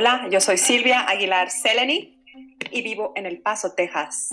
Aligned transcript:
Hola, 0.00 0.28
yo 0.30 0.40
soy 0.40 0.58
Silvia 0.58 1.00
Aguilar 1.00 1.50
Seleni 1.50 2.16
y 2.70 2.82
vivo 2.82 3.12
en 3.16 3.26
El 3.26 3.40
Paso, 3.40 3.72
Texas. 3.72 4.32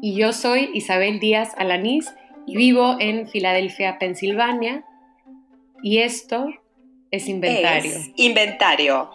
Y 0.00 0.14
yo 0.14 0.32
soy 0.32 0.70
Isabel 0.74 1.18
Díaz 1.18 1.54
Alanís 1.56 2.14
y 2.46 2.56
vivo 2.56 2.94
en 3.00 3.26
Filadelfia, 3.26 3.98
Pensilvania. 3.98 4.84
Y 5.82 5.98
esto 5.98 6.46
es 7.10 7.26
inventario. 7.26 7.90
Es 7.90 8.12
inventario. 8.14 9.10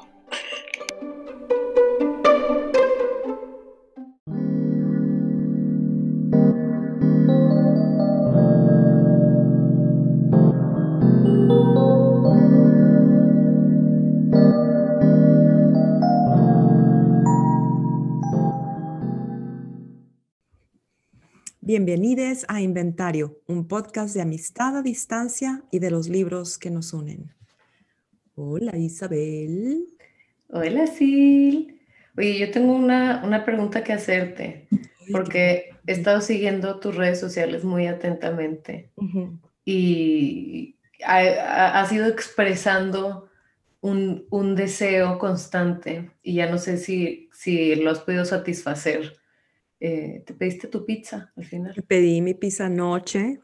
Bienvenidos 21.80 22.44
a 22.48 22.60
Inventario, 22.60 23.40
un 23.46 23.68
podcast 23.68 24.16
de 24.16 24.24
amistad 24.24 24.76
a 24.78 24.82
distancia 24.82 25.62
y 25.70 25.78
de 25.78 25.92
los 25.92 26.10
libros 26.10 26.58
que 26.58 26.72
nos 26.72 26.92
unen. 26.92 27.36
Hola 28.34 28.76
Isabel. 28.76 29.86
Hola 30.50 30.88
Sil. 30.90 31.78
Oye, 32.18 32.40
yo 32.40 32.50
tengo 32.50 32.76
una, 32.76 33.22
una 33.24 33.46
pregunta 33.46 33.84
que 33.84 33.94
hacerte, 33.94 34.68
porque 35.12 35.70
he 35.86 35.92
estado 35.92 36.22
siguiendo 36.22 36.80
tus 36.80 36.96
redes 36.96 37.20
sociales 37.20 37.64
muy 37.64 37.86
atentamente 37.86 38.90
y 39.64 40.78
has 41.06 41.92
ido 41.92 42.08
expresando 42.08 43.30
un, 43.82 44.26
un, 44.32 44.56
deseo 44.56 45.20
constante 45.20 46.10
y 46.24 46.34
ya 46.34 46.50
no 46.50 46.58
sé 46.58 46.78
si, 46.78 47.30
si 47.34 47.76
lo 47.76 47.92
has 47.92 48.00
podido 48.00 48.26
satisfacer 48.26 49.14
eh, 49.80 50.24
¿Te 50.26 50.34
pediste 50.34 50.68
tu 50.68 50.86
pizza 50.86 51.32
al 51.36 51.46
final? 51.46 51.84
Pedí 51.88 52.22
mi 52.22 52.34
pizza 52.34 52.66
anoche, 52.66 53.40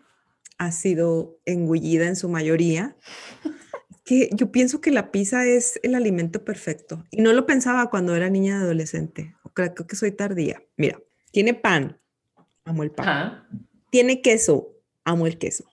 ha 0.57 0.71
sido 0.71 1.39
engullida 1.45 2.07
en 2.07 2.15
su 2.15 2.29
mayoría. 2.29 2.95
que 4.03 4.29
yo 4.33 4.51
pienso 4.51 4.81
que 4.81 4.91
la 4.91 5.11
pizza 5.11 5.45
es 5.45 5.79
el 5.81 5.95
alimento 5.95 6.43
perfecto 6.43 7.05
y 7.09 7.21
no 7.21 7.31
lo 7.31 7.45
pensaba 7.45 7.89
cuando 7.89 8.15
era 8.15 8.29
niña 8.29 8.57
de 8.57 8.65
adolescente. 8.65 9.35
Creo, 9.53 9.73
que 9.73 9.95
soy 9.95 10.11
tardía. 10.11 10.61
Mira, 10.77 10.99
tiene 11.31 11.53
pan, 11.53 11.99
amo 12.65 12.83
el 12.83 12.91
pan. 12.91 13.47
Tiene 13.91 14.21
queso, 14.21 14.73
amo 15.03 15.27
el 15.27 15.37
queso. 15.37 15.65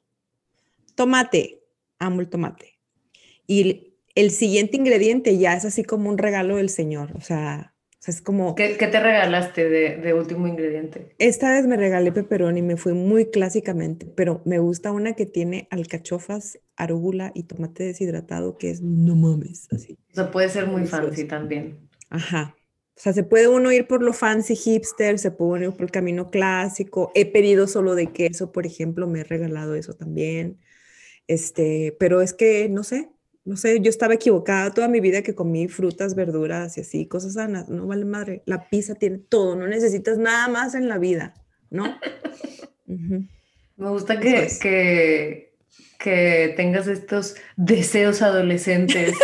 Tomate, 0.95 1.63
amo 1.99 2.21
el 2.21 2.29
tomate. 2.29 2.79
Y 3.47 3.97
el 4.15 4.31
siguiente 4.31 4.77
ingrediente 4.77 5.39
ya 5.39 5.55
es 5.55 5.65
así 5.65 5.83
como 5.83 6.11
un 6.11 6.19
regalo 6.19 6.57
del 6.57 6.69
Señor. 6.69 7.13
O 7.17 7.23
sea, 7.23 7.75
o 8.01 8.03
sea, 8.03 8.15
es 8.15 8.23
como... 8.23 8.55
¿Qué, 8.55 8.77
te 8.79 8.99
regalaste 8.99 9.69
de, 9.69 10.15
último 10.15 10.47
ingrediente? 10.47 11.15
Esta 11.19 11.53
vez 11.53 11.67
me 11.67 11.77
regalé 11.77 12.13
pepperoni, 12.13 12.63
me 12.63 12.79
fui 12.79 12.95
muy 12.95 13.27
clásicamente, 13.27 14.07
pero 14.07 14.41
me 14.47 14.59
gusta 14.59 14.91
una 14.91 15.13
que 15.13 15.27
tiene 15.27 15.69
alcachofas, 15.71 16.59
arúgula 16.77 17.31
y 17.35 17.43
tomate 17.43 17.85
deshidratado, 17.85 18.57
que 18.57 18.71
es 18.71 18.81
no 18.81 19.17
mames, 19.17 19.69
así. 19.71 19.99
O 20.13 20.15
sea, 20.15 20.31
puede 20.31 20.49
ser 20.49 20.67
muy 20.67 20.87
fancy 20.87 21.25
también. 21.25 21.91
Ajá. 22.09 22.57
O 22.97 23.03
sea, 23.03 23.13
se 23.13 23.23
puede 23.23 23.49
uno 23.49 23.71
ir 23.71 23.87
por 23.87 24.03
lo 24.03 24.15
fancy 24.15 24.57
hipster, 24.57 25.19
se 25.19 25.31
puede 25.31 25.67
ir 25.67 25.73
por 25.73 25.83
el 25.83 25.91
camino 25.91 26.31
clásico. 26.31 27.13
He 27.15 27.31
pedido 27.31 27.67
solo 27.67 27.95
de 27.95 28.13
queso, 28.13 28.51
por 28.51 28.65
ejemplo, 28.65 29.09
me 29.09 29.21
he 29.21 29.25
regalado 29.25 29.75
eso 29.75 29.93
también. 29.93 30.59
Este, 31.27 31.95
pero 32.01 32.23
es 32.23 32.33
que, 32.33 32.71
no 32.71 32.83
sé, 32.83 33.11
no 33.51 33.57
sé, 33.57 33.81
yo 33.81 33.91
estaba 33.91 34.15
equivocada 34.15 34.71
toda 34.71 34.87
mi 34.87 35.01
vida 35.01 35.23
que 35.23 35.35
comí 35.35 35.67
frutas, 35.67 36.15
verduras 36.15 36.79
y 36.79 36.83
así, 36.83 37.07
cosas 37.07 37.33
sanas. 37.33 37.69
No 37.69 37.85
vale 37.85 38.05
madre. 38.05 38.45
La 38.47 38.69
pizza 38.69 38.95
tiene 38.95 39.19
todo, 39.19 39.57
no 39.57 39.67
necesitas 39.67 40.19
nada 40.19 40.47
más 40.47 40.77
en 40.77 40.89
la 40.89 40.99
vida, 40.99 41.35
¿no? 41.69 41.99
Me 42.87 43.27
gusta 43.77 44.21
que, 44.21 44.47
que, 44.63 45.53
que, 45.99 46.55
tengas 46.57 46.87
estos 46.87 47.35
deseos 47.57 48.23
adolescentes 48.23 49.17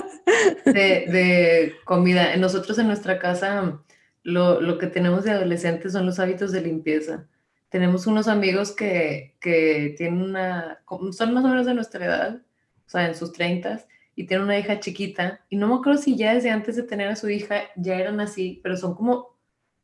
de, 0.64 0.72
de, 0.72 1.74
comida. 1.84 2.34
Nosotros 2.38 2.78
en 2.78 2.86
nuestra 2.86 3.18
casa 3.18 3.82
lo, 4.22 4.62
lo, 4.62 4.78
que 4.78 4.86
tenemos 4.86 5.24
de 5.24 5.32
adolescentes 5.32 5.92
son 5.92 6.06
los 6.06 6.18
hábitos 6.18 6.52
de 6.52 6.62
limpieza. 6.62 7.28
Tenemos 7.68 8.06
unos 8.06 8.28
amigos 8.28 8.72
que, 8.72 9.36
que 9.40 9.94
tienen 9.98 10.22
una, 10.22 10.80
son 11.12 11.34
más 11.34 11.44
o 11.44 11.48
menos 11.48 11.66
de 11.66 11.74
nuestra 11.74 12.06
edad 12.06 12.42
o 12.88 12.90
sea, 12.90 13.06
en 13.06 13.14
sus 13.14 13.34
treintas, 13.34 13.86
y 14.16 14.26
tiene 14.26 14.42
una 14.42 14.58
hija 14.58 14.80
chiquita, 14.80 15.40
y 15.50 15.56
no 15.56 15.68
me 15.68 15.74
acuerdo 15.74 16.00
si 16.00 16.16
ya 16.16 16.34
desde 16.34 16.50
antes 16.50 16.74
de 16.74 16.84
tener 16.84 17.08
a 17.08 17.16
su 17.16 17.28
hija 17.28 17.64
ya 17.76 17.96
eran 17.96 18.18
así, 18.18 18.60
pero 18.62 18.78
son 18.78 18.94
como, 18.94 19.36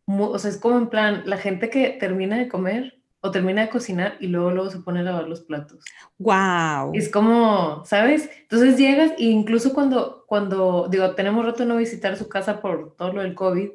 o 0.06 0.38
sea, 0.38 0.50
es 0.50 0.56
como 0.56 0.78
en 0.78 0.88
plan, 0.88 1.22
la 1.26 1.36
gente 1.36 1.68
que 1.68 1.90
termina 1.90 2.38
de 2.38 2.48
comer 2.48 2.98
o 3.20 3.30
termina 3.30 3.62
de 3.62 3.68
cocinar 3.68 4.16
y 4.20 4.28
luego 4.28 4.50
luego 4.50 4.70
se 4.70 4.78
pone 4.78 5.00
a 5.00 5.02
lavar 5.02 5.28
los 5.28 5.42
platos. 5.42 5.84
Wow. 6.18 6.92
Es 6.94 7.10
como, 7.10 7.84
¿sabes? 7.84 8.30
Entonces 8.40 8.78
llegas 8.78 9.12
e 9.18 9.24
incluso 9.24 9.74
cuando, 9.74 10.24
cuando, 10.26 10.88
digo, 10.90 11.14
tenemos 11.14 11.44
rato 11.44 11.66
no 11.66 11.76
visitar 11.76 12.16
su 12.16 12.28
casa 12.28 12.60
por 12.62 12.96
todo 12.96 13.12
lo 13.12 13.22
del 13.22 13.34
COVID, 13.34 13.68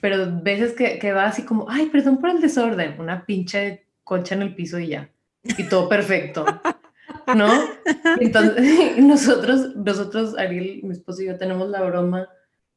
pero 0.00 0.40
veces 0.42 0.72
que, 0.72 0.98
que 0.98 1.12
va 1.12 1.26
así 1.26 1.44
como, 1.44 1.70
ay, 1.70 1.86
perdón 1.86 2.18
por 2.18 2.30
el 2.30 2.40
desorden, 2.40 3.00
una 3.00 3.24
pinche 3.24 3.86
concha 4.02 4.34
en 4.34 4.42
el 4.42 4.54
piso 4.54 4.78
y 4.78 4.88
ya. 4.88 5.10
Y 5.42 5.64
todo 5.64 5.88
perfecto. 5.88 6.44
¿no? 7.34 7.50
Entonces, 8.20 8.96
nosotros, 8.98 9.74
nosotros, 9.76 10.36
Ariel, 10.38 10.80
mi 10.82 10.92
esposo 10.92 11.22
y 11.22 11.26
yo, 11.26 11.38
tenemos 11.38 11.68
la 11.68 11.82
broma, 11.82 12.28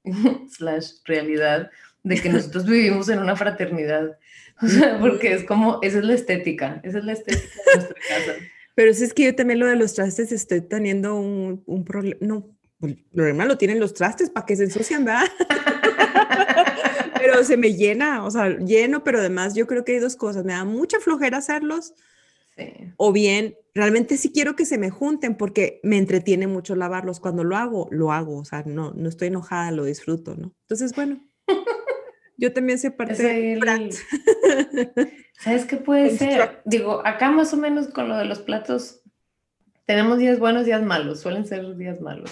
slash 0.50 0.92
realidad, 1.06 1.70
de 2.04 2.22
que 2.22 2.30
nosotros 2.30 2.66
vivimos 2.66 3.10
en 3.10 3.20
una 3.20 3.36
fraternidad. 3.36 4.18
O 4.62 4.68
sea, 4.68 4.98
porque 5.00 5.34
es 5.34 5.44
como, 5.44 5.80
esa 5.82 6.00
es 6.00 6.06
la 6.06 6.14
estética, 6.14 6.80
esa 6.84 7.00
es 7.00 7.06
la 7.06 7.14
estética 7.14 7.48
de 7.66 7.76
nuestra 7.76 7.96
casa. 8.08 8.34
Pero 8.76 8.94
si 8.94 9.04
es 9.04 9.14
que 9.14 9.26
yo 9.26 9.36
también 9.36 9.60
lo 9.60 9.66
de 9.66 9.76
los 9.76 9.94
trastes 9.94 10.32
estoy 10.32 10.62
teniendo 10.62 11.16
un, 11.16 11.64
un 11.66 11.84
problema, 11.84 12.18
no, 12.22 12.58
el 12.82 13.04
problema 13.14 13.46
lo 13.46 13.58
tienen 13.58 13.80
los 13.80 13.94
trastes 13.94 14.30
para 14.30 14.46
que 14.46 14.56
se 14.56 14.66
ensucian, 14.66 15.04
¿verdad? 15.04 15.26
pero 17.18 17.44
se 17.44 17.58
me 17.58 17.74
llena, 17.74 18.24
o 18.24 18.32
sea, 18.32 18.50
lleno, 18.58 19.04
pero 19.04 19.20
además 19.20 19.56
yo 19.56 19.68
creo 19.68 19.84
que 19.84 19.94
hay 19.94 20.00
dos 20.00 20.16
cosas, 20.16 20.46
me 20.46 20.54
da 20.54 20.64
mucha 20.64 21.00
flojera 21.00 21.38
hacerlos, 21.38 21.94
o 22.98 23.12
bien 23.12 23.56
realmente 23.78 24.18
sí 24.18 24.32
quiero 24.32 24.56
que 24.56 24.66
se 24.66 24.78
me 24.78 24.90
junten 24.90 25.36
porque 25.36 25.80
me 25.84 25.98
entretiene 25.98 26.48
mucho 26.48 26.76
lavarlos. 26.76 27.20
Cuando 27.20 27.44
lo 27.44 27.56
hago, 27.56 27.88
lo 27.92 28.12
hago, 28.12 28.38
o 28.38 28.46
sea, 28.46 28.64
no, 28.66 28.92
no 28.94 29.08
estoy 29.08 29.28
enojada, 29.28 29.72
lo 29.72 29.86
disfruto, 29.86 30.36
¿no? 30.36 30.54
Entonces, 30.62 30.96
bueno, 30.96 31.24
yo 32.38 32.52
también 32.54 32.80
sé 32.80 32.92
parte 32.92 33.22
de 33.22 33.92
¿Sabes 35.40 35.66
qué 35.66 35.78
puede 35.78 36.18
ser? 36.18 36.62
Digo, 36.66 37.06
acá 37.06 37.30
más 37.30 37.54
o 37.54 37.58
menos 37.58 37.88
con 37.90 38.10
lo 38.10 38.18
de 38.18 38.26
los 38.26 38.40
platos, 38.40 39.02
tenemos 39.86 40.18
días 40.18 40.40
buenos, 40.40 40.66
días 40.66 40.82
malos, 40.82 41.20
suelen 41.20 41.46
ser 41.46 41.78
días 41.78 42.02
malos, 42.02 42.32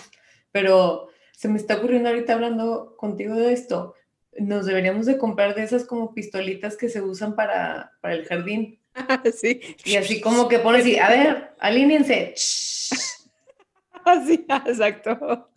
pero 0.52 1.09
se 1.31 1.47
me 1.47 1.57
está 1.57 1.78
ocurriendo 1.78 2.09
ahorita 2.09 2.34
hablando 2.34 2.96
contigo 2.97 3.36
de 3.36 3.53
esto, 3.53 3.94
nos 4.40 4.66
deberíamos 4.66 5.06
de 5.06 5.19
comprar 5.19 5.53
de 5.53 5.63
esas 5.63 5.86
como 5.86 6.13
pistolitas 6.13 6.75
que 6.75 6.90
se 6.90 7.02
usan 7.02 7.36
para, 7.36 7.92
para 8.02 8.16
el 8.16 8.25
jardín 8.25 8.80
sí. 9.35 9.61
Y 9.83 9.95
así 9.95 10.22
como 10.22 10.47
que 10.47 10.59
pones 10.59 10.85
y, 10.85 10.97
a 10.97 11.09
ver, 11.09 11.51
alíñense. 11.59 12.33
Así, 14.06 14.45
exacto. 14.67 15.50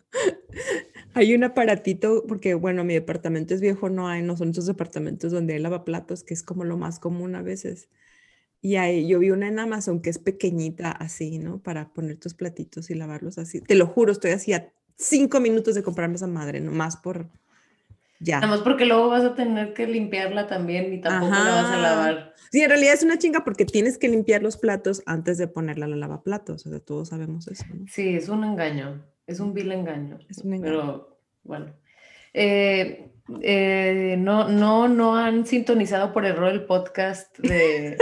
Hay 1.13 1.35
un 1.35 1.43
aparatito, 1.43 2.23
porque 2.27 2.55
bueno, 2.55 2.83
mi 2.83 2.95
departamento 2.95 3.53
es 3.53 3.61
viejo, 3.61 3.89
no 3.89 4.07
hay, 4.07 4.23
no 4.23 4.35
son 4.35 4.49
esos 4.49 4.65
departamentos 4.65 5.31
donde 5.31 5.53
hay 5.53 5.59
lavaplatos, 5.59 6.23
que 6.23 6.33
es 6.33 6.41
como 6.41 6.63
lo 6.63 6.75
más 6.75 6.99
común 6.99 7.35
a 7.35 7.43
veces. 7.43 7.89
Y 8.61 8.75
ahí 8.77 9.07
yo 9.07 9.19
vi 9.19 9.29
una 9.29 9.47
en 9.47 9.59
Amazon 9.59 10.01
que 10.01 10.09
es 10.09 10.17
pequeñita 10.17 10.91
así, 10.91 11.37
¿no? 11.37 11.59
Para 11.59 11.93
poner 11.93 12.17
tus 12.17 12.33
platitos 12.33 12.89
y 12.89 12.95
lavarlos 12.95 13.37
así. 13.37 13.61
Te 13.61 13.75
lo 13.75 13.85
juro, 13.85 14.11
estoy 14.11 14.31
así 14.31 14.51
a 14.53 14.73
cinco 14.97 15.39
minutos 15.39 15.75
de 15.75 15.83
comprarme 15.83 16.15
esa 16.15 16.27
madre, 16.27 16.59
nomás 16.59 16.97
por, 16.97 17.29
ya. 18.19 18.41
Nada 18.41 18.47
más 18.47 18.61
porque 18.61 18.85
luego 18.85 19.09
vas 19.09 19.23
a 19.23 19.33
tener 19.33 19.73
que 19.73 19.87
limpiarla 19.87 20.47
también 20.47 20.93
y 20.93 21.01
tampoco 21.01 21.31
la 21.31 21.61
vas 21.61 21.71
a 21.71 21.77
lavar. 21.77 22.28
Sí, 22.51 22.61
en 22.61 22.69
realidad 22.69 22.93
es 22.93 23.03
una 23.03 23.17
chinga 23.17 23.43
porque 23.43 23.65
tienes 23.65 23.97
que 23.97 24.09
limpiar 24.09 24.41
los 24.41 24.57
platos 24.57 25.03
antes 25.05 25.37
de 25.37 25.47
ponerla 25.47 25.85
a 25.85 25.89
la 25.89 25.95
lavaplatos. 25.95 26.65
O 26.65 26.69
sea, 26.69 26.79
todos 26.79 27.09
sabemos 27.09 27.47
eso. 27.47 27.65
¿no? 27.73 27.85
Sí, 27.87 28.15
es 28.15 28.29
un 28.29 28.43
engaño. 28.43 29.05
Es 29.27 29.39
un 29.39 29.53
vil 29.53 29.71
engaño. 29.71 30.17
Es 30.29 30.39
un 30.39 30.53
engaño. 30.53 30.71
Pero 30.71 31.19
bueno. 31.43 31.75
Eh, 32.33 33.11
eh, 33.41 34.15
no, 34.17 34.49
no, 34.49 34.87
no 34.87 35.15
han 35.15 35.45
sintonizado 35.45 36.11
por 36.13 36.25
error 36.25 36.51
el 36.51 36.65
podcast 36.65 37.37
de, 37.39 37.97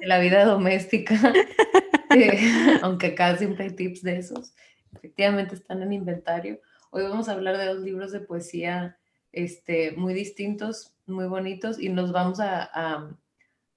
la 0.00 0.18
vida 0.18 0.44
doméstica, 0.44 1.32
eh, 2.16 2.40
aunque 2.82 3.08
acá 3.08 3.36
siempre 3.36 3.64
hay 3.64 3.70
tips 3.70 4.02
de 4.02 4.18
esos. 4.18 4.54
Efectivamente 4.94 5.54
están 5.54 5.82
en 5.82 5.92
inventario. 5.92 6.60
Hoy 6.90 7.04
vamos 7.04 7.28
a 7.28 7.32
hablar 7.32 7.56
de 7.58 7.66
dos 7.66 7.80
libros 7.80 8.12
de 8.12 8.20
poesía 8.20 8.98
este, 9.30 9.92
muy 9.92 10.14
distintos, 10.14 10.94
muy 11.06 11.26
bonitos 11.26 11.80
y 11.80 11.88
nos 11.88 12.12
vamos 12.12 12.38
a, 12.40 13.08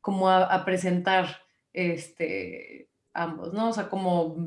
como 0.06 0.30
a, 0.30 0.64
presentar 0.66 1.26
este, 1.74 2.92
ambos, 3.12 3.54
¿no? 3.54 3.70
O 3.70 3.74
sea, 3.74 3.90
como, 3.90 4.38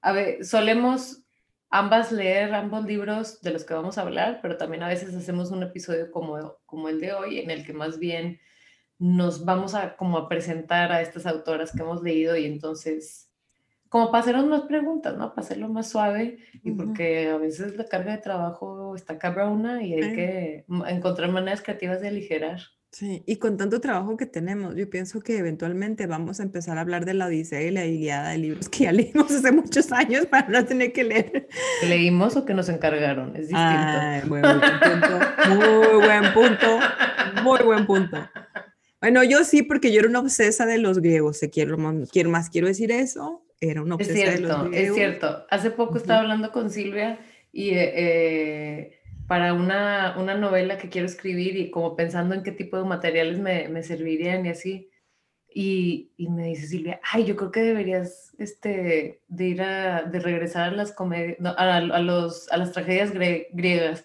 a 0.00 0.12
ver, 0.12 0.42
solemos 0.42 1.22
ambas 1.68 2.12
leer 2.12 2.54
ambos 2.54 2.86
libros 2.86 3.42
de 3.42 3.50
los 3.50 3.64
que 3.64 3.74
vamos 3.74 3.98
a 3.98 4.00
hablar, 4.00 4.38
pero 4.40 4.56
también 4.56 4.82
a 4.82 4.88
veces 4.88 5.14
hacemos 5.14 5.50
un 5.50 5.64
episodio 5.64 6.10
como, 6.10 6.56
como 6.64 6.88
el 6.88 6.98
de 6.98 7.12
hoy, 7.12 7.40
en 7.40 7.50
el 7.50 7.66
que 7.66 7.74
más 7.74 7.98
bien 7.98 8.40
nos 8.98 9.44
vamos 9.44 9.74
a 9.74 9.98
como 9.98 10.16
a 10.16 10.30
presentar 10.30 10.92
a 10.92 11.02
estas 11.02 11.26
autoras 11.26 11.72
que 11.72 11.82
hemos 11.82 12.02
leído 12.02 12.34
y 12.34 12.46
entonces 12.46 13.30
como 13.90 14.10
para 14.10 14.22
hacernos 14.22 14.46
más 14.46 14.62
preguntas, 14.62 15.14
¿no? 15.18 15.34
Para 15.34 15.44
hacerlo 15.44 15.68
más 15.68 15.90
suave 15.90 16.38
y 16.62 16.70
porque 16.70 17.28
a 17.28 17.36
veces 17.36 17.76
la 17.76 17.84
carga 17.84 18.12
de 18.12 18.22
trabajo 18.22 18.96
está 18.96 19.18
cabrona 19.18 19.82
y 19.82 19.92
hay 19.92 20.14
que 20.14 20.64
encontrar 20.86 21.30
maneras 21.30 21.60
creativas 21.60 22.00
de 22.00 22.08
aligerar. 22.08 22.60
Sí, 22.92 23.22
y 23.26 23.36
con 23.36 23.56
tanto 23.56 23.80
trabajo 23.80 24.18
que 24.18 24.26
tenemos, 24.26 24.76
yo 24.76 24.88
pienso 24.90 25.22
que 25.22 25.38
eventualmente 25.38 26.06
vamos 26.06 26.40
a 26.40 26.42
empezar 26.42 26.76
a 26.76 26.82
hablar 26.82 27.06
de 27.06 27.14
la 27.14 27.24
Odisea 27.24 27.62
y 27.62 27.70
la 27.70 27.86
Iliada 27.86 28.28
de 28.28 28.38
libros 28.38 28.68
que 28.68 28.84
ya 28.84 28.92
leímos 28.92 29.30
hace 29.30 29.50
muchos 29.50 29.90
años 29.92 30.26
para 30.26 30.46
no 30.48 30.62
tener 30.66 30.92
que 30.92 31.04
leer. 31.04 31.48
¿Leímos 31.88 32.36
o 32.36 32.44
que 32.44 32.52
nos 32.52 32.68
encargaron? 32.68 33.30
Es 33.34 33.48
distinto. 33.48 33.62
Ay, 33.62 34.22
muy 34.28 34.40
buen 34.40 34.60
punto. 34.60 35.20
Muy 35.48 36.06
buen 36.06 36.34
punto. 36.34 36.80
Muy 37.42 37.60
buen 37.64 37.86
punto. 37.86 38.30
Bueno, 39.00 39.24
yo 39.24 39.42
sí, 39.44 39.62
porque 39.62 39.90
yo 39.90 40.00
era 40.00 40.10
una 40.10 40.20
obsesa 40.20 40.66
de 40.66 40.76
los 40.76 40.98
griegos. 40.98 41.40
Quiero, 41.50 41.78
quiero 42.12 42.28
más, 42.28 42.50
quiero 42.50 42.66
decir 42.66 42.92
eso. 42.92 43.42
Era 43.58 43.80
una 43.80 43.94
obsesa 43.94 44.12
es 44.12 44.18
cierto, 44.18 44.42
de 44.42 44.48
los 44.48 44.68
griegos. 44.68 44.88
Es 44.90 44.94
cierto. 44.94 45.46
Hace 45.48 45.70
poco 45.70 45.96
estaba 45.96 46.20
hablando 46.20 46.52
con 46.52 46.68
Silvia 46.68 47.20
y 47.52 47.70
eh, 47.70 47.92
eh 47.96 49.01
para 49.32 49.54
una, 49.54 50.14
una, 50.18 50.34
novela 50.34 50.76
que 50.76 50.90
quiero 50.90 51.06
escribir 51.06 51.56
y 51.56 51.70
como 51.70 51.96
pensando 51.96 52.34
en 52.34 52.42
qué 52.42 52.52
tipo 52.52 52.76
de 52.76 52.84
materiales 52.84 53.38
me, 53.38 53.66
me 53.70 53.82
servirían 53.82 54.44
y 54.44 54.50
así. 54.50 54.90
Y, 55.48 56.12
y, 56.18 56.28
me 56.28 56.48
dice 56.48 56.66
Silvia, 56.66 57.00
ay, 57.10 57.24
yo 57.24 57.34
creo 57.34 57.50
que 57.50 57.62
deberías 57.62 58.34
este, 58.36 59.22
de 59.28 59.44
ir 59.46 59.62
a, 59.62 60.02
de 60.02 60.20
regresar 60.20 60.68
a 60.68 60.76
las 60.76 60.92
comedias, 60.92 61.38
a, 61.56 61.76
a, 61.78 62.00
los, 62.00 62.52
a 62.52 62.58
las 62.58 62.72
tragedias 62.72 63.10
griegas. 63.14 64.04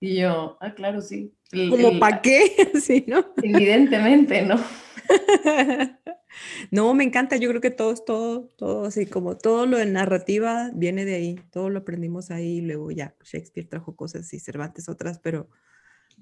Y 0.00 0.20
yo, 0.20 0.56
ah, 0.62 0.72
claro, 0.72 1.02
sí. 1.02 1.34
¿Como 1.68 1.98
para 1.98 2.22
qué? 2.22 2.70
sí, 2.80 3.04
¿no? 3.06 3.22
Evidentemente, 3.42 4.40
¿no? 4.46 4.56
No, 6.70 6.94
me 6.94 7.04
encanta, 7.04 7.36
yo 7.36 7.48
creo 7.48 7.60
que 7.60 7.70
todo, 7.70 7.94
todo, 7.94 8.50
todo, 8.56 8.86
así 8.86 9.06
como 9.06 9.36
todo 9.36 9.66
lo 9.66 9.78
de 9.78 9.86
narrativa 9.86 10.70
viene 10.74 11.04
de 11.04 11.14
ahí, 11.14 11.40
todo 11.50 11.70
lo 11.70 11.78
aprendimos 11.80 12.30
ahí, 12.30 12.60
luego 12.60 12.90
ya 12.90 13.14
Shakespeare 13.22 13.68
trajo 13.68 13.94
cosas 13.94 14.32
y 14.34 14.40
Cervantes 14.40 14.88
otras, 14.88 15.20
pero 15.20 15.48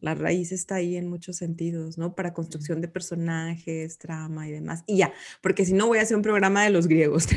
la 0.01 0.15
raíz 0.15 0.53
está 0.53 0.77
ahí 0.77 0.97
en 0.97 1.09
muchos 1.09 1.37
sentidos, 1.37 1.97
¿no? 1.97 2.15
Para 2.15 2.35
construcción 2.35 2.81
de 2.81 2.89
personajes, 2.89 3.99
trama 3.99 4.49
y 4.49 4.53
demás. 4.53 4.83
Y 4.87 4.97
ya, 4.99 5.13
porque 5.41 5.65
si 5.65 5.75
no 5.75 5.87
voy 5.87 5.99
a 5.99 6.03
hacer 6.03 6.17
un 6.17 6.23
programa 6.23 6.65
de 6.65 6.71
los 6.71 6.89
griegos. 6.89 7.29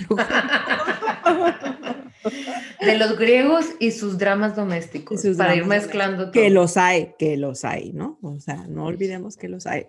de 2.81 2.97
los 2.97 3.17
griegos 3.17 3.67
y 3.79 3.91
sus 3.91 4.17
dramas 4.17 4.55
domésticos, 4.55 5.21
para 5.37 5.55
ir 5.55 5.65
mezclando 5.65 6.23
todo. 6.23 6.31
Que 6.31 6.49
los 6.49 6.75
hay, 6.77 7.13
que 7.19 7.37
los 7.37 7.63
hay, 7.65 7.93
¿no? 7.93 8.17
O 8.21 8.39
sea, 8.39 8.65
no 8.67 8.85
olvidemos 8.85 9.37
que 9.37 9.47
los 9.47 9.67
hay. 9.67 9.85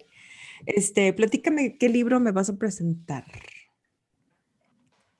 Este, 0.64 1.12
platícame 1.12 1.76
qué 1.76 1.88
libro 1.88 2.20
me 2.20 2.32
vas 2.32 2.48
a 2.48 2.56
presentar. 2.56 3.24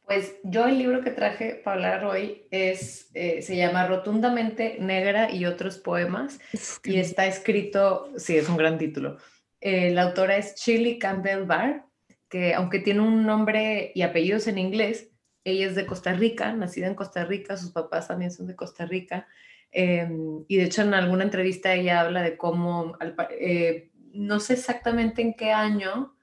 Pues 0.06 0.36
yo 0.44 0.66
el 0.66 0.78
libro 0.78 1.02
que 1.02 1.10
traje 1.10 1.56
para 1.56 1.74
hablar 1.74 2.04
hoy 2.04 2.46
es, 2.52 3.10
eh, 3.14 3.42
se 3.42 3.56
llama 3.56 3.88
Rotundamente 3.88 4.76
Negra 4.78 5.32
y 5.32 5.46
otros 5.46 5.78
poemas 5.78 6.38
y 6.84 6.98
está 6.98 7.26
escrito, 7.26 8.12
sí, 8.16 8.36
es 8.36 8.48
un 8.48 8.56
gran 8.56 8.78
título. 8.78 9.16
Eh, 9.60 9.90
la 9.90 10.02
autora 10.02 10.36
es 10.36 10.54
Shirley 10.54 11.00
Campbell 11.00 11.44
Barr, 11.44 11.84
que 12.28 12.54
aunque 12.54 12.78
tiene 12.78 13.00
un 13.00 13.26
nombre 13.26 13.90
y 13.96 14.02
apellidos 14.02 14.46
en 14.46 14.58
inglés, 14.58 15.10
ella 15.42 15.66
es 15.66 15.74
de 15.74 15.86
Costa 15.86 16.12
Rica, 16.12 16.52
nacida 16.52 16.86
en 16.86 16.94
Costa 16.94 17.24
Rica, 17.24 17.56
sus 17.56 17.72
papás 17.72 18.06
también 18.06 18.30
son 18.30 18.46
de 18.46 18.54
Costa 18.54 18.86
Rica. 18.86 19.26
Em, 19.72 20.44
y 20.46 20.56
de 20.56 20.64
hecho 20.64 20.82
en 20.82 20.94
alguna 20.94 21.24
entrevista 21.24 21.74
ella 21.74 22.00
habla 22.00 22.22
de 22.22 22.36
cómo 22.36 22.96
eh, 23.30 23.90
no 24.16 24.40
sé 24.40 24.54
exactamente 24.54 25.22
en 25.22 25.34
qué 25.34 25.52
año, 25.52 26.16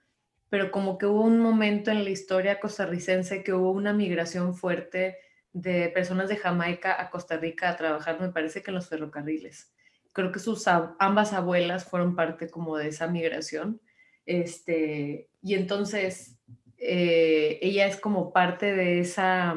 pero 0.50 0.72
como 0.72 0.98
que 0.98 1.06
hubo 1.06 1.22
un 1.24 1.40
momento 1.40 1.92
en 1.92 2.04
la 2.04 2.10
historia 2.10 2.60
costarricense 2.60 3.44
que 3.44 3.54
hubo 3.54 3.72
una 3.72 3.94
migración 3.94 4.56
fuerte 4.56 5.18
de 5.52 5.90
personas 5.90 6.30
de 6.30 6.38
Jamaica 6.38 7.00
a 7.02 7.10
Costa 7.10 7.38
Rica 7.38 7.70
a 7.70 7.78
trabajar, 7.78 8.20
me 8.20 8.30
parece 8.30 8.62
que 8.62 8.72
en 8.72 8.76
los 8.76 8.90
ferrocarriles. 8.90 9.74
Creo 10.12 10.32
que 10.32 10.40
sus 10.40 10.68
ambas 10.68 11.34
abuelas 11.34 11.86
fueron 11.86 12.16
parte 12.16 12.50
como 12.50 12.78
de 12.78 12.90
esa 12.90 13.08
migración. 13.08 13.82
Este, 14.26 15.30
y 15.42 15.56
entonces 15.56 16.38
eh, 16.78 17.60
ella 17.62 17.88
es 17.88 17.98
como 17.98 18.32
parte 18.32 18.76
de 18.76 19.00
esa, 19.00 19.56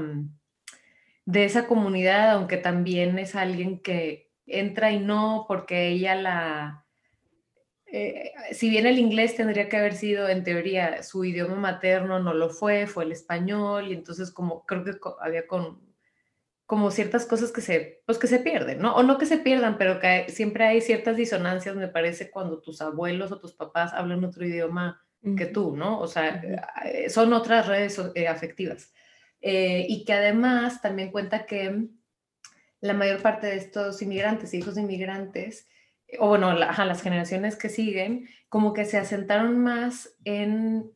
de 1.25 1.44
esa 1.44 1.67
comunidad, 1.67 2.31
aunque 2.31 2.56
también 2.56 3.19
es 3.19 3.35
alguien 3.35 3.81
que 3.81 4.31
entra 4.47 4.93
y 4.93 5.00
no 5.00 5.44
porque 5.47 5.88
ella 5.88 6.15
la, 6.15 6.86
eh, 7.87 8.33
si 8.50 8.69
bien 8.69 8.87
el 8.87 8.99
inglés 8.99 9.37
tendría 9.37 9.69
que 9.69 9.77
haber 9.77 9.94
sido 9.94 10.29
en 10.29 10.43
teoría 10.43 11.03
su 11.03 11.25
idioma 11.25 11.55
materno, 11.55 12.19
no 12.19 12.35
lo 12.35 12.50
fue, 12.50 12.87
fue 12.87 13.05
el 13.05 13.12
español, 13.12 13.88
y 13.88 13.94
entonces 13.94 14.33
como 14.33 14.67
creo 14.67 14.85
que 14.85 14.93
había 15.21 15.47
con, 15.47 15.81
como 16.67 16.91
ciertas 16.91 17.27
cosas 17.27 17.53
que 17.53 17.61
se, 17.61 18.03
pues 18.05 18.19
que 18.19 18.27
se 18.27 18.41
pierden, 18.41 18.81
¿no? 18.81 18.97
O 18.97 19.03
no 19.05 19.19
que 19.19 19.27
se 19.27 19.38
pierdan, 19.38 19.79
pero 19.79 20.00
que 20.00 20.27
siempre 20.29 20.65
hay 20.65 20.81
ciertas 20.81 21.17
disonancias, 21.17 21.77
me 21.77 21.88
parece, 21.88 22.31
cuando 22.31 22.61
tus 22.61 22.81
abuelos 22.81 23.31
o 23.31 23.38
tus 23.38 23.53
papás 23.55 23.93
hablan 23.93 24.25
otro 24.25 24.44
idioma 24.44 25.03
que 25.37 25.47
tú, 25.47 25.77
¿no? 25.77 25.99
O 25.99 26.06
sea, 26.06 26.41
eh, 26.85 27.11
son 27.11 27.33
otras 27.33 27.67
redes 27.67 28.00
eh, 28.15 28.29
afectivas. 28.29 28.93
y 29.41 30.05
que 30.05 30.12
además 30.12 30.83
también 30.83 31.11
cuenta 31.12 31.47
que 31.47 31.88
la 32.81 32.94
mayor 32.94 33.23
parte 33.23 33.47
de 33.49 33.56
estos 33.56 34.03
inmigrantes, 34.03 34.55
hijos 34.55 34.75
de 34.75 34.83
inmigrantes, 34.83 35.69
o 36.19 36.29
bueno, 36.29 36.53
las 36.55 37.03
generaciones 37.03 37.56
que 37.56 37.69
siguen, 37.69 38.29
como 38.49 38.73
que 38.73 38.85
se 38.85 38.99
asentaron 38.99 39.58
más 39.58 40.14
en, 40.25 40.91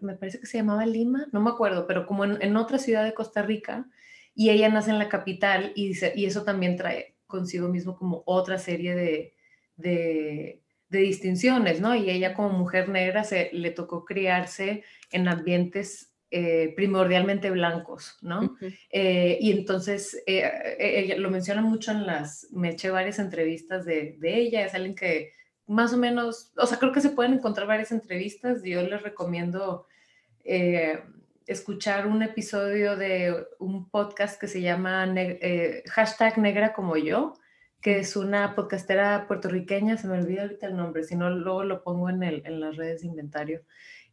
me 0.00 0.14
parece 0.14 0.40
que 0.40 0.46
se 0.46 0.58
llamaba 0.58 0.86
Lima, 0.86 1.26
no 1.32 1.40
me 1.40 1.50
acuerdo, 1.50 1.86
pero 1.86 2.06
como 2.06 2.24
en, 2.24 2.56
otra 2.56 2.78
ciudad 2.78 3.04
de 3.04 3.14
Costa 3.14 3.42
Rica, 3.42 3.86
y 4.34 4.50
ella 4.50 4.68
nace 4.68 4.90
en 4.90 4.98
la 4.98 5.08
capital 5.08 5.72
y, 5.74 5.92
y 6.14 6.26
eso 6.26 6.42
también 6.44 6.76
trae 6.76 7.16
consigo 7.26 7.68
mismo 7.68 7.96
como 7.96 8.22
otra 8.26 8.58
serie 8.58 8.94
de, 8.94 9.34
de, 9.76 10.60
distinciones, 10.90 11.80
¿no? 11.80 11.94
Y 11.94 12.10
ella 12.10 12.34
como 12.34 12.50
mujer 12.50 12.90
negra 12.90 13.24
se 13.24 13.48
le 13.54 13.70
tocó 13.70 14.04
criarse 14.04 14.84
en 15.10 15.26
ambientes 15.26 16.11
eh, 16.34 16.72
primordialmente 16.74 17.50
blancos, 17.50 18.16
¿no? 18.22 18.56
Eh, 18.90 19.36
y 19.38 19.52
entonces, 19.52 20.22
eh, 20.26 20.50
ella 20.78 21.18
lo 21.18 21.30
menciona 21.30 21.60
mucho 21.60 21.92
en 21.92 22.06
las, 22.06 22.48
me 22.52 22.70
eché 22.70 22.88
varias 22.88 23.18
entrevistas 23.18 23.84
de, 23.84 24.16
de, 24.18 24.36
ella, 24.38 24.64
es 24.64 24.74
alguien 24.74 24.94
que 24.94 25.34
más 25.66 25.92
o 25.92 25.98
menos, 25.98 26.50
o 26.56 26.66
sea, 26.66 26.78
creo 26.78 26.90
que 26.90 27.02
se 27.02 27.10
pueden 27.10 27.34
encontrar 27.34 27.66
varias 27.66 27.92
entrevistas, 27.92 28.62
yo 28.64 28.80
les 28.82 29.02
recomiendo 29.02 29.86
escuchar 31.46 32.06
un 32.06 32.22
episodio 32.22 32.96
de 32.96 33.46
un 33.58 33.90
podcast 33.90 34.40
que 34.40 34.48
se 34.48 34.62
llama 34.62 35.14
hashtag 35.86 36.38
negra 36.38 36.72
como 36.72 36.96
yo, 36.96 37.34
que 37.82 37.98
es 37.98 38.16
una 38.16 38.54
podcastera 38.54 39.26
puertorriqueña, 39.28 39.98
se 39.98 40.08
me 40.08 40.18
olvida 40.18 40.42
ahorita 40.42 40.66
el 40.66 40.76
nombre, 40.76 41.04
si 41.04 41.14
no 41.14 41.28
luego 41.28 41.62
lo 41.62 41.82
pongo 41.82 42.08
en, 42.08 42.22
el, 42.22 42.42
en 42.46 42.58
las 42.58 42.76
redes 42.76 43.02
de 43.02 43.08
inventario. 43.08 43.60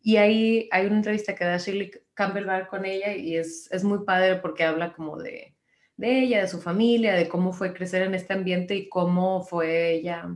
Y 0.02 0.18
ahí 0.18 0.70
hay 0.72 0.86
una 0.86 0.98
entrevista 0.98 1.36
que 1.36 1.46
da 1.46 1.58
Shirley 1.58 1.92
Campbell 2.14 2.68
con 2.70 2.86
ella 2.86 3.14
y 3.16 3.36
es, 3.36 3.70
es 3.72 3.84
muy 3.84 4.06
padre 4.06 4.38
porque 4.38 4.64
habla 4.64 4.94
como 4.94 5.18
de, 5.18 5.56
de, 5.98 6.20
ella, 6.20 6.42
de 6.42 6.48
su 6.48 6.62
familia, 6.62 7.14
de 7.14 7.28
cómo 7.28 7.52
fue 7.52 7.74
crecer 7.74 8.04
en 8.04 8.16
este 8.16 8.34
ambiente 8.34 8.76
y 8.76 8.88
cómo 8.88 9.44
fue 9.44 9.92
ella, 9.92 10.36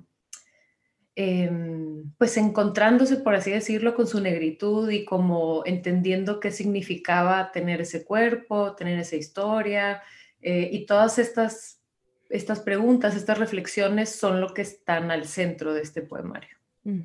em, 1.16 2.12
pues 2.18 2.36
encontrándose, 2.38 3.18
por 3.18 3.36
así 3.36 3.52
decirlo, 3.52 3.96
con 3.96 4.08
su 4.08 4.20
negritud 4.20 4.90
y 4.90 5.06
como 5.06 5.64
entendiendo 5.66 6.40
qué 6.40 6.52
significaba 6.52 7.52
tener 7.52 7.82
ese 7.82 8.04
cuerpo, 8.04 8.76
tener 8.76 9.00
esa 9.00 9.16
historia 9.16 10.02
eh, 10.42 10.70
y 10.72 10.86
todas 10.86 11.20
estas, 11.20 11.82
estas 12.30 12.60
preguntas, 12.60 13.16
estas 13.16 13.38
reflexiones 13.40 14.10
son 14.10 14.42
lo 14.42 14.54
que 14.54 14.64
están 14.64 15.10
al 15.12 15.26
centro 15.26 15.74
de 15.74 15.82
este 15.82 16.02
poemario. 16.02 16.58
Mm, 16.84 17.02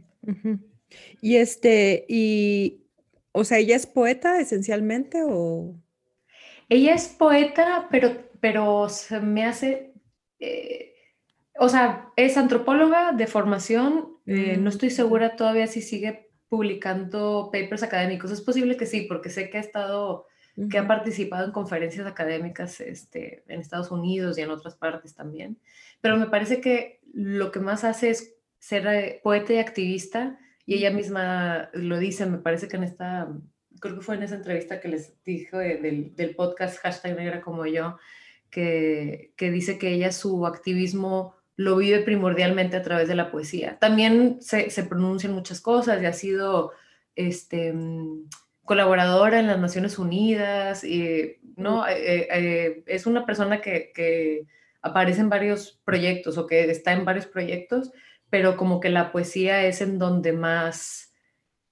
y 1.20 1.36
este, 1.36 2.04
y, 2.08 2.82
o 3.32 3.44
sea, 3.44 3.58
¿ella 3.58 3.76
es 3.76 3.86
poeta 3.86 4.40
esencialmente 4.40 5.22
o...? 5.24 5.74
Ella 6.68 6.94
es 6.94 7.08
poeta, 7.08 7.88
pero, 7.90 8.28
pero 8.40 8.88
se 8.88 9.20
me 9.20 9.44
hace, 9.44 9.94
eh, 10.38 10.94
o 11.58 11.68
sea, 11.68 12.10
es 12.16 12.36
antropóloga 12.36 13.12
de 13.12 13.26
formación, 13.26 14.18
eh, 14.26 14.58
no 14.58 14.68
estoy 14.68 14.90
mm. 14.90 14.92
segura 14.92 15.36
todavía 15.36 15.66
si 15.66 15.80
sigue 15.80 16.30
publicando 16.48 17.50
papers 17.52 17.82
académicos, 17.82 18.30
es 18.30 18.40
posible 18.40 18.76
que 18.76 18.86
sí, 18.86 19.02
porque 19.02 19.30
sé 19.30 19.48
que 19.50 19.58
ha 19.58 19.60
estado, 19.60 20.26
que 20.70 20.78
ha 20.78 20.86
participado 20.86 21.46
en 21.46 21.52
conferencias 21.52 22.06
académicas 22.06 22.80
este, 22.80 23.44
en 23.48 23.60
Estados 23.60 23.90
Unidos 23.90 24.38
y 24.38 24.42
en 24.42 24.50
otras 24.50 24.74
partes 24.76 25.14
también, 25.14 25.58
pero 26.00 26.16
me 26.16 26.26
parece 26.26 26.60
que 26.60 27.00
lo 27.12 27.50
que 27.50 27.60
más 27.60 27.84
hace 27.84 28.10
es 28.10 28.34
ser 28.58 28.86
eh, 28.86 29.20
poeta 29.22 29.52
y 29.54 29.58
activista, 29.58 30.38
y 30.68 30.74
ella 30.74 30.90
misma 30.90 31.70
lo 31.72 31.98
dice, 31.98 32.26
me 32.26 32.36
parece 32.36 32.68
que 32.68 32.76
en 32.76 32.82
esta, 32.82 33.26
creo 33.80 33.94
que 33.94 34.02
fue 34.02 34.16
en 34.16 34.22
esa 34.22 34.34
entrevista 34.34 34.80
que 34.80 34.88
les 34.88 35.14
dijo 35.24 35.56
del, 35.56 36.14
del, 36.14 36.34
podcast 36.36 36.78
hashtag 36.80 37.16
negra 37.16 37.40
como 37.40 37.64
yo, 37.64 37.96
que, 38.50 39.32
dice 39.38 39.78
que 39.78 39.94
ella 39.94 40.12
su 40.12 40.46
activismo 40.46 41.34
lo 41.56 41.78
vive 41.78 42.00
primordialmente 42.00 42.76
a 42.76 42.82
través 42.82 43.08
de 43.08 43.14
la 43.14 43.30
poesía. 43.30 43.78
También 43.78 44.42
se, 44.42 44.68
se 44.68 44.82
pronuncian 44.82 45.32
muchas 45.32 45.62
cosas 45.62 46.02
y 46.02 46.04
ha 46.04 46.12
sido 46.12 46.72
este, 47.16 47.72
mm, 47.72 48.28
colaboradora 48.66 49.40
en 49.40 49.46
las 49.46 49.58
Naciones 49.58 49.98
Unidas, 49.98 50.84
y, 50.84 51.36
¿no? 51.56 51.88
Eh, 51.88 52.28
eh, 52.30 52.82
es 52.84 53.06
una 53.06 53.24
persona 53.24 53.62
que, 53.62 53.90
que, 53.94 54.44
aparece 54.82 55.22
en 55.22 55.30
varios 55.30 55.80
proyectos 55.86 56.36
o 56.36 56.46
que 56.46 56.70
está 56.70 56.92
en 56.92 57.06
varios 57.06 57.26
proyectos, 57.26 57.90
pero 58.30 58.56
como 58.56 58.80
que 58.80 58.90
la 58.90 59.12
poesía 59.12 59.64
es 59.64 59.80
en 59.80 59.98
donde 59.98 60.32
más 60.32 61.12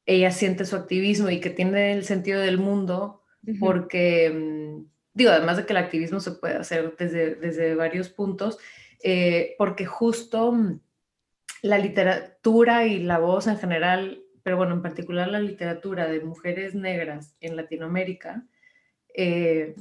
ella 0.04 0.30
siente 0.30 0.64
su 0.64 0.76
activismo 0.76 1.30
y 1.30 1.40
que 1.40 1.50
tiene 1.50 1.92
el 1.92 2.04
sentido 2.04 2.40
del 2.40 2.58
mundo, 2.58 3.22
porque, 3.60 4.30
mm, 4.30 4.86
digo, 5.14 5.30
además 5.30 5.56
de 5.56 5.66
que 5.66 5.72
el 5.72 5.78
activismo 5.78 6.20
se 6.20 6.32
puede 6.32 6.56
hacer 6.56 6.94
desde, 6.98 7.34
desde 7.34 7.74
varios 7.74 8.08
puntos, 8.08 8.58
eh, 9.02 9.54
porque 9.58 9.86
justo 9.86 10.52
mm, 10.52 10.80
la 11.62 11.78
literatura 11.78 12.86
y 12.86 13.00
la 13.02 13.18
voz 13.18 13.46
en 13.46 13.58
general 13.58 14.22
pero 14.46 14.58
bueno, 14.58 14.74
en 14.74 14.82
particular 14.82 15.26
la 15.26 15.40
literatura 15.40 16.06
de 16.06 16.20
mujeres 16.20 16.72
negras 16.72 17.34
en 17.40 17.56
Latinoamérica 17.56 18.46
eh, 19.12 19.74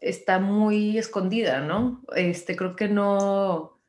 está 0.00 0.40
muy 0.40 0.98
escondida, 0.98 1.60
¿no? 1.60 2.02
Este, 2.16 2.56
creo 2.56 2.74
que 2.74 2.88
no, 2.88 3.79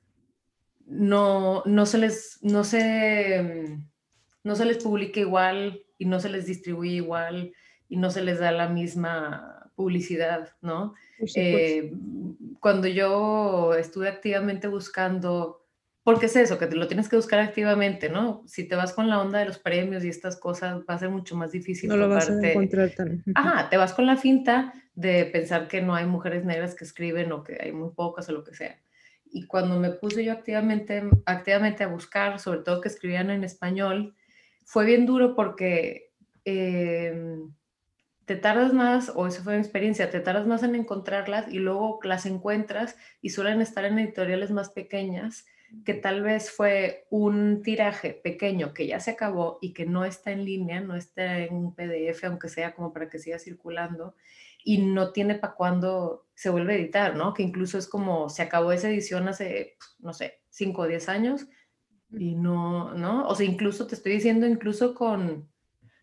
no, 0.91 1.63
no, 1.65 1.85
se 1.85 1.97
les, 1.97 2.39
no, 2.41 2.63
se, 2.63 3.77
no 4.43 4.55
se 4.55 4.65
les 4.65 4.83
publica 4.83 5.19
igual 5.19 5.83
y 5.97 6.05
no 6.05 6.19
se 6.19 6.29
les 6.29 6.45
distribuye 6.45 6.95
igual 6.95 7.53
y 7.87 7.97
no 7.97 8.11
se 8.11 8.21
les 8.21 8.39
da 8.39 8.51
la 8.51 8.67
misma 8.67 9.71
publicidad, 9.75 10.49
¿no? 10.61 10.93
Eh, 11.35 11.93
cuando 12.59 12.87
yo 12.87 13.73
estuve 13.73 14.09
activamente 14.09 14.67
buscando 14.67 15.61
porque 16.03 16.25
es 16.25 16.35
eso, 16.35 16.57
que 16.57 16.65
te 16.65 16.75
lo 16.75 16.87
tienes 16.87 17.07
que 17.07 17.15
buscar 17.15 17.39
activamente, 17.39 18.09
¿no? 18.09 18.43
Si 18.47 18.67
te 18.67 18.75
vas 18.75 18.91
con 18.91 19.07
la 19.07 19.21
onda 19.21 19.39
de 19.39 19.45
los 19.45 19.59
premios 19.59 20.03
y 20.03 20.09
estas 20.09 20.35
cosas, 20.35 20.81
va 20.89 20.95
a 20.95 20.99
ser 20.99 21.09
mucho 21.09 21.35
más 21.35 21.51
difícil. 21.51 21.89
No 21.89 21.95
lo 21.95 22.09
vas 22.09 22.29
a 22.29 22.39
encontrar 22.39 22.89
tan. 22.89 23.23
Ajá, 23.35 23.69
te 23.69 23.77
vas 23.77 23.93
con 23.93 24.07
la 24.07 24.17
finta 24.17 24.73
de 24.95 25.25
pensar 25.25 25.67
que 25.67 25.81
no 25.81 25.93
hay 25.93 26.07
mujeres 26.07 26.43
negras 26.43 26.73
que 26.73 26.85
escriben 26.85 27.31
o 27.31 27.43
que 27.43 27.59
hay 27.61 27.71
muy 27.71 27.91
pocas 27.91 28.27
o 28.29 28.31
lo 28.31 28.43
que 28.43 28.55
sea. 28.55 28.79
Y 29.31 29.47
cuando 29.47 29.79
me 29.79 29.91
puse 29.91 30.23
yo 30.23 30.33
activamente, 30.33 31.03
activamente 31.25 31.83
a 31.83 31.87
buscar, 31.87 32.39
sobre 32.39 32.59
todo 32.59 32.81
que 32.81 32.89
escribían 32.89 33.29
en 33.29 33.43
español, 33.43 34.15
fue 34.65 34.85
bien 34.85 35.05
duro 35.05 35.35
porque 35.35 36.11
em, 36.45 37.53
te 38.25 38.35
tardas 38.35 38.73
más, 38.73 39.11
o 39.15 39.27
esa 39.27 39.43
fue 39.43 39.53
mi 39.53 39.59
experiencia, 39.59 40.09
te 40.09 40.19
tardas 40.19 40.47
más 40.47 40.63
en 40.63 40.75
encontrarlas 40.75 41.51
y 41.51 41.59
luego 41.59 41.99
las 42.03 42.25
encuentras 42.25 42.97
y 43.21 43.29
suelen 43.29 43.61
estar 43.61 43.85
en 43.85 43.99
editoriales 43.99 44.51
más 44.51 44.69
pequeñas 44.69 45.45
que 45.85 45.93
tal 45.93 46.21
vez 46.21 46.51
fue 46.51 47.07
un 47.09 47.61
tiraje 47.63 48.13
pequeño 48.13 48.73
que 48.73 48.87
ya 48.87 48.99
se 48.99 49.11
acabó 49.11 49.57
y 49.61 49.73
que 49.73 49.85
no 49.85 50.05
está 50.05 50.31
en 50.31 50.45
línea, 50.45 50.81
no 50.81 50.95
está 50.95 51.39
en 51.39 51.55
un 51.55 51.75
PDF, 51.75 52.25
aunque 52.25 52.49
sea 52.49 52.73
como 52.73 52.93
para 52.93 53.09
que 53.09 53.19
siga 53.19 53.39
circulando, 53.39 54.15
y 54.63 54.79
no 54.79 55.11
tiene 55.11 55.35
para 55.35 55.53
cuándo 55.53 56.27
se 56.35 56.49
vuelve 56.49 56.73
a 56.73 56.77
editar, 56.77 57.15
¿no? 57.15 57.33
Que 57.33 57.43
incluso 57.43 57.77
es 57.77 57.87
como 57.87 58.29
se 58.29 58.41
acabó 58.41 58.71
esa 58.71 58.89
edición 58.89 59.27
hace, 59.27 59.77
no 59.99 60.13
sé, 60.13 60.41
5 60.49 60.81
o 60.81 60.87
10 60.87 61.09
años 61.09 61.47
y 62.11 62.35
no, 62.35 62.93
¿no? 62.93 63.27
O 63.27 63.35
sea, 63.35 63.45
incluso 63.45 63.87
te 63.87 63.95
estoy 63.95 64.13
diciendo, 64.13 64.47
incluso 64.47 64.93
con, 64.93 65.49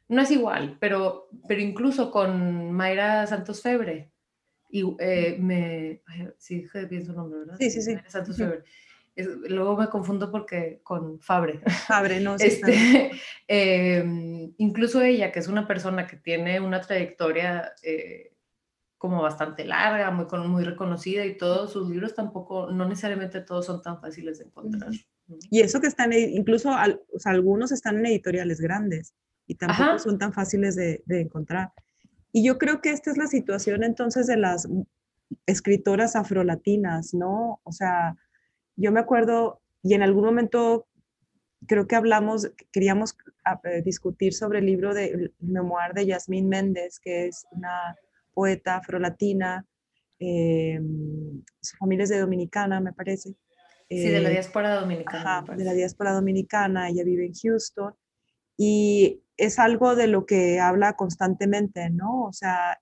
no 0.09 0.23
es 0.23 0.31
igual, 0.31 0.77
pero, 0.81 1.29
pero 1.47 1.61
incluso 1.61 2.11
con 2.11 2.73
Mayra 2.73 3.27
Santos 3.27 3.63
Febre, 3.63 4.13
y 4.71 4.85
eh, 4.99 5.37
me, 5.41 6.03
sí, 6.39 6.63
dije 6.63 6.85
bien 6.85 7.05
su 7.05 7.13
nombre, 7.13 7.41
¿verdad? 7.41 7.57
Sí, 7.59 7.71
sí, 7.71 7.83
sí. 7.83 7.95
Mayra 7.95 8.11
Santos 8.11 8.37
Febre 8.37 8.65
luego 9.25 9.77
me 9.77 9.89
confundo 9.89 10.31
porque 10.31 10.81
con 10.83 11.21
Fabre. 11.21 11.61
Fabre, 11.87 12.21
no. 12.21 12.37
este, 12.37 13.11
em, 13.47 14.53
incluso 14.59 15.03
ella, 15.03 15.33
que 15.33 15.41
es 15.41 15.49
una 15.49 15.67
persona 15.67 16.07
que 16.07 16.17
tiene 16.17 16.61
una 16.61 16.81
trayectoria 16.81 17.73
eh, 17.83 18.33
como 18.99 19.23
bastante 19.23 19.65
larga, 19.65 20.11
muy, 20.11 20.27
muy 20.49 20.65
reconocida 20.65 21.25
y 21.25 21.37
todos 21.37 21.73
sus 21.73 21.89
libros 21.89 22.15
tampoco, 22.15 22.71
no 22.71 22.87
necesariamente 22.87 23.41
todos 23.41 23.67
son 23.67 23.81
tan 23.81 24.01
fáciles 24.01 24.39
de 24.39 24.47
encontrar. 24.47 24.91
Y 25.51 25.61
eso 25.61 25.81
que 25.81 25.87
están, 25.87 26.13
incluso 26.13 26.73
algunos 27.25 27.71
están 27.71 27.99
en 27.99 28.07
editoriales 28.07 28.61
grandes 28.61 29.15
y 29.47 29.55
tampoco 29.55 29.99
son 29.99 30.19
tan 30.19 30.33
fáciles 30.33 30.75
de, 30.75 31.03
de 31.07 31.21
encontrar. 31.21 31.73
Y 32.33 32.45
yo 32.45 32.59
creo 32.59 32.81
que 32.81 32.91
esta 32.91 33.11
es 33.11 33.17
la 33.17 33.29
situación 33.29 33.85
entonces 33.85 34.27
de 34.27 34.37
las 34.37 34.69
escritoras 35.47 36.17
afrolatinas, 36.17 37.15
¿no? 37.15 37.61
O 37.63 37.73
sea, 37.73 38.17
yo 38.77 38.91
me 38.93 39.01
acuerdo, 39.01 39.61
y 39.83 39.95
en 39.95 40.03
algún 40.03 40.25
momento 40.25 40.87
creo 41.67 41.87
que 41.87 41.97
hablamos, 41.97 42.51
queríamos 42.73 43.17
eh, 43.65 43.83
discutir 43.83 44.35
sobre 44.35 44.59
el 44.59 44.67
libro 44.67 44.95
de 44.95 45.33
memoir 45.41 45.93
de 45.95 46.07
Yasmín 46.07 46.49
Méndez, 46.49 46.99
que 47.01 47.27
es 47.27 47.47
una 47.51 47.97
poeta 48.33 48.77
afrolatina, 48.77 49.65
eh, 50.19 50.81
su 51.61 51.77
familia 51.77 52.05
es 52.05 52.11
de 52.11 52.19
Dominicana, 52.19 52.81
me 52.81 52.93
parece. 52.93 53.35
sí, 53.89 54.09
de 54.09 54.21
la 54.21 54.29
eh, 54.29 54.33
diáspora 54.33 54.75
dominicana. 54.81 55.45
de 55.57 55.65
la 55.65 55.73
diáspora 55.73 56.13
dominicana, 56.13 56.89
ella 56.89 57.05
vive 57.05 57.27
en 57.27 57.33
Houston 57.35 57.95
y 58.57 59.23
es 59.37 59.59
algo 59.59 59.95
de 59.95 60.09
lo 60.09 60.27
que 60.27 60.61
habla 60.61 60.95
constantemente, 60.95 61.91
¿no? 61.91 62.25
O 62.25 62.33
sea, 62.33 62.79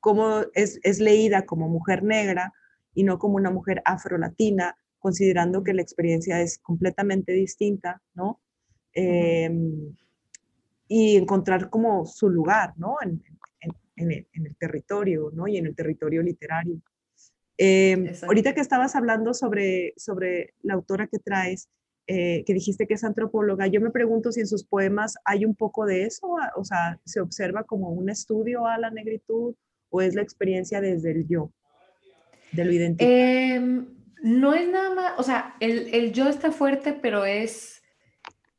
cómo 0.00 0.40
es, 0.54 0.80
es 0.82 1.00
leída 1.00 1.44
como 1.44 1.68
mujer 1.68 2.02
negra, 2.02 2.52
y 2.94 3.02
no 3.02 3.18
como 3.18 3.36
una 3.36 3.50
mujer 3.50 3.82
afrolatina, 3.84 4.76
considerando 4.98 5.62
que 5.62 5.74
la 5.74 5.82
experiencia 5.82 6.40
es 6.40 6.58
completamente 6.58 7.32
distinta, 7.32 8.00
¿no? 8.14 8.40
Em, 8.92 9.94
y 10.86 11.16
encontrar 11.16 11.68
como 11.68 12.06
su 12.06 12.30
lugar, 12.30 12.74
¿no? 12.76 12.96
En, 13.02 13.22
el, 13.96 14.56
territorio, 14.58 15.30
¿no? 15.32 15.46
Y 15.48 15.56
en 15.56 15.66
el 15.66 15.74
territorio 15.74 16.22
literario. 16.22 16.80
Em, 17.56 18.12
ahorita 18.22 18.54
que 18.54 18.60
estabas 18.60 18.96
hablando 18.96 19.32
sobre, 19.34 19.94
sobre 19.96 20.54
la 20.62 20.74
autora 20.74 21.06
que 21.06 21.18
traes, 21.18 21.68
eh, 22.06 22.42
que 22.44 22.54
dijiste 22.54 22.86
que 22.86 22.94
es 22.94 23.04
antropóloga, 23.04 23.66
yo 23.66 23.80
me 23.80 23.90
pregunto 23.90 24.32
si 24.32 24.40
en 24.40 24.46
sus 24.46 24.64
poemas 24.64 25.14
hay 25.24 25.44
un 25.44 25.54
poco 25.54 25.86
de 25.86 26.04
eso, 26.04 26.36
o 26.56 26.64
sea, 26.64 27.00
¿se 27.04 27.20
observa 27.20 27.64
como 27.64 27.90
un 27.90 28.10
estudio 28.10 28.66
a 28.66 28.76
la 28.78 28.90
negritud 28.90 29.54
o 29.90 30.02
es 30.02 30.14
la 30.14 30.22
experiencia 30.22 30.80
desde 30.80 31.12
el 31.12 31.26
yo? 31.28 31.50
de 32.54 32.64
lo 32.64 32.72
idéntico? 32.72 33.10
Em, 33.10 33.86
no 34.22 34.54
es 34.54 34.68
nada 34.68 34.94
más, 34.94 35.12
o 35.18 35.22
sea, 35.22 35.56
el, 35.60 36.12
yo 36.12 36.28
está 36.28 36.50
fuerte, 36.50 36.92
pero 36.92 37.24
es, 37.24 37.82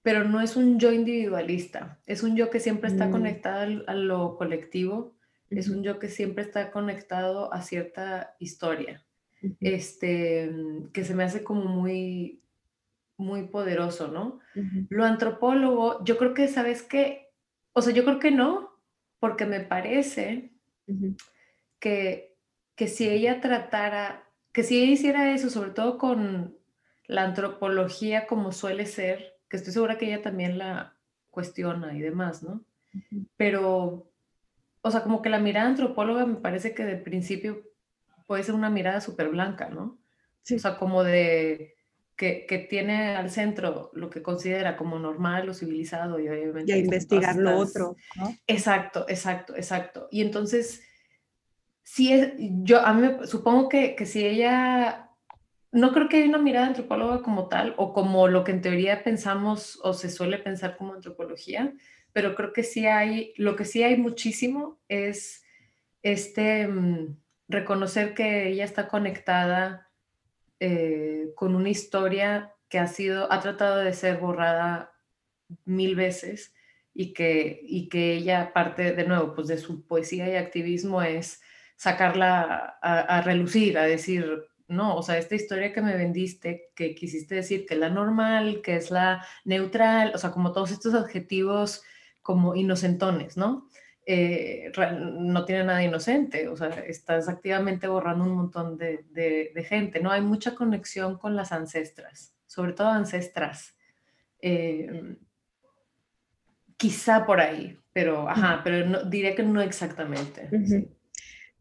pero 0.02 0.24
no 0.24 0.42
es 0.42 0.56
un 0.56 0.80
yo 0.80 0.92
individualista, 0.92 2.00
es 2.06 2.24
un 2.24 2.36
yo 2.36 2.50
que 2.50 2.60
siempre 2.60 2.90
está 2.90 3.08
mm. 3.08 3.12
conectado 3.12 3.84
a 3.88 3.94
lo 3.94 4.38
colectivo, 4.38 5.15
es 5.56 5.70
un 5.70 5.84
yo 5.84 6.00
que 6.00 6.10
siempre 6.10 6.44
está 6.44 6.72
conectado 6.72 7.54
a 7.54 7.62
cierta 7.62 8.36
historia, 8.40 9.06
este, 9.60 10.52
que 10.94 11.04
se 11.04 11.16
me 11.16 11.24
hace 11.24 11.44
como 11.44 11.66
muy, 11.66 12.42
muy 13.18 13.44
poderoso, 13.44 14.08
¿no? 14.08 14.40
Lo 14.90 15.06
antropólogo, 15.06 16.04
yo 16.04 16.18
creo 16.18 16.34
que, 16.34 16.48
¿sabes 16.48 16.84
qué? 16.84 17.30
O 17.74 17.82
sea, 17.82 17.94
yo 17.94 18.04
creo 18.04 18.20
que 18.20 18.32
no, 18.32 18.80
porque 19.20 19.46
me 19.46 19.60
parece 19.60 20.52
que 21.80 22.36
que 22.76 22.88
si 22.88 23.08
ella 23.08 23.42
tratara, 23.42 24.30
que 24.52 24.64
si 24.64 24.78
ella 24.78 24.92
hiciera 24.92 25.34
eso, 25.34 25.50
sobre 25.50 25.72
todo 25.72 25.98
con 25.98 26.58
la 27.08 27.24
antropología 27.24 28.28
como 28.28 28.52
suele 28.52 28.86
ser, 28.86 29.38
que 29.50 29.58
estoy 29.58 29.74
segura 29.74 29.98
que 29.98 30.08
ella 30.08 30.22
también 30.22 30.58
la 30.58 30.96
cuestiona 31.30 31.96
y 31.96 32.02
demás, 32.02 32.44
¿no? 32.44 32.64
Pero, 33.38 34.12
o 34.86 34.92
sea, 34.92 35.02
como 35.02 35.24
que 35.24 35.30
la 35.30 35.40
mirada 35.40 35.68
antropóloga 35.68 36.28
me 36.28 36.36
parece 36.36 36.76
que 36.76 36.86
de 36.86 36.96
principio 36.96 37.64
puede 38.28 38.44
ser 38.44 38.54
una 38.54 38.70
mirada 38.70 39.02
súper 39.02 39.30
blanca, 39.30 39.68
¿no? 39.68 39.98
O 40.54 40.60
sea, 40.60 40.78
como 40.78 41.04
de 41.04 41.74
que, 42.16 42.46
que, 42.48 42.60
tiene 42.60 43.16
al 43.16 43.32
centro 43.32 43.90
lo 43.94 44.12
que 44.12 44.22
considera 44.22 44.78
como 44.78 45.00
normal 45.00 45.50
o 45.50 45.56
civilizado 45.56 46.20
y 46.20 46.30
obviamente... 46.30 46.72
Y 46.72 46.76
a 46.76 46.78
investigar 46.78 47.36
lo 47.36 47.58
otro, 47.58 47.96
¿no? 48.16 48.38
Exacto, 48.46 49.08
exacto, 49.10 49.56
exacto. 49.56 50.08
Y 50.12 50.22
entonces 50.22 50.84
sí 51.82 52.14
es, 52.14 52.34
yo 52.38 52.86
a 52.86 52.94
mí 52.94 53.26
supongo 53.26 53.70
que, 53.70 53.96
que 53.96 54.06
si 54.06 54.24
ella, 54.24 55.10
no 55.72 55.94
creo 55.94 56.10
que 56.10 56.18
haya 56.18 56.30
una 56.30 56.38
mirada 56.38 56.68
antropóloga 56.68 57.24
como 57.24 57.48
tal, 57.48 57.74
o 57.78 57.92
como 57.92 58.28
lo 58.28 58.44
que 58.44 58.52
en 58.52 58.62
teoría 58.62 59.04
pensamos 59.04 59.80
o 59.82 59.94
se 59.94 60.12
suele 60.12 60.38
pensar 60.38 60.78
como 60.78 60.94
antropología, 60.94 61.74
pero 62.16 62.34
creo 62.34 62.54
que 62.54 62.64
sí 62.64 62.86
hay, 62.86 63.34
lo 63.36 63.58
que 63.58 63.66
sí 63.66 63.84
hay 63.84 63.98
muchísimo 63.98 64.80
es 64.88 65.44
este, 66.02 66.66
mm, 66.66 67.18
reconocer 67.50 68.14
que 68.14 68.48
ella 68.48 68.64
está 68.64 68.88
conectada 68.88 69.92
eh, 70.62 71.34
con 71.36 71.56
una 71.56 71.68
historia 71.68 72.54
que 72.70 72.80
ha 72.80 72.88
sido, 72.88 73.30
ha 73.34 73.42
tratado 73.42 73.80
de 73.80 73.92
ser 73.92 74.18
borrada 74.20 74.94
mil 75.66 75.98
veces 75.98 76.54
y 76.94 77.12
que, 77.12 77.60
y 77.62 77.90
que 77.90 78.14
ella 78.14 78.54
parte 78.54 78.94
de 78.94 79.04
nuevo, 79.06 79.36
pues 79.36 79.50
de 79.50 79.58
su 79.58 79.86
poesía 79.86 80.30
y 80.30 80.38
activismo 80.38 81.02
es 81.02 81.42
sacarla 81.76 82.78
a, 82.82 83.22
relucir, 83.24 83.78
a 83.78 83.84
decir, 83.84 84.46
no, 84.70 84.96
o 84.96 85.04
sea, 85.04 85.18
esta 85.18 85.36
historia 85.36 85.74
que 85.74 85.82
me 85.82 85.98
vendiste, 85.98 86.72
que 86.76 86.96
quisiste 86.96 87.36
decir 87.36 87.66
que 87.66 87.74
es 87.74 87.80
la 87.82 87.90
normal, 87.90 88.62
que 88.62 88.78
es 88.78 88.90
la 88.90 89.28
neutral, 89.44 90.14
o 90.16 90.18
sea, 90.18 90.32
como 90.32 90.54
todos 90.54 90.72
estos 90.72 90.94
adjetivos 90.94 91.84
como 92.26 92.56
inocentones, 92.56 93.38
¿no? 93.38 93.70
Eh, 94.08 94.72
no 95.00 95.46
tiene 95.46 95.64
nada 95.64 95.84
inocente, 95.84 96.48
o 96.48 96.58
sea, 96.58 96.70
estás 96.70 97.30
activamente 97.30 97.88
borrando 97.88 98.24
un 98.24 98.32
montón 98.32 98.78
de, 98.80 99.06
de, 99.12 99.64
gente, 99.64 100.00
¿no? 100.00 100.10
Hay 100.10 100.22
mucha 100.22 100.56
conexión 100.56 101.20
con 101.20 101.36
las 101.36 101.52
ancestras, 101.52 102.34
sobre 102.48 102.74
todo 102.74 102.88
ancestras. 102.88 103.78
Eh, 104.42 105.18
quizá 106.78 107.28
por 107.28 107.40
ahí, 107.40 107.78
pero, 107.94 108.28
ajá, 108.28 108.62
pero 108.64 108.88
no, 108.88 109.04
diría 109.04 109.36
que 109.36 109.44
no 109.44 109.62
exactamente. 109.62 110.50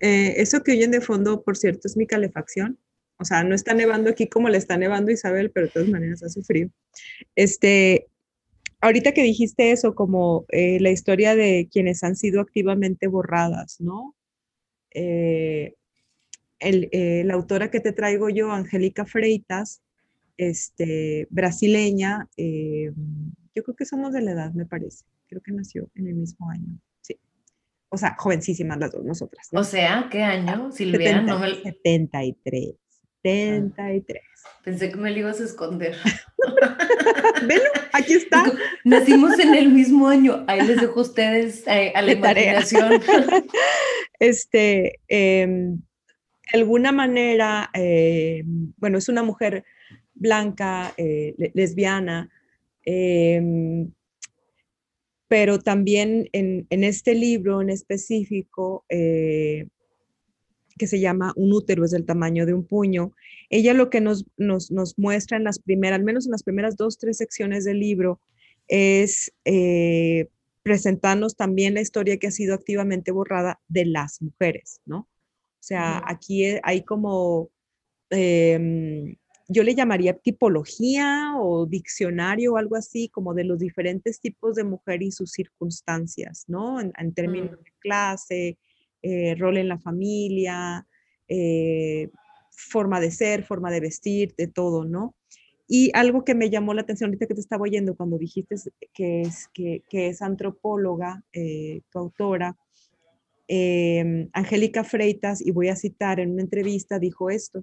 Eh, 0.01 0.35
eso 0.39 0.63
que 0.63 0.73
oyen 0.73 0.93
de 0.93 1.03
fondo, 1.03 1.43
por 1.43 1.59
cierto, 1.59 1.89
es 1.89 1.97
mi 1.97 2.07
calefacción. 2.07 2.79
O 3.19 3.27
sea, 3.27 3.45
no 3.45 3.55
está 3.55 3.75
nevando 3.75 4.09
aquí 4.09 4.29
como 4.29 4.49
le 4.49 4.57
está 4.57 4.79
nevando 4.79 5.13
Isabel, 5.13 5.51
pero 5.51 5.67
de 5.67 5.73
todas 5.73 5.89
maneras 5.91 6.23
hace 6.23 6.43
frío. 6.43 6.71
Este, 7.37 8.09
ahorita 8.85 9.13
que 9.13 9.23
dijiste 9.23 9.73
eso, 9.73 9.95
como 9.95 10.45
eh, 10.51 10.79
la 10.79 10.91
historia 10.91 11.35
de 11.35 11.69
quienes 11.73 12.05
han 12.05 12.17
sido 12.17 12.43
activamente 12.43 13.07
borradas, 13.07 13.81
¿no? 13.81 14.15
Eh, 14.91 15.75
la 16.61 17.35
autora 17.35 17.71
que 17.71 17.81
te 17.81 17.93
traigo 17.93 18.29
yo, 18.29 18.53
Angélica 18.53 19.07
Freitas, 19.07 19.83
este, 20.37 21.27
brasileña, 21.31 22.29
yo 22.37 23.63
creo 23.63 23.77
que 23.77 23.85
somos 23.85 24.13
de 24.13 24.23
la 24.23 24.33
edad, 24.33 24.53
me 24.53 24.67
parece. 24.67 25.05
Creo 25.29 25.43
que 25.43 25.53
nació 25.53 25.91
en 25.95 26.09
el 26.09 26.15
mismo 26.15 26.51
año. 26.51 26.79
Sí. 27.01 27.19
O 27.89 27.97
sea, 27.97 28.17
jovencísimas 28.19 28.79
las 28.79 28.93
dos, 28.93 29.05
nosotras. 29.05 29.49
O 29.53 29.65
sea, 29.65 30.09
¿qué 30.11 30.23
año, 30.23 30.71
Silvia? 30.73 31.25
73. 31.63 32.75
73. 33.25 34.23
Pensé 34.63 34.91
que 34.91 34.97
me 34.97 35.11
lo 35.11 35.19
ibas 35.19 35.41
a 35.41 35.45
esconder. 35.45 35.97
Velo, 37.49 37.65
aquí 37.93 38.13
está. 38.15 38.45
Nacimos 38.85 39.39
en 39.39 39.55
el 39.55 39.71
mismo 39.71 40.09
año. 40.09 40.45
Ahí 40.47 40.63
les 40.67 40.81
dejo 40.81 41.01
a 41.01 41.03
ustedes 41.03 41.67
eh, 41.67 41.93
a 41.95 42.03
la 42.03 42.13
imaginación. 42.13 43.03
este, 44.21 45.01
em, 45.09 45.79
de 46.53 46.59
alguna 46.61 46.93
manera, 46.93 47.71
em, 47.73 48.73
bueno, 48.77 48.99
es 48.99 49.09
una 49.09 49.23
mujer 49.23 49.65
blanca, 50.15 50.95
eh, 50.97 51.35
lesbiana, 51.55 52.31
Em, 52.85 53.93
pero 55.29 55.59
también 55.59 56.29
en, 56.33 56.67
este 56.71 57.15
libro 57.15 57.63
en 57.63 57.71
específico, 57.71 58.85
eh, 58.89 59.69
que 60.79 60.87
se 60.87 61.01
llama 61.01 61.33
Un 61.37 61.53
útero 61.53 61.85
es 61.85 61.91
del 61.91 62.05
tamaño 62.05 62.47
de 62.47 62.55
un 62.55 62.67
puño, 62.67 63.13
ella 63.51 63.75
lo 63.75 63.91
que 63.91 64.01
nos, 64.01 64.27
nos, 64.37 64.71
muestra 64.99 65.37
en 65.37 65.45
las 65.45 65.59
primeras, 65.59 65.99
al 65.99 66.05
menos 66.05 66.27
en 66.27 66.33
las 66.33 66.43
primeras 66.43 66.77
dos, 66.77 66.99
tres 66.99 67.19
secciones 67.19 67.65
del 67.65 67.81
libro, 67.81 68.21
es 68.69 69.33
eh, 69.45 70.29
presentarnos 70.63 71.37
también 71.37 71.75
la 71.75 71.81
historia 71.81 72.19
que 72.19 72.29
ha 72.29 72.33
sido 72.33 72.55
activamente 72.55 73.13
borrada 73.13 73.61
de 73.69 73.85
las 73.85 74.23
mujeres, 74.23 74.81
¿no? 74.87 75.01
O 75.01 75.67
sea, 75.67 76.03
aquí 76.07 76.45
hay 76.63 76.83
como 76.83 77.51
em, 78.11 79.17
yo 79.49 79.63
le 79.63 79.75
llamaría 79.75 80.15
tipología 80.15 81.35
o 81.39 81.67
diccionario 81.67 82.53
o 82.55 82.57
algo 82.57 82.77
así, 82.77 83.09
como 83.09 83.35
de 83.35 83.45
los 83.45 83.59
diferentes 83.59 84.21
tipos 84.21 84.57
de 84.57 84.65
mujer 84.65 85.03
y 85.03 85.11
sus 85.11 85.33
circunstancias, 85.33 86.45
¿no? 86.49 86.81
En, 86.81 87.15
términos 87.15 87.53
mm. 87.53 87.65
de 87.65 87.73
clase, 87.79 88.59
eh, 89.07 89.35
rol 89.35 89.59
en 89.59 89.69
la 89.69 89.79
familia, 89.79 90.87
eh, 91.29 92.09
forma 92.51 93.01
de 93.01 93.11
ser, 93.11 93.45
forma 93.45 93.71
de 93.71 93.81
vestir, 93.81 94.35
de 94.39 94.47
todo, 94.47 94.87
¿no? 94.87 95.15
Y 95.69 95.91
algo 95.93 96.25
que 96.25 96.35
me 96.35 96.49
llamó 96.49 96.73
la 96.73 96.81
atención 96.81 97.09
ahorita 97.09 97.27
que 97.27 97.35
te 97.35 97.41
estaba 97.43 97.65
oyendo 97.65 97.97
cuando 97.97 98.17
dijiste 98.17 98.57
que 98.95 99.21
es, 99.21 99.49
que, 99.53 99.83
es 99.91 100.23
antropóloga, 100.23 101.23
eh, 101.35 101.83
autora, 101.93 102.57
em, 103.47 104.31
Angélica 104.33 104.85
Freitas, 104.85 105.43
y 105.45 105.51
voy 105.51 105.69
a 105.69 105.77
citar 105.77 106.19
en 106.19 106.31
una 106.33 106.43
entrevista, 106.43 106.99
dijo 106.99 107.29
esto, 107.29 107.63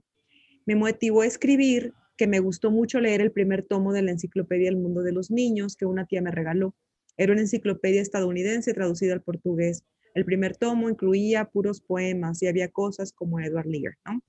me 0.67 0.75
motivó 0.75 1.21
a 1.21 1.25
escribir 1.25 1.93
que 2.17 2.27
me 2.27 2.39
gustó 2.39 2.69
mucho 2.69 2.99
leer 2.99 3.21
el 3.21 3.31
primer 3.31 3.63
tomo 3.63 3.93
de 3.93 4.03
la 4.03 4.11
Enciclopedia 4.11 4.69
del 4.69 4.77
Mundo 4.77 5.01
de 5.01 5.11
los 5.11 5.31
Niños 5.31 5.75
que 5.75 5.87
una 5.87 6.05
tía 6.05 6.21
me 6.21 6.29
regaló. 6.29 6.75
Era 7.17 7.33
una 7.33 7.41
enciclopedia 7.41 8.01
estadounidense 8.01 8.75
traducida 8.75 9.13
al 9.13 9.21
portugués. 9.21 9.83
El 10.13 10.25
primer 10.25 10.55
tomo 10.57 10.89
incluía 10.89 11.45
puros 11.45 11.81
poemas 11.81 12.41
y 12.41 12.47
había 12.47 12.69
cosas 12.69 13.13
como 13.13 13.39
Edward 13.39 13.67
Lear, 13.67 13.97
¿no? 14.05 14.21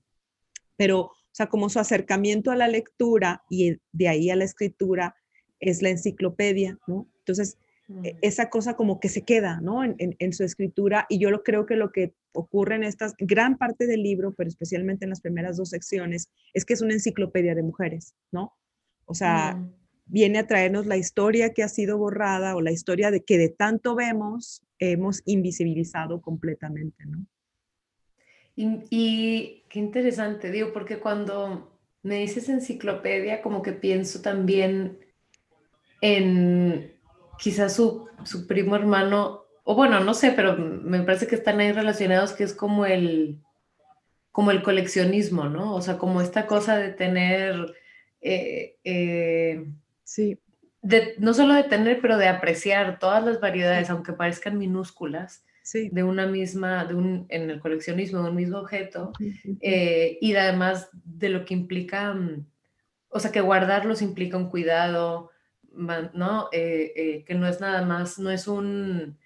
Pero, 0.75 0.99
o 1.01 1.13
sea, 1.31 1.47
como 1.47 1.69
su 1.69 1.79
acercamiento 1.79 2.51
a 2.51 2.55
la 2.55 2.67
lectura 2.67 3.43
y 3.49 3.77
de 3.91 4.07
ahí 4.07 4.29
a 4.29 4.35
la 4.35 4.43
escritura 4.43 5.15
es 5.59 5.81
la 5.81 5.89
enciclopedia, 5.89 6.79
¿no? 6.87 7.07
Entonces, 7.19 7.57
e, 8.03 8.17
esa 8.21 8.49
cosa 8.49 8.75
como 8.75 8.99
que 8.99 9.09
se 9.09 9.23
queda, 9.23 9.59
¿no? 9.61 9.83
En, 9.83 9.95
en, 9.97 10.33
su 10.33 10.43
escritura 10.43 11.05
y 11.09 11.19
yo 11.19 11.31
lo 11.31 11.43
creo 11.43 11.65
que 11.65 11.75
lo 11.75 11.91
que 11.91 12.13
ocurre 12.33 12.75
en 12.75 12.83
esta 12.83 13.13
gran 13.19 13.57
parte 13.57 13.85
del 13.87 14.01
libro, 14.01 14.33
pero 14.33 14.47
especialmente 14.47 15.05
en 15.05 15.09
las 15.09 15.21
primeras 15.21 15.57
dos 15.57 15.69
secciones, 15.69 16.29
es 16.53 16.65
que 16.65 16.73
es 16.73 16.81
una 16.81 16.93
enciclopedia 16.93 17.55
de 17.55 17.63
mujeres, 17.63 18.15
¿no? 18.31 18.53
O 19.05 19.13
sea, 19.13 19.55
mm. 19.55 19.73
viene 20.05 20.39
a 20.39 20.47
traernos 20.47 20.85
la 20.85 20.97
historia 20.97 21.53
que 21.53 21.63
ha 21.63 21.67
sido 21.67 21.97
borrada 21.97 22.55
o 22.55 22.61
la 22.61 22.71
historia 22.71 23.11
de 23.11 23.23
que 23.23 23.37
de 23.37 23.49
tanto 23.49 23.95
vemos 23.95 24.63
hemos 24.91 25.21
invisibilizado 25.25 26.21
completamente, 26.21 27.05
¿no? 27.05 27.25
Y, 28.55 28.83
y 28.89 29.63
qué 29.69 29.79
interesante, 29.79 30.51
digo, 30.51 30.73
porque 30.73 30.99
cuando 30.99 31.73
me 32.03 32.19
dices 32.19 32.49
enciclopedia, 32.49 33.41
como 33.41 33.61
que 33.61 33.71
pienso 33.71 34.21
también 34.21 34.99
en 36.01 36.93
quizás 37.39 37.75
su, 37.75 38.07
su 38.25 38.45
primo 38.45 38.75
hermano, 38.75 39.43
o 39.63 39.75
bueno, 39.75 40.01
no 40.01 40.13
sé, 40.13 40.31
pero 40.31 40.57
me 40.57 41.01
parece 41.01 41.27
que 41.27 41.35
están 41.35 41.59
ahí 41.59 41.71
relacionados, 41.71 42.33
que 42.33 42.43
es 42.43 42.53
como 42.53 42.85
el, 42.85 43.39
como 44.31 44.51
el 44.51 44.61
coleccionismo, 44.61 45.45
¿no? 45.45 45.73
O 45.73 45.81
sea, 45.81 45.97
como 45.97 46.21
esta 46.21 46.45
cosa 46.45 46.77
de 46.77 46.91
tener, 46.91 47.73
eh, 48.19 48.77
eh, 48.83 49.65
sí. 50.03 50.39
De, 50.83 51.15
no 51.17 51.33
solo 51.33 51.53
de 51.53 51.63
tener, 51.63 52.01
pero 52.01 52.17
de 52.17 52.27
apreciar 52.27 52.99
todas 52.99 53.23
las 53.23 53.39
variedades, 53.39 53.89
aunque 53.89 54.13
parezcan 54.13 54.57
minúsculas, 54.57 55.45
sí. 55.63 55.89
de 55.91 56.03
una 56.03 56.27
misma, 56.27 56.85
de 56.85 56.93
un, 56.93 57.25
en 57.29 57.49
el 57.49 57.59
coleccionismo, 57.59 58.21
de 58.21 58.29
un 58.29 58.35
mismo 58.35 58.59
objeto, 58.59 59.13
eh, 59.61 60.17
y 60.21 60.35
además 60.35 60.89
de 60.91 61.29
lo 61.29 61.45
que 61.45 61.53
implica, 61.53 62.13
mm, 62.13 62.45
o 63.09 63.19
sea, 63.19 63.31
que 63.31 63.41
guardarlos 63.41 64.01
implica 64.01 64.37
un 64.37 64.49
cuidado, 64.49 65.31
¿no? 65.71 66.49
Eh, 66.51 66.91
eh, 66.95 67.23
que 67.25 67.33
no 67.33 67.47
es 67.47 67.59
nada 67.59 67.83
más, 67.83 68.19
no 68.19 68.29
es 68.29 68.47
un... 68.47 69.17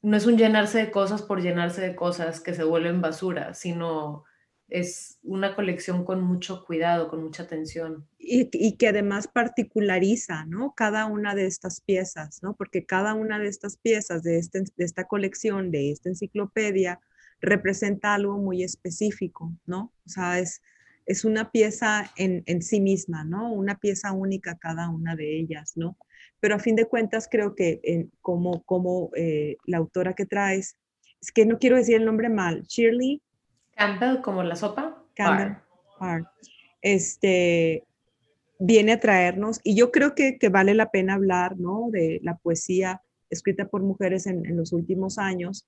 No 0.00 0.16
es 0.16 0.26
un 0.26 0.38
llenarse 0.38 0.78
de 0.78 0.90
cosas 0.92 1.22
por 1.22 1.42
llenarse 1.42 1.80
de 1.80 1.96
cosas 1.96 2.40
que 2.40 2.54
se 2.54 2.62
vuelven 2.62 3.00
basura, 3.00 3.52
sino 3.52 4.24
es 4.68 5.18
una 5.22 5.54
colección 5.54 6.04
con 6.04 6.22
mucho 6.22 6.64
cuidado, 6.64 7.08
con 7.08 7.22
mucha 7.22 7.42
atención. 7.44 8.06
Y, 8.18 8.76
que 8.76 8.88
además 8.88 9.26
particulariza, 9.26 10.44
¿no? 10.44 10.74
Cada 10.76 11.06
una 11.06 11.34
de 11.34 11.46
estas 11.46 11.80
piezas, 11.80 12.42
¿no? 12.42 12.54
Porque 12.54 12.84
cada 12.84 13.14
una 13.14 13.38
de 13.38 13.48
estas 13.48 13.78
piezas 13.78 14.22
de, 14.22 14.38
este, 14.38 14.64
de 14.76 14.84
esta 14.84 15.04
colección, 15.04 15.70
de 15.70 15.90
esta 15.90 16.10
enciclopedia, 16.10 17.00
representa 17.40 18.14
algo 18.14 18.36
muy 18.36 18.62
específico, 18.62 19.54
¿no? 19.64 19.92
O 20.04 20.08
sea, 20.08 20.38
es, 20.38 20.60
es 21.06 21.24
una 21.24 21.50
pieza 21.50 22.12
en, 22.16 22.62
sí 22.62 22.80
misma, 22.80 23.24
¿no? 23.24 23.50
Una 23.50 23.78
pieza 23.78 24.12
única 24.12 24.58
cada 24.58 24.90
una 24.90 25.16
de 25.16 25.38
ellas, 25.38 25.72
¿no? 25.76 25.96
Pero 26.40 26.56
a 26.56 26.58
fin 26.58 26.76
de 26.76 26.84
cuentas 26.84 27.28
creo 27.30 27.54
que 27.54 28.08
como, 28.20 28.62
como 28.64 29.10
eh, 29.16 29.56
la 29.64 29.78
autora 29.78 30.12
que 30.12 30.26
traes, 30.26 30.76
es 31.20 31.32
que 31.32 31.46
no 31.46 31.58
quiero 31.58 31.76
decir 31.76 31.96
el 31.96 32.04
nombre 32.04 32.28
mal, 32.28 32.64
Shirley. 32.64 33.22
Campbell, 33.78 34.20
como 34.20 34.42
la 34.42 34.56
sopa. 34.56 35.02
Campbell. 35.14 35.54
Este, 36.82 37.84
viene 38.58 38.92
a 38.92 39.00
traernos, 39.00 39.60
y 39.62 39.76
yo 39.76 39.92
creo 39.92 40.14
que, 40.14 40.36
vale 40.50 40.74
la 40.74 40.90
pena 40.90 41.14
hablar, 41.14 41.58
¿no? 41.58 41.88
De 41.90 42.20
la 42.22 42.36
poesía 42.36 43.00
escrita 43.30 43.68
por 43.68 43.82
mujeres 43.82 44.26
en, 44.26 44.56
los 44.56 44.72
últimos 44.72 45.18
años. 45.18 45.66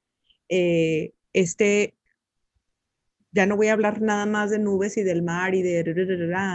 Eh, 0.49 1.13
este 1.33 1.95
ya 3.33 3.47
no 3.47 3.57
voy 3.57 3.69
a 3.69 3.75
hablar 3.75 4.03
nada 4.03 4.27
más 4.27 4.51
de 4.51 4.59
nubes 4.59 4.97
y 4.97 5.05
del 5.05 5.23
mar 5.23 5.55
y 5.55 5.63
de, 5.63 5.85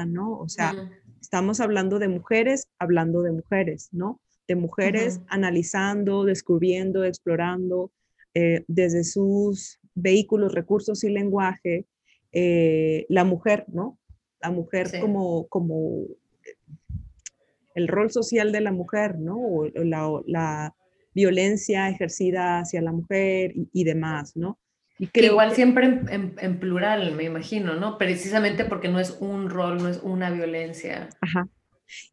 ¿no? 0.07 0.37
O 0.37 0.49
sea, 0.49 0.73
estamos 1.21 1.61
hablando 1.61 1.99
de 1.99 2.09
mujeres, 2.09 2.67
hablando 2.79 3.21
de 3.21 3.31
mujeres, 3.31 3.89
¿no? 3.93 4.19
De 4.47 4.55
mujeres 4.55 5.21
analizando, 5.27 6.25
descubriendo, 6.25 7.05
explorando 7.05 7.91
eh, 8.33 8.65
desde 8.67 9.05
sus 9.05 9.79
vehículos, 9.95 10.53
recursos 10.53 11.03
y 11.03 11.09
lenguaje, 11.09 11.85
eh, 12.31 13.05
la 13.09 13.23
mujer, 13.23 13.65
¿no? 13.67 13.97
La 14.41 14.51
mujer 14.51 14.91
como, 15.01 15.47
como 15.47 16.05
el 17.73 17.87
rol 17.87 18.11
social 18.11 18.51
de 18.51 18.61
la 18.61 18.71
mujer, 18.71 19.17
¿no? 19.17 19.37
O 19.37 19.65
la, 19.73 20.73
violencia 21.13 21.87
ejercida 21.87 22.59
hacia 22.59 22.81
la 22.81 22.91
mujer 22.91 23.53
y, 23.55 23.69
y 23.71 23.85
demás, 23.85 24.35
¿no? 24.35 24.59
Y 24.97 25.07
que 25.07 25.25
igual 25.25 25.53
siempre 25.53 25.85
en, 26.09 26.59
plural, 26.59 27.13
me 27.15 27.23
imagino, 27.23 27.75
¿no? 27.75 27.97
Precisamente 27.97 28.63
porque 28.63 28.87
no 28.87 28.99
es 28.99 29.17
un 29.19 29.49
rol, 29.49 29.77
no 29.77 29.89
es 29.89 29.99
una 30.01 30.31
violencia. 30.31 31.09
Ajá. 31.19 31.47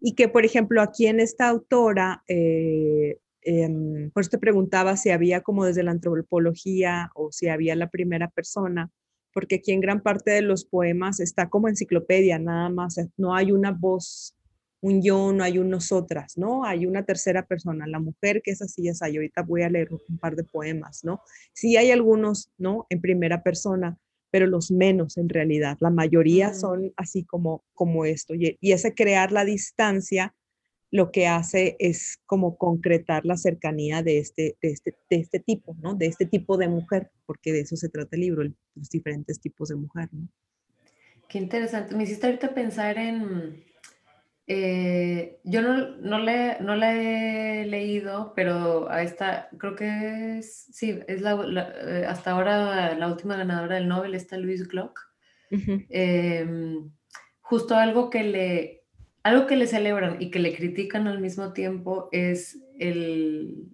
Y 0.00 0.14
que, 0.14 0.28
por 0.28 0.44
ejemplo, 0.44 0.82
aquí 0.82 1.06
en 1.06 1.20
esta 1.20 1.48
autora, 1.48 2.24
eh, 2.26 3.18
em, 3.42 4.11
por 4.11 4.22
eso 4.22 4.31
te 4.31 4.38
preguntaba 4.38 4.96
si 4.96 5.11
había 5.11 5.40
como 5.42 5.64
desde 5.64 5.83
la 5.83 5.90
antropología 5.92 7.11
o 7.14 7.33
si 7.33 7.48
había 7.48 7.76
la 7.76 7.90
primera 7.90 8.28
persona, 8.28 8.90
porque 9.33 9.57
aquí 9.57 9.72
en 9.72 9.81
gran 9.81 10.02
parte 10.02 10.31
de 10.31 10.42
los 10.42 10.64
poemas 10.64 11.20
está 11.20 11.48
como 11.48 11.68
enciclopedia, 11.68 12.38
nada 12.38 12.68
más, 12.68 12.96
no 13.16 13.35
hay 13.35 13.52
una 13.52 13.70
voz 13.72 14.35
un 14.83 15.00
yo, 15.00 15.33
no 15.33 15.44
hay 15.44 15.59
un 15.59 15.70
nosotras, 15.70 16.37
¿no? 16.37 16.64
Hay 16.64 16.87
una 16.87 17.05
tercera 17.05 17.46
persona, 17.46 17.87
la 17.87 18.00
mujer 18.00 18.42
que 18.42 18.50
es 18.50 18.61
así, 18.62 18.88
es 18.88 19.00
ahí. 19.00 19.16
Ahorita 19.16 19.42
voy 19.42 19.62
a 19.62 19.70
leer 19.70 19.90
un 19.92 20.18
par 20.18 20.35
de 20.35 20.42
poemas, 20.42 21.05
¿no? 21.05 21.20
Sí 21.52 21.76
hay 21.76 21.92
algunos, 21.92 22.50
¿no? 22.59 22.87
En 22.90 23.00
primera 23.00 23.44
persona, 23.44 23.96
pero 24.33 24.46
los 24.48 24.72
menos 24.72 25.18
en 25.18 25.28
realidad. 25.28 25.76
La 25.81 25.90
mayoría 25.90 26.52
son 26.52 26.92
así 26.96 27.24
como, 27.24 27.64
como 27.74 28.05
esto. 28.05 28.35
Y, 28.35 28.59
ese 28.61 28.92
crear 28.92 29.31
la 29.31 29.44
distancia 29.44 30.35
lo 30.92 31.11
que 31.11 31.26
hace 31.26 31.74
es 31.81 32.20
como 32.26 32.57
concretar 32.57 33.24
la 33.24 33.37
cercanía 33.37 34.02
de 34.02 34.18
este, 34.18 34.57
de 34.62 34.70
este, 34.70 34.94
de 35.11 35.16
este 35.16 35.40
tipo, 35.40 35.74
¿no? 35.81 35.94
De 35.94 36.07
este 36.07 36.26
tipo 36.26 36.57
de 36.57 36.68
mujer, 36.68 37.11
porque 37.26 37.52
de 37.52 37.62
eso 37.62 37.76
se 37.76 37.88
trata 37.88 38.14
el 38.14 38.20
libro, 38.20 38.44
los 38.44 38.90
diferentes 38.90 39.40
tipos 39.40 39.70
de 39.70 39.76
mujer, 39.76 40.09
¿no? 40.12 40.28
Qué 41.28 41.38
interesante. 41.38 41.96
Me 41.96 42.05
hiciste 42.05 42.26
ahorita 42.26 42.55
pensar 42.55 42.98
en 42.98 43.64
eh, 44.46 45.40
yo 45.44 45.62
no, 45.62 45.96
no, 45.96 46.18
le, 46.18 46.61
no 46.61 46.74
la 46.74 46.94
he 46.94 47.64
leído, 47.64 48.33
pero 48.35 48.90
a 48.90 49.02
esta, 49.02 49.48
creo 49.57 49.76
que 49.76 50.38
es, 50.38 50.66
sí, 50.72 50.98
es 51.07 51.22
la, 51.22 51.33
eh, 51.87 52.05
hasta 52.07 52.33
ahora 52.33 52.94
la 52.96 53.07
última 53.07 53.37
ganadora 53.37 53.76
del 53.76 53.88
Nobel, 53.88 54.14
está 54.14 54.37
Luis 54.37 54.68
Glock. 54.68 55.00
Em, 55.50 56.90
justo 57.40 57.76
algo 57.76 58.09
que 58.11 58.24
le, 58.24 58.81
algo 59.22 59.46
que 59.46 59.56
le 59.56 59.66
celebran 59.66 60.20
y 60.20 60.30
que 60.30 60.40
le 60.40 60.54
critican 60.54 61.06
al 61.06 61.20
mismo 61.20 61.52
tiempo 61.52 62.08
es 62.12 62.58
el, 62.78 63.68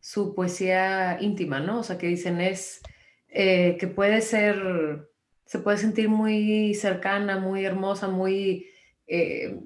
su 0.00 0.34
poesía 0.34 1.18
íntima, 1.20 1.60
¿no? 1.60 1.80
O 1.80 1.82
sea, 1.82 1.98
que 1.98 2.06
dicen 2.06 2.40
es 2.40 2.80
eh, 3.28 3.76
que 3.78 3.88
puede 3.88 4.20
ser, 4.20 5.08
se 5.46 5.58
puede 5.58 5.78
sentir 5.78 6.08
muy 6.08 6.74
cercana, 6.74 7.38
muy 7.38 7.64
hermosa, 7.64 8.08
muy 8.08 8.68
eh, 9.06 9.58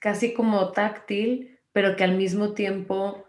casi 0.00 0.32
como 0.32 0.72
táctil, 0.72 1.58
pero 1.72 1.96
que 1.96 2.04
al 2.04 2.16
mismo 2.16 2.54
tiempo, 2.54 3.26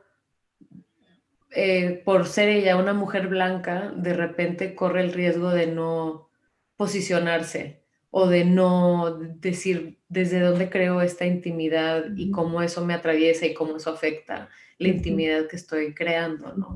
eh, 1.51 2.01
por 2.05 2.27
ser 2.27 2.49
ella 2.49 2.77
una 2.77 2.93
mujer 2.93 3.27
blanca, 3.27 3.91
de 3.95 4.13
repente 4.13 4.75
corre 4.75 5.01
el 5.01 5.13
riesgo 5.13 5.49
de 5.49 5.67
no 5.67 6.29
posicionarse 6.77 7.76
o 8.09 8.27
de 8.27 8.45
no 8.45 9.19
decir 9.19 9.99
desde 10.09 10.39
dónde 10.39 10.69
creo 10.69 11.01
esta 11.01 11.25
intimidad 11.25 12.05
y 12.15 12.31
cómo 12.31 12.61
eso 12.61 12.85
me 12.85 12.93
atraviesa 12.93 13.45
y 13.45 13.53
cómo 13.53 13.77
eso 13.77 13.91
afecta 13.91 14.49
la 14.77 14.87
intimidad 14.87 15.47
que 15.47 15.55
estoy 15.55 15.93
creando, 15.93 16.53
¿no? 16.55 16.75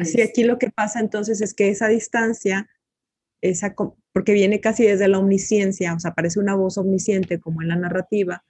Así 0.00 0.20
aquí 0.22 0.42
lo 0.42 0.58
que 0.58 0.70
pasa 0.70 1.00
entonces 1.00 1.40
es 1.40 1.54
que 1.54 1.68
esa 1.68 1.88
distancia 1.88 2.68
esa, 3.40 3.74
porque 4.12 4.32
viene 4.32 4.60
casi 4.60 4.84
desde 4.84 5.08
la 5.08 5.18
omnisciencia, 5.18 5.94
o 5.94 6.00
sea, 6.00 6.14
parece 6.14 6.40
una 6.40 6.54
voz 6.54 6.78
omnisciente 6.78 7.38
como 7.38 7.62
en 7.62 7.68
la 7.68 7.76
narrativa, 7.76 8.44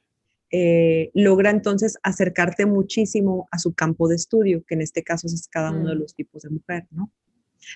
eh, 0.51 1.11
logra 1.13 1.51
entonces 1.51 1.99
acercarte 2.03 2.67
muchísimo 2.67 3.49
a 3.51 3.59
su 3.59 3.75
campo 3.75 4.09
de 4.09 4.17
estudio, 4.17 4.63
que 4.67 4.75
en 4.75 4.83
este 4.83 5.03
caso 5.03 5.27
es 5.27 5.49
cada 5.49 5.73
uno 5.73 5.91
de 5.91 5.97
mm. 5.97 5.99
los 5.99 6.15
tipos 6.15 6.43
de 6.43 6.51
mujer, 6.51 6.87
¿no? 6.91 7.11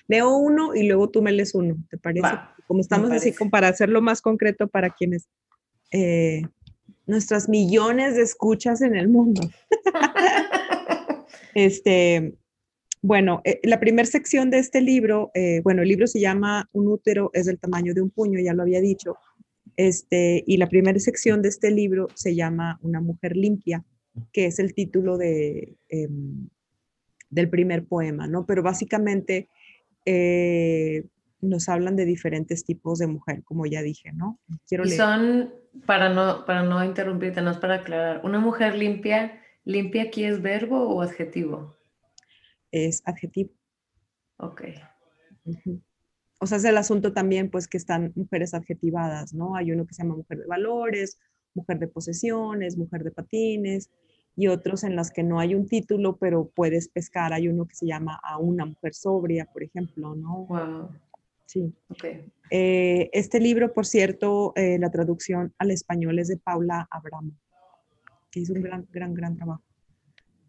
Leo 0.07 0.37
uno 0.37 0.73
y 0.73 0.87
luego 0.87 1.09
tú 1.09 1.21
me 1.21 1.33
lees 1.33 1.53
uno, 1.53 1.75
¿te 1.89 1.97
parece? 1.97 2.27
Como 2.71 2.79
estamos 2.79 3.11
así, 3.11 3.33
como 3.33 3.51
para 3.51 3.67
hacerlo 3.67 4.01
más 4.01 4.21
concreto 4.21 4.69
para 4.69 4.91
quienes, 4.91 5.27
eh, 5.91 6.43
nuestras 7.05 7.49
millones 7.49 8.15
de 8.15 8.21
escuchas 8.21 8.81
en 8.81 8.95
el 8.95 9.09
mundo. 9.09 9.41
este, 11.53 12.33
bueno, 13.01 13.41
eh, 13.43 13.59
la 13.63 13.81
primera 13.81 14.05
sección 14.05 14.49
de 14.51 14.59
este 14.59 14.79
libro, 14.79 15.31
eh, 15.33 15.59
bueno, 15.65 15.81
el 15.81 15.89
libro 15.89 16.07
se 16.07 16.21
llama 16.21 16.69
Un 16.71 16.87
útero 16.87 17.29
es 17.33 17.47
del 17.47 17.59
tamaño 17.59 17.93
de 17.93 18.03
un 18.03 18.09
puño, 18.09 18.39
ya 18.39 18.53
lo 18.53 18.61
había 18.61 18.79
dicho. 18.79 19.17
Este, 19.75 20.41
y 20.47 20.55
la 20.55 20.69
primera 20.69 20.97
sección 20.97 21.41
de 21.41 21.49
este 21.49 21.71
libro 21.71 22.07
se 22.13 22.35
llama 22.35 22.79
Una 22.83 23.01
mujer 23.01 23.35
limpia, 23.35 23.83
que 24.31 24.45
es 24.45 24.59
el 24.59 24.73
título 24.73 25.17
de, 25.17 25.75
em, 25.89 26.47
del 27.29 27.49
primer 27.49 27.83
poema, 27.83 28.27
¿no? 28.27 28.45
Pero 28.45 28.63
básicamente 28.63 29.49
eh, 30.05 31.03
nos 31.41 31.69
hablan 31.69 31.95
de 31.95 32.05
diferentes 32.05 32.63
tipos 32.63 32.99
de 32.99 33.07
mujer, 33.07 33.43
como 33.43 33.65
ya 33.65 33.81
dije, 33.81 34.13
¿no? 34.13 34.39
Quiero 34.67 34.85
y 34.85 34.91
son, 34.91 35.53
para 35.85 36.09
no, 36.09 36.45
para 36.45 36.63
no 36.63 36.83
interrumpirte, 36.83 37.41
no 37.41 37.51
es 37.51 37.57
para 37.57 37.75
aclarar, 37.75 38.21
¿una 38.23 38.39
mujer 38.39 38.75
limpia, 38.75 39.41
limpia 39.65 40.03
aquí 40.03 40.23
es 40.23 40.41
verbo 40.41 40.87
o 40.87 41.01
adjetivo? 41.01 41.77
es 42.71 43.01
adjetivo. 43.05 43.51
Ok. 44.37 44.63
O 46.39 46.47
sea, 46.47 46.57
es 46.57 46.65
el 46.65 46.77
asunto 46.77 47.13
también, 47.13 47.51
pues, 47.51 47.67
que 47.67 47.77
están 47.77 48.13
mujeres 48.15 48.53
adjetivadas, 48.53 49.33
¿no? 49.33 49.55
Hay 49.55 49.71
uno 49.71 49.85
que 49.85 49.93
se 49.93 50.03
llama 50.03 50.15
mujer 50.15 50.39
de 50.39 50.47
valores, 50.47 51.19
mujer 51.53 51.77
de 51.79 51.87
posesiones, 51.87 52.77
mujer 52.77 53.03
de 53.03 53.11
patines, 53.11 53.89
y 54.35 54.47
otros 54.47 54.83
en 54.83 54.95
las 54.95 55.11
que 55.11 55.23
no 55.23 55.39
hay 55.39 55.53
un 55.53 55.67
título, 55.67 56.17
pero 56.17 56.49
puedes 56.55 56.87
pescar. 56.87 57.33
Hay 57.33 57.47
uno 57.47 57.67
que 57.67 57.75
se 57.75 57.85
llama 57.85 58.19
a 58.23 58.37
una 58.37 58.65
mujer 58.65 58.93
sobria, 58.93 59.45
por 59.45 59.61
ejemplo, 59.61 60.15
¿no? 60.15 60.45
Wow. 60.45 60.89
Sí. 61.51 61.75
Okay. 61.89 62.31
Eh, 62.49 63.09
este 63.11 63.41
libro, 63.41 63.73
por 63.73 63.85
cierto, 63.85 64.53
eh, 64.55 64.79
la 64.79 64.89
traducción 64.89 65.53
al 65.57 65.71
español 65.71 66.17
es 66.17 66.29
de 66.29 66.37
Paula 66.37 66.87
Abramo, 66.89 67.33
que 68.31 68.39
hizo 68.39 68.53
un 68.53 68.61
gran, 68.61 68.87
gran, 68.89 69.13
gran 69.13 69.35
trabajo. 69.35 69.61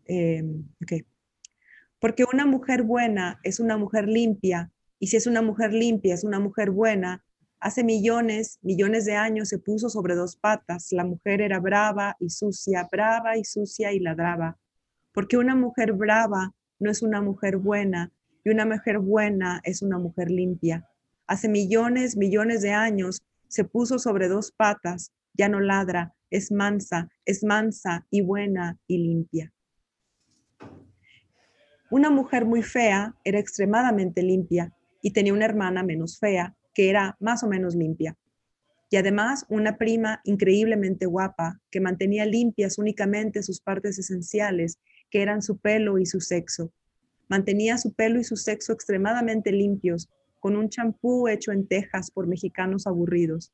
Eh. 0.07 0.63
Porque 1.99 2.25
una 2.33 2.47
mujer 2.47 2.85
buena 2.85 3.41
es 3.43 3.59
una 3.59 3.77
mujer 3.77 4.07
limpia, 4.07 4.71
y 5.01 5.09
si 5.09 5.17
es 5.17 5.27
una 5.27 5.43
mujer 5.43 5.73
limpia, 5.73 6.15
es 6.15 6.23
una 6.23 6.39
mujer 6.39 6.71
buena. 6.71 7.25
Hace 7.59 7.83
millones, 7.83 8.61
millones 8.63 9.05
de 9.05 9.17
años 9.17 9.49
se 9.49 9.59
puso 9.59 9.89
sobre 9.89 10.15
dos 10.15 10.37
patas. 10.37 10.93
La 10.93 11.05
mujer 11.05 11.41
era 11.41 11.59
brava 11.59 12.15
y 12.21 12.31
sucia, 12.31 12.89
brava 12.93 13.37
y 13.37 13.43
sucia 13.43 13.93
y 13.93 13.99
ladraba. 13.99 14.57
Porque 15.13 15.37
una 15.37 15.57
mujer 15.57 15.95
brava 15.95 16.55
no 16.79 16.93
es 16.93 17.03
una 17.03 17.21
mujer 17.21 17.57
buena, 17.57 18.13
y 18.45 18.51
una 18.51 18.67
mujer 18.67 19.01
buena 19.01 19.61
es 19.65 19.83
una 19.83 19.99
mujer 19.99 20.31
limpia. 20.31 20.89
Hace 21.33 21.49
millones, 21.49 22.15
millones 22.15 22.61
de 22.61 22.73
años 22.73 23.23
se 23.49 23.65
puso 23.65 23.99
sobre 23.99 24.29
dos 24.29 24.53
patas, 24.53 25.13
ya 25.33 25.49
no 25.49 25.61
ladra, 25.61 26.15
es 26.29 26.53
mansa, 26.53 27.09
es 27.25 27.43
mansa 27.43 28.07
y 28.11 28.21
buena 28.21 28.79
y 28.87 28.99
limpia. 28.99 29.51
Una 31.91 32.11
mujer 32.11 32.45
muy 32.45 32.63
fea 32.63 33.17
era 33.25 33.39
extremadamente 33.39 34.23
limpia 34.23 34.75
y 35.01 35.15
tenía 35.15 35.33
una 35.33 35.47
hermana 35.47 35.83
menos 35.83 36.19
fea 36.19 36.55
que 36.75 36.91
era 36.91 37.17
más 37.19 37.43
o 37.43 37.49
menos 37.49 37.75
limpia. 37.75 38.15
Y 38.91 38.97
además 38.97 39.47
una 39.49 39.79
prima 39.79 40.21
increíblemente 40.25 41.07
guapa 41.07 41.63
que 41.71 41.81
mantenía 41.81 42.27
limpias 42.27 42.77
únicamente 42.77 43.43
sus 43.43 43.59
partes 43.59 43.99
esenciales, 43.99 44.79
que 45.09 45.23
eran 45.23 45.41
su 45.41 45.57
pelo 45.57 45.99
y 45.99 46.05
su 46.05 46.21
sexo. 46.21 46.75
Mantenía 47.27 47.79
su 47.79 47.95
pelo 47.95 48.21
y 48.21 48.25
su 48.25 48.37
sexo 48.37 48.75
extremadamente 48.75 49.51
limpios, 49.51 50.11
con 50.43 50.57
un 50.57 50.71
champú 50.71 51.29
hecho 51.29 51.53
en 51.53 51.69
Texas 51.69 52.11
por 52.11 52.27
mexicanos 52.27 52.89
aburridos. 52.89 53.53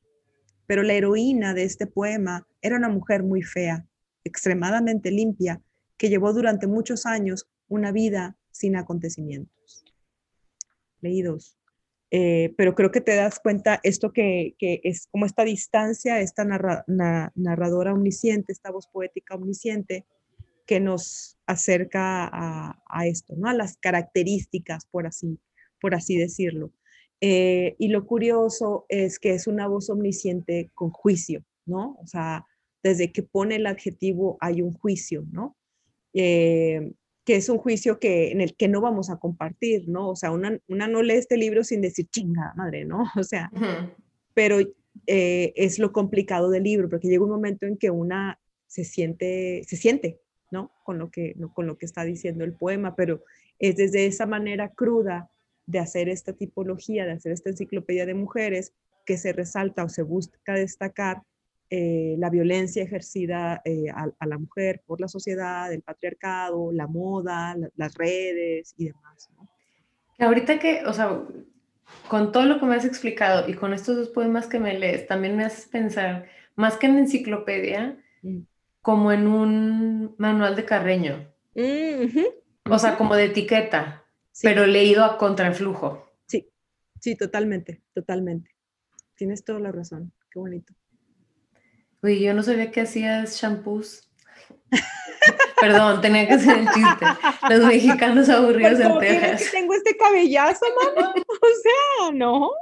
Pero 0.66 0.82
la 0.82 0.94
heroína 0.94 1.52
de 1.52 1.64
este 1.64 1.86
poema 1.86 2.48
era 2.62 2.76
una 2.76 2.88
mujer 2.88 3.22
muy 3.22 3.42
fea, 3.42 3.86
extremadamente 4.24 5.10
limpia, 5.10 5.60
que 5.98 6.08
llevó 6.08 6.32
durante 6.32 6.66
muchos 6.66 7.04
años 7.04 7.46
una 7.68 7.92
vida 7.92 8.38
sin 8.52 8.74
acontecimientos. 8.74 9.84
Leídos. 11.02 11.58
Eh, 12.10 12.54
pero 12.56 12.74
creo 12.74 12.90
que 12.90 13.02
te 13.02 13.16
das 13.16 13.38
cuenta 13.38 13.80
esto 13.82 14.14
que, 14.14 14.56
es 14.58 15.08
como 15.10 15.26
esta 15.26 15.44
distancia, 15.44 16.20
esta 16.20 16.46
narradora 16.46 17.92
omnisciente, 17.92 18.50
esta 18.50 18.70
voz 18.70 18.88
poética 18.88 19.34
omnisciente 19.34 20.06
que 20.64 20.80
nos 20.80 21.36
acerca 21.46 22.30
a, 22.32 23.06
esto, 23.06 23.34
¿no? 23.36 23.46
A 23.46 23.52
las 23.52 23.76
características, 23.76 24.86
por 24.86 25.06
así, 25.06 25.38
por 25.82 25.94
así 25.94 26.16
decirlo. 26.16 26.72
Eh, 27.20 27.74
y 27.78 27.88
lo 27.88 28.06
curioso 28.06 28.86
es 28.88 29.18
que 29.18 29.30
es 29.30 29.46
una 29.46 29.66
voz 29.66 29.90
omnisciente 29.90 30.70
con 30.74 30.90
juicio, 30.90 31.44
¿no? 31.66 31.96
O 32.00 32.06
sea, 32.06 32.46
desde 32.82 33.12
que 33.12 33.22
pone 33.22 33.56
el 33.56 33.66
adjetivo 33.66 34.38
hay 34.40 34.62
un 34.62 34.72
juicio, 34.72 35.24
¿no? 35.30 35.56
Eh, 36.14 36.92
que 37.24 37.36
es 37.36 37.48
un 37.48 37.58
juicio 37.58 37.98
que, 37.98 38.30
en 38.30 38.40
el 38.40 38.56
que 38.56 38.68
no 38.68 38.80
vamos 38.80 39.10
a 39.10 39.18
compartir, 39.18 39.88
¿no? 39.88 40.08
O 40.10 40.16
sea, 40.16 40.30
una, 40.30 40.58
una 40.68 40.88
no 40.88 41.02
lee 41.02 41.14
este 41.14 41.36
libro 41.36 41.64
sin 41.64 41.82
decir, 41.82 42.06
chinga, 42.08 42.54
madre, 42.56 42.84
¿no? 42.84 43.04
O 43.20 43.24
sea, 43.24 43.50
pero 44.32 44.60
eh, 45.06 45.52
es 45.56 45.78
lo 45.78 45.92
complicado 45.92 46.50
del 46.50 46.62
libro, 46.62 46.88
porque 46.88 47.08
llega 47.08 47.24
un 47.24 47.30
momento 47.30 47.66
en 47.66 47.76
que 47.76 47.90
una 47.90 48.38
se 48.66 48.84
siente, 48.84 49.62
se 49.66 49.76
siente, 49.76 50.20
¿no? 50.50 50.72
Con 50.84 50.98
lo 50.98 51.10
que, 51.10 51.34
con 51.54 51.66
lo 51.66 51.76
que 51.76 51.86
está 51.86 52.04
diciendo 52.04 52.44
el 52.44 52.54
poema, 52.54 52.94
pero 52.96 53.22
es 53.58 53.76
desde 53.76 54.06
esa 54.06 54.24
manera 54.24 54.70
cruda 54.70 55.30
de 55.68 55.78
hacer 55.78 56.08
esta 56.08 56.32
tipología, 56.32 57.04
de 57.04 57.12
hacer 57.12 57.30
esta 57.30 57.50
enciclopedia 57.50 58.06
de 58.06 58.14
mujeres, 58.14 58.72
que 59.04 59.18
se 59.18 59.32
resalta 59.32 59.84
o 59.84 59.88
se 59.88 60.02
busca 60.02 60.54
destacar 60.54 61.22
eh, 61.70 62.16
la 62.18 62.30
violencia 62.30 62.82
ejercida 62.82 63.60
eh, 63.66 63.90
a, 63.90 64.26
la 64.26 64.38
mujer 64.38 64.82
por 64.86 64.98
la 65.00 65.08
sociedad, 65.08 65.70
el 65.70 65.82
patriarcado, 65.82 66.72
la 66.72 66.86
moda, 66.86 67.54
las 67.76 67.94
redes 67.94 68.74
y 68.78 68.86
demás. 68.86 69.28
Ahorita 70.18 70.58
que, 70.58 70.82
o 70.86 70.92
sea, 70.94 71.22
con 72.08 72.32
todo 72.32 72.46
lo 72.46 72.58
que 72.58 72.66
me 72.66 72.74
has 72.74 72.86
explicado 72.86 73.46
y 73.46 73.52
con 73.52 73.74
estos 73.74 73.96
dos 73.96 74.08
poemas 74.08 74.46
que 74.46 74.58
me 74.58 74.78
lees, 74.78 75.06
también 75.06 75.36
me 75.36 75.44
haces 75.44 75.66
pensar, 75.66 76.26
más 76.56 76.78
que 76.78 76.86
en 76.86 76.96
enciclopedia, 76.96 77.98
mm. 78.22 78.38
como 78.80 79.12
en 79.12 79.26
un 79.26 80.14
manual 80.16 80.56
de 80.56 80.64
Carreño. 80.64 81.30
Mm, 81.54 82.70
o 82.70 82.78
sea, 82.78 82.96
como 82.96 83.14
de 83.14 83.26
etiqueta, 83.26 84.06
pero 84.42 84.66
leído 84.66 85.04
a 85.04 85.18
contraflujo. 85.18 86.10
Sí, 86.26 86.48
sí, 87.00 87.16
totalmente, 87.16 87.82
totalmente. 87.94 88.54
Tienes 89.14 89.44
toda 89.44 89.60
la 89.60 89.72
razón. 89.72 90.12
Qué 90.30 90.38
bonito. 90.38 90.74
Uy, 92.02 92.20
yo 92.20 92.34
no 92.34 92.42
sabía 92.42 92.70
que 92.70 92.82
hacías 92.82 93.40
shampoos. 93.40 94.08
Perdón, 95.60 96.00
tenía 96.00 96.26
que 96.28 96.34
hacer 96.34 96.58
el 96.58 96.68
chiste. 96.68 97.06
Los 97.50 97.66
mexicanos 97.66 98.28
aburridos 98.28 98.78
en 98.78 98.98
Texas. 98.98 99.42
Que 99.42 99.58
tengo 99.58 99.74
este 99.74 99.96
cabellazo, 99.96 100.66
mamá. 100.84 101.14
O 101.28 101.46
sea, 101.62 102.12
no. 102.14 102.52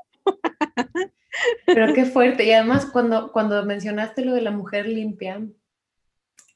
Pero 1.66 1.92
qué 1.92 2.04
fuerte. 2.06 2.44
Y 2.44 2.52
además, 2.52 2.86
cuando, 2.86 3.32
cuando 3.32 3.64
mencionaste 3.64 4.24
lo 4.24 4.32
de 4.32 4.40
la 4.40 4.50
mujer 4.50 4.86
limpia, 4.86 5.46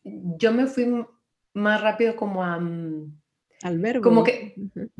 yo 0.02 0.52
me 0.52 0.66
fui 0.66 1.06
más 1.52 1.80
rápido 1.80 2.16
como 2.16 2.42
a... 2.42 2.58
Mm, 2.58 3.19
Al 3.62 3.78
verbo. 3.78 4.02
Como 4.02 4.24
que... 4.24 4.54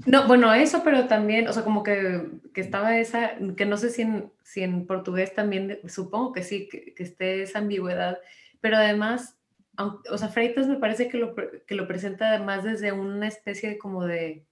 No, 0.07 0.27
bueno, 0.29 0.53
eso, 0.53 0.83
pero 0.85 1.07
también, 1.07 1.49
o 1.49 1.53
sea, 1.53 1.65
como 1.65 1.83
que, 1.83 2.29
que 2.53 2.61
estaba 2.61 2.99
esa, 2.99 3.33
que 3.57 3.65
no 3.65 3.77
sé 3.77 3.91
si 3.91 4.03
en, 4.03 4.31
si 4.43 4.63
en 4.63 4.87
portugués 4.87 5.35
también, 5.35 5.81
supongo 5.89 6.33
que 6.33 6.43
sí, 6.43 6.69
que, 6.69 6.95
que 6.95 7.03
esté 7.03 7.43
esa 7.43 7.61
ambigüedad, 7.61 8.19
pero 8.61 8.77
además 8.77 9.41
o 10.11 10.19
sea, 10.19 10.29
Freitas 10.29 10.67
me 10.67 10.77
parece 10.77 11.09
que 11.09 11.19
lo, 11.19 11.35
que 11.35 11.75
lo 11.75 11.87
presenta 11.87 12.31
además 12.31 12.65
desde 12.65 12.93
una 12.93 13.29
especie 13.29 13.71
de 13.71 13.79
como 13.79 14.05
de, 14.05 14.47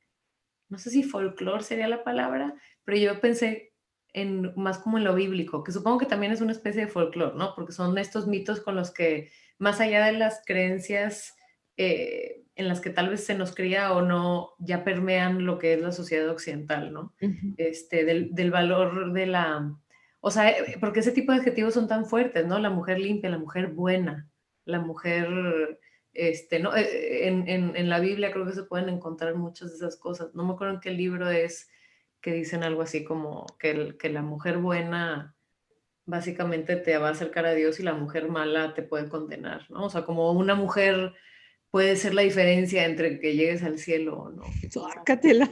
no 0.68 0.79
sé 0.79 0.90
si 0.90 1.03
folclore 1.03 1.62
sería 1.62 1.88
la 1.88 2.05
palabra, 2.05 2.55
pero 2.85 2.99
yo 2.99 3.21
pensé 3.21 3.73
en 4.12 4.53
más 4.57 4.79
como 4.79 4.99
en 4.99 5.05
lo 5.05 5.14
bíblico, 5.14 5.62
que 5.62 5.73
supongo 5.73 5.99
que 5.99 6.07
también 6.07 6.33
es 6.33 6.40
una 6.40 6.53
especie 6.53 6.87
de 6.87 6.90
folclore, 6.90 7.37
¿no? 7.37 7.55
Porque 7.55 7.73
son 7.73 7.97
estos 7.99 8.27
mitos 8.27 8.61
con 8.61 8.75
los 8.75 8.90
que, 8.90 9.31
más 9.59 9.81
allá 9.81 10.07
de 10.07 10.12
las 10.12 10.42
creencias 10.47 11.37
eh, 11.77 12.42
en 12.59 12.66
las 12.66 12.81
que 12.81 12.90
tal 12.90 13.09
vez 13.09 13.25
se 13.25 13.37
nos 13.37 13.55
cría 13.55 13.92
o 13.92 14.03
no, 14.03 14.55
ya 14.59 14.83
permean 14.83 15.47
lo 15.47 15.59
que 15.59 15.75
es 15.75 15.81
la 15.81 15.92
sociedad 15.92 16.29
occidental, 16.29 16.92
¿no? 16.92 17.14
este, 17.57 18.05
del, 18.05 18.35
del 18.35 18.51
valor 18.51 19.12
de 19.12 19.27
la... 19.27 19.77
O 20.21 20.33
sea, 20.33 20.51
eh, 20.51 20.77
porque 20.81 20.99
ese 21.01 21.12
tipo 21.12 21.31
de 21.31 21.38
adjetivos 21.38 21.75
son 21.75 21.87
tan 21.87 22.05
fuertes, 22.05 22.44
¿no? 22.47 22.59
La 22.59 22.68
mujer 22.68 22.99
limpia, 22.99 23.31
la 23.31 23.38
mujer 23.38 23.68
buena, 23.68 24.29
la 24.64 24.81
mujer, 24.81 25.79
este, 26.12 26.59
¿no? 26.59 26.75
Eh, 26.77 27.29
en, 27.29 27.49
en, 27.49 27.77
en, 27.77 27.88
la 27.88 28.01
Biblia 28.01 28.33
creo 28.33 28.44
que 28.44 28.53
se 28.53 28.64
pueden 28.64 28.88
encontrar 28.88 29.37
muchas 29.37 29.71
de 29.71 29.77
esas 29.77 29.97
cosas. 29.97 30.35
No 30.35 30.44
me 30.44 30.55
acuerdo 30.55 30.75
en 30.75 30.81
qué 30.81 30.90
libro 30.90 31.31
es 31.31 31.71
que 32.21 32.33
dicen 32.33 32.64
algo 32.64 32.83
así 32.83 33.05
como 33.05 33.47
que, 33.61 33.97
que 33.97 34.09
la 34.09 34.23
mujer 34.23 34.59
buena 34.59 35.37
básicamente 36.07 36.75
te 36.75 36.99
va 36.99 37.07
a 37.07 37.12
acercar 37.12 37.47
a 37.47 37.55
Dios 37.55 37.79
y 37.79 37.85
la 37.85 37.94
mujer 37.94 38.29
mala 38.29 38.75
te 38.75 38.83
puede 38.83 39.09
condenar, 39.09 39.71
¿no? 39.71 39.85
O 39.85 39.90
sea, 39.90 40.05
como 40.05 40.33
una 40.33 40.57
mujer 40.57 41.14
puede 41.70 41.96
ser 41.96 42.14
la 42.14 42.22
diferencia 42.22 42.85
entre 42.85 43.20
que 43.20 43.35
llegues 43.35 43.62
al 43.62 43.78
cielo 43.78 44.18
o 44.18 44.31
no. 44.31 44.44
Sárcatelas. 44.70 45.50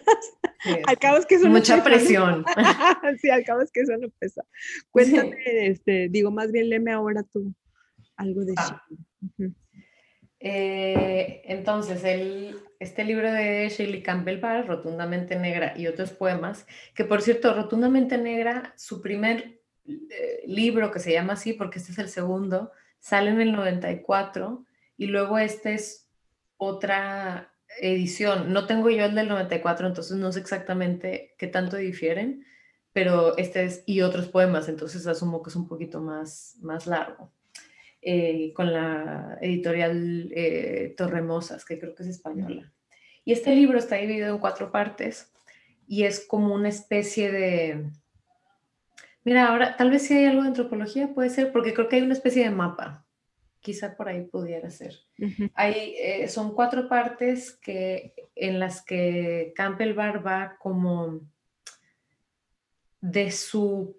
al 0.86 0.98
cabo 0.98 1.18
es 1.18 1.26
que 1.26 1.36
eso 1.36 1.48
Mucha 1.48 1.82
presión. 1.82 2.44
sí, 3.20 3.30
al 3.30 3.44
cabo 3.44 3.62
es 3.62 3.70
que 3.70 3.80
eso 3.80 3.96
no 3.96 4.08
pesa. 4.18 4.44
Cuéntame, 4.90 5.36
este, 5.44 6.08
digo, 6.08 6.30
más 6.30 6.52
bien 6.52 6.68
léeme 6.68 6.92
ahora 6.92 7.22
tú 7.22 7.54
algo 8.16 8.44
de 8.44 8.54
ah. 8.56 8.82
Eh, 10.40 11.42
entonces, 11.44 12.04
el, 12.04 12.56
este 12.78 13.04
libro 13.04 13.30
de 13.30 13.68
Shirley 13.68 14.02
Campbell 14.02 14.40
Barr, 14.40 14.66
Rotundamente 14.66 15.36
Negra 15.36 15.74
y 15.76 15.86
otros 15.86 16.12
poemas, 16.12 16.66
que 16.94 17.04
por 17.04 17.22
cierto, 17.22 17.54
Rotundamente 17.54 18.16
Negra, 18.18 18.74
su 18.76 19.02
primer 19.02 19.60
eh, 19.86 20.42
libro 20.46 20.90
que 20.90 20.98
se 20.98 21.12
llama 21.12 21.34
así, 21.34 21.52
porque 21.52 21.78
este 21.78 21.92
es 21.92 21.98
el 21.98 22.08
segundo, 22.08 22.70
sale 22.98 23.30
en 23.30 23.40
el 23.40 23.52
94 23.52 24.64
y 24.96 25.06
luego 25.06 25.38
este 25.38 25.74
es 25.74 26.05
otra 26.56 27.52
edición. 27.80 28.52
No 28.52 28.66
tengo 28.66 28.90
yo 28.90 29.04
el 29.04 29.14
del 29.14 29.28
94, 29.28 29.86
entonces 29.86 30.16
no 30.16 30.32
sé 30.32 30.40
exactamente 30.40 31.34
qué 31.38 31.46
tanto 31.46 31.76
difieren, 31.76 32.44
pero 32.92 33.36
este 33.36 33.64
es 33.64 33.82
y 33.86 34.00
otros 34.00 34.28
poemas, 34.28 34.68
entonces 34.68 35.06
asumo 35.06 35.42
que 35.42 35.50
es 35.50 35.56
un 35.56 35.68
poquito 35.68 36.00
más, 36.00 36.56
más 36.60 36.86
largo. 36.86 37.32
Eh, 38.08 38.52
con 38.54 38.72
la 38.72 39.36
editorial 39.40 40.30
eh, 40.32 40.94
Torremosas, 40.96 41.64
que 41.64 41.78
creo 41.78 41.94
que 41.94 42.04
es 42.04 42.10
española. 42.10 42.72
Y 43.24 43.32
este 43.32 43.52
libro 43.54 43.78
está 43.78 43.96
dividido 43.96 44.32
en 44.32 44.38
cuatro 44.38 44.70
partes 44.70 45.32
y 45.88 46.04
es 46.04 46.24
como 46.24 46.54
una 46.54 46.68
especie 46.68 47.32
de... 47.32 47.90
Mira, 49.24 49.48
ahora 49.48 49.76
tal 49.76 49.90
vez 49.90 50.06
si 50.06 50.14
hay 50.14 50.26
algo 50.26 50.42
de 50.42 50.48
antropología, 50.48 51.12
puede 51.14 51.30
ser, 51.30 51.50
porque 51.50 51.74
creo 51.74 51.88
que 51.88 51.96
hay 51.96 52.02
una 52.02 52.12
especie 52.12 52.44
de 52.44 52.50
mapa. 52.50 53.05
Quizá 53.60 53.96
por 53.96 54.08
ahí 54.08 54.24
pudiera 54.24 54.70
ser. 54.70 54.94
hay, 55.54 55.94
eh, 55.98 56.28
son 56.28 56.54
cuatro 56.54 56.88
partes 56.88 57.56
que, 57.56 58.14
en 58.34 58.60
las 58.60 58.84
que 58.84 59.52
Campbell 59.56 59.94
Bar 59.94 60.26
va 60.26 60.56
como 60.58 61.20
de 63.00 63.30
su 63.30 63.96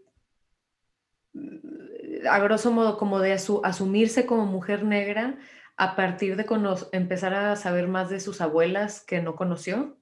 a 2.30 2.40
grosso 2.40 2.72
modo, 2.72 2.98
como 2.98 3.20
de 3.20 3.34
asumirse 3.34 4.26
como 4.26 4.46
mujer 4.46 4.84
negra 4.84 5.38
a 5.76 5.96
partir 5.96 6.36
de 6.36 6.46
empezar 6.92 7.34
a 7.34 7.56
saber 7.56 7.88
más 7.88 8.10
de 8.10 8.20
sus 8.20 8.42
abuelas 8.42 9.04
que 9.04 9.22
no 9.22 9.36
conoció. 9.36 9.98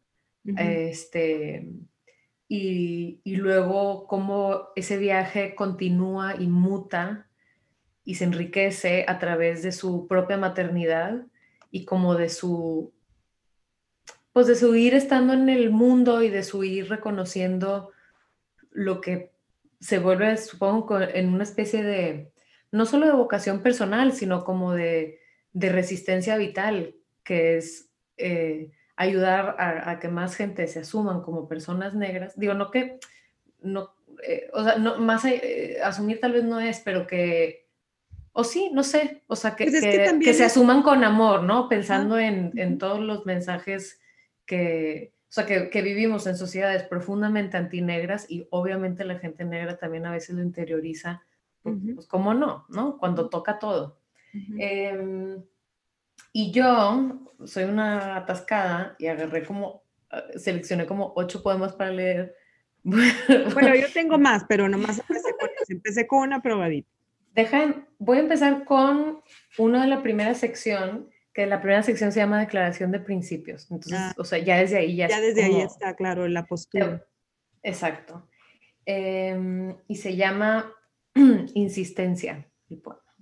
este, 0.58 1.68
y, 2.48 3.20
y, 3.24 3.36
luego 3.38 4.06
cómo 4.06 4.68
ese 4.76 4.98
viaje 4.98 5.56
continúa 5.56 6.36
y 6.36 6.46
muta 6.46 7.28
y 8.06 8.16
se 8.16 8.24
enriquece 8.24 9.04
a 9.08 9.18
través 9.18 9.64
de 9.64 9.72
su 9.72 10.08
propia 10.08 10.38
maternidad 10.38 11.26
y 11.72 11.84
como 11.86 12.16
de 12.16 12.30
su, 12.30 12.94
pues 14.32 14.48
de 14.48 14.56
su 14.56 14.76
ir 14.76 14.94
estando 14.94 15.34
en 15.34 15.50
el 15.50 15.72
mundo 15.72 16.22
y 16.22 16.30
de 16.30 16.44
su 16.44 16.64
ir 16.64 16.88
reconociendo 16.88 17.92
lo 18.72 19.02
que 19.02 19.32
se 19.80 20.00
vuelve, 20.00 20.38
supongo, 20.38 21.02
en 21.02 21.34
una 21.34 21.44
especie 21.44 21.84
de, 21.84 22.32
no 22.72 22.86
solo 22.86 23.08
de 23.08 23.14
vocación 23.14 23.62
personal, 23.62 24.14
sino 24.14 24.44
como 24.44 24.74
de, 24.74 25.20
resistencia 25.54 26.36
vital, 26.38 26.96
que 27.24 27.58
es 27.58 27.90
eh, 28.18 28.72
ayudar 28.98 29.56
a, 29.58 30.00
que 30.00 30.10
más 30.10 30.36
gente 30.36 30.68
se 30.68 30.80
asuman 30.80 31.22
como 31.22 31.48
personas 31.48 31.96
negras. 31.96 32.38
Digo, 32.38 32.54
no 32.54 32.72
que, 32.72 33.00
no, 33.62 33.96
eh, 34.28 34.50
o 34.54 34.64
sea, 34.64 34.76
no, 34.76 34.98
más 34.98 35.24
eh, 35.24 35.78
asumir 35.82 36.20
tal 36.20 36.34
vez 36.34 36.44
no 36.44 36.60
es, 36.60 36.82
pero 36.82 37.08
que, 37.08 37.65
o 38.38 38.44
sí, 38.44 38.70
no 38.74 38.84
sé, 38.84 39.24
o 39.28 39.36
sea, 39.38 39.56
que, 39.56 39.64
pues 39.66 39.82
que, 39.82 40.34
se 40.34 40.44
asuman 40.44 40.84
con 40.84 41.06
amor, 41.06 41.44
¿no? 41.44 41.70
Pensando 41.70 42.20
en, 42.20 42.52
en 42.58 42.78
todos 42.78 43.00
los 43.00 43.26
mensajes 43.26 44.02
que, 44.46 45.14
o 45.30 45.32
sea, 45.32 45.46
que, 45.46 45.82
vivimos 45.82 46.28
en 46.28 46.36
sociedades 46.36 46.84
profundamente 46.84 47.56
antinegras 47.56 48.30
y 48.30 48.46
obviamente 48.52 49.06
la 49.06 49.20
gente 49.20 49.46
negra 49.46 49.78
también 49.78 50.06
a 50.06 50.12
veces 50.12 50.36
lo 50.36 50.42
interioriza, 50.42 51.24
pues, 51.64 51.78
pues 51.96 52.08
cómo 52.08 52.34
no, 52.34 52.66
¿no? 52.68 52.98
Cuando 52.98 53.30
toca 53.30 53.58
todo. 53.58 54.00
Em, 54.58 55.42
y 56.34 56.52
yo 56.52 57.30
soy 57.46 57.64
una 57.64 58.18
atascada 58.18 58.98
y 59.00 59.08
agarré 59.08 59.46
como, 59.46 59.84
ah, 60.12 60.24
seleccioné 60.36 60.86
como 60.86 61.14
ocho 61.16 61.42
poemas 61.42 61.72
para 61.72 61.92
leer. 61.92 62.36
Bueno, 62.84 63.76
yo 63.76 63.88
tengo 63.94 64.18
más, 64.18 64.44
pero 64.50 64.68
nomás 64.68 65.00
empecé 65.00 65.34
con, 65.40 65.50
empecé 65.70 66.06
con 66.06 66.20
una 66.20 66.42
probadita. 66.42 66.95
Dejan, 67.36 67.86
voy 68.00 68.18
a 68.18 68.22
empezar 68.22 68.64
con 68.64 69.22
una 69.58 69.82
de 69.82 69.88
la 69.88 70.02
primera 70.02 70.34
sección 70.36 71.10
que 71.34 71.46
la 71.46 71.60
primera 71.60 71.84
sección 71.84 72.14
se 72.14 72.22
llama 72.22 72.40
Declaración 72.40 72.94
de 72.94 73.02
Principios. 73.02 73.70
Entonces, 73.70 74.00
ah. 74.00 74.16
o 74.18 74.24
sea, 74.24 74.40
ya 74.40 74.58
desde 74.58 74.78
ahí 74.78 74.96
ya, 74.96 75.10
ya 75.10 75.20
desde 75.20 75.44
ahí 75.44 75.60
está 75.60 75.94
claro 75.94 76.30
la 76.30 76.46
postura. 76.46 77.06
Exacto. 77.62 78.26
Em, 78.86 79.76
y 79.90 79.98
se 79.98 80.16
llama 80.16 80.74
Insistencia, 81.54 82.50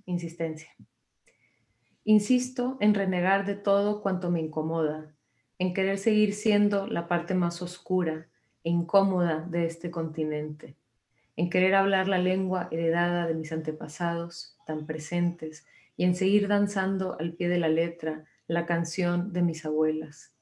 Insistencia. 0.06 0.68
Insisto 2.04 2.76
en 2.78 2.94
renegar 2.94 3.44
de 3.44 3.56
todo 3.56 4.00
cuanto 4.00 4.30
me 4.30 4.40
incomoda, 4.40 5.12
en 5.58 5.74
querer 5.74 5.98
seguir 5.98 6.34
siendo 6.34 6.86
la 6.86 7.08
parte 7.08 7.34
más 7.34 7.62
oscura 7.62 8.28
e 8.62 8.70
incómoda 8.70 9.40
de 9.40 9.66
este 9.66 9.90
continente, 9.90 10.76
en 11.36 11.50
querer 11.50 11.74
hablar 11.74 12.08
la 12.08 12.18
lengua 12.18 12.68
heredada 12.70 13.26
de 13.26 13.34
mis 13.34 13.52
antepasados, 13.52 14.56
tan 14.66 14.86
presentes, 14.86 15.66
y 15.96 16.04
en 16.04 16.14
seguir 16.14 16.48
danzando 16.48 17.16
al 17.18 17.32
pie 17.32 17.48
de 17.48 17.58
la 17.58 17.68
letra 17.68 18.24
la 18.46 18.66
canción 18.66 19.32
de 19.32 19.42
mis 19.42 19.64
abuelas. 19.64 20.32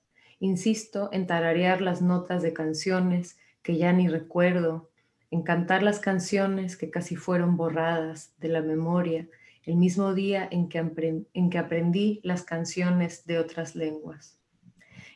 Insisto 0.41 1.09
en 1.13 1.27
tararear 1.27 1.81
las 1.81 2.03
notas 2.03 2.43
de 2.43 2.53
canciones 2.53 3.39
que 3.63 3.77
ya 3.77 3.93
ni 3.93 4.09
recuerdo, 4.09 4.91
en 5.31 5.43
cantar 5.43 5.83
las 5.83 5.99
canciones 5.99 6.77
que 6.77 6.91
casi 6.91 7.17
fueron 7.17 7.57
borradas 7.57 8.35
de 8.39 8.49
la 8.49 8.61
memoria 8.61 9.29
el 9.65 9.77
mismo 9.77 10.13
día 10.13 10.49
en 10.51 10.69
que, 10.69 11.25
en 11.33 11.51
que 11.51 11.59
aprendí 11.59 12.21
las 12.25 12.43
canciones 12.43 13.25
de 13.27 13.39
otras 13.39 13.77
lenguas. 13.77 14.39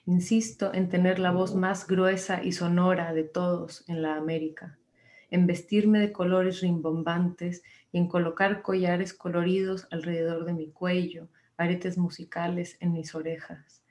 Insisto 0.07 0.73
en 0.73 0.89
tener 0.89 1.19
la 1.19 1.33
voz 1.33 1.57
más 1.57 1.87
gruesa 1.87 2.43
y 2.45 2.53
sonora 2.53 3.13
de 3.13 3.25
todos 3.25 3.85
en 3.89 4.03
la 4.03 4.15
América, 4.15 4.79
en 5.31 5.47
vestirme 5.47 5.99
de 5.99 6.13
colores 6.13 6.61
rimbombantes 6.61 7.63
y 7.93 7.99
en 7.99 8.09
colocar 8.09 8.63
collares 8.63 9.15
coloridos 9.15 9.87
alrededor 9.91 10.45
de 10.45 10.53
mi 10.55 10.71
cuello, 10.71 11.29
aretes 11.57 11.99
musicales 11.99 12.77
en 12.81 12.93
mis 12.93 13.15
orejas. 13.15 13.83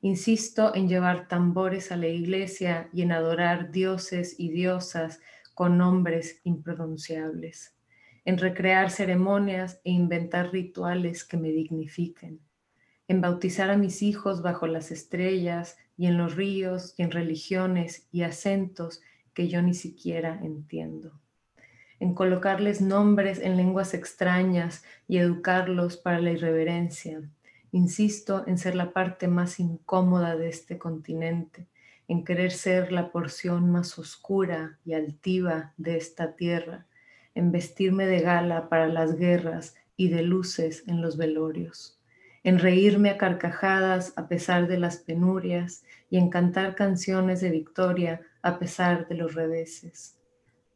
Insisto 0.00 0.74
en 0.74 0.88
llevar 0.88 1.28
tambores 1.28 1.92
a 1.92 1.96
la 1.96 2.08
iglesia 2.08 2.88
y 2.92 3.02
en 3.02 3.12
adorar 3.12 3.70
dioses 3.70 4.34
y 4.38 4.50
diosas 4.50 5.20
con 5.54 5.78
nombres 5.78 6.40
impronunciables, 6.44 7.76
en 8.24 8.38
recrear 8.38 8.90
ceremonias 8.90 9.80
e 9.84 9.90
inventar 9.90 10.52
rituales 10.52 11.24
que 11.24 11.36
me 11.36 11.50
dignifiquen 11.50 12.40
en 13.12 13.20
bautizar 13.20 13.68
a 13.68 13.76
mis 13.76 14.02
hijos 14.02 14.40
bajo 14.40 14.66
las 14.66 14.90
estrellas 14.90 15.76
y 15.98 16.06
en 16.06 16.16
los 16.16 16.34
ríos 16.34 16.94
y 16.96 17.02
en 17.02 17.10
religiones 17.10 18.08
y 18.10 18.22
acentos 18.22 19.02
que 19.34 19.48
yo 19.48 19.62
ni 19.62 19.74
siquiera 19.74 20.38
entiendo, 20.42 21.12
en 22.00 22.14
colocarles 22.14 22.80
nombres 22.80 23.38
en 23.38 23.56
lenguas 23.56 23.94
extrañas 23.94 24.84
y 25.08 25.18
educarlos 25.18 25.96
para 25.96 26.20
la 26.20 26.32
irreverencia. 26.32 27.22
Insisto 27.70 28.44
en 28.46 28.58
ser 28.58 28.74
la 28.74 28.92
parte 28.92 29.28
más 29.28 29.60
incómoda 29.60 30.36
de 30.36 30.48
este 30.48 30.78
continente, 30.78 31.66
en 32.08 32.24
querer 32.24 32.50
ser 32.50 32.92
la 32.92 33.10
porción 33.10 33.70
más 33.70 33.98
oscura 33.98 34.78
y 34.84 34.94
altiva 34.94 35.72
de 35.76 35.96
esta 35.96 36.34
tierra, 36.34 36.86
en 37.34 37.52
vestirme 37.52 38.06
de 38.06 38.20
gala 38.20 38.68
para 38.68 38.88
las 38.88 39.16
guerras 39.16 39.76
y 39.96 40.08
de 40.08 40.22
luces 40.22 40.84
en 40.86 41.00
los 41.00 41.16
velorios 41.16 41.98
en 42.44 42.58
reírme 42.58 43.10
a 43.10 43.18
carcajadas 43.18 44.12
a 44.16 44.26
pesar 44.28 44.66
de 44.66 44.78
las 44.78 44.96
penurias 44.96 45.84
y 46.10 46.18
en 46.18 46.28
cantar 46.28 46.74
canciones 46.74 47.40
de 47.40 47.50
victoria 47.50 48.20
a 48.42 48.58
pesar 48.58 49.08
de 49.08 49.14
los 49.14 49.34
reveses. 49.34 50.18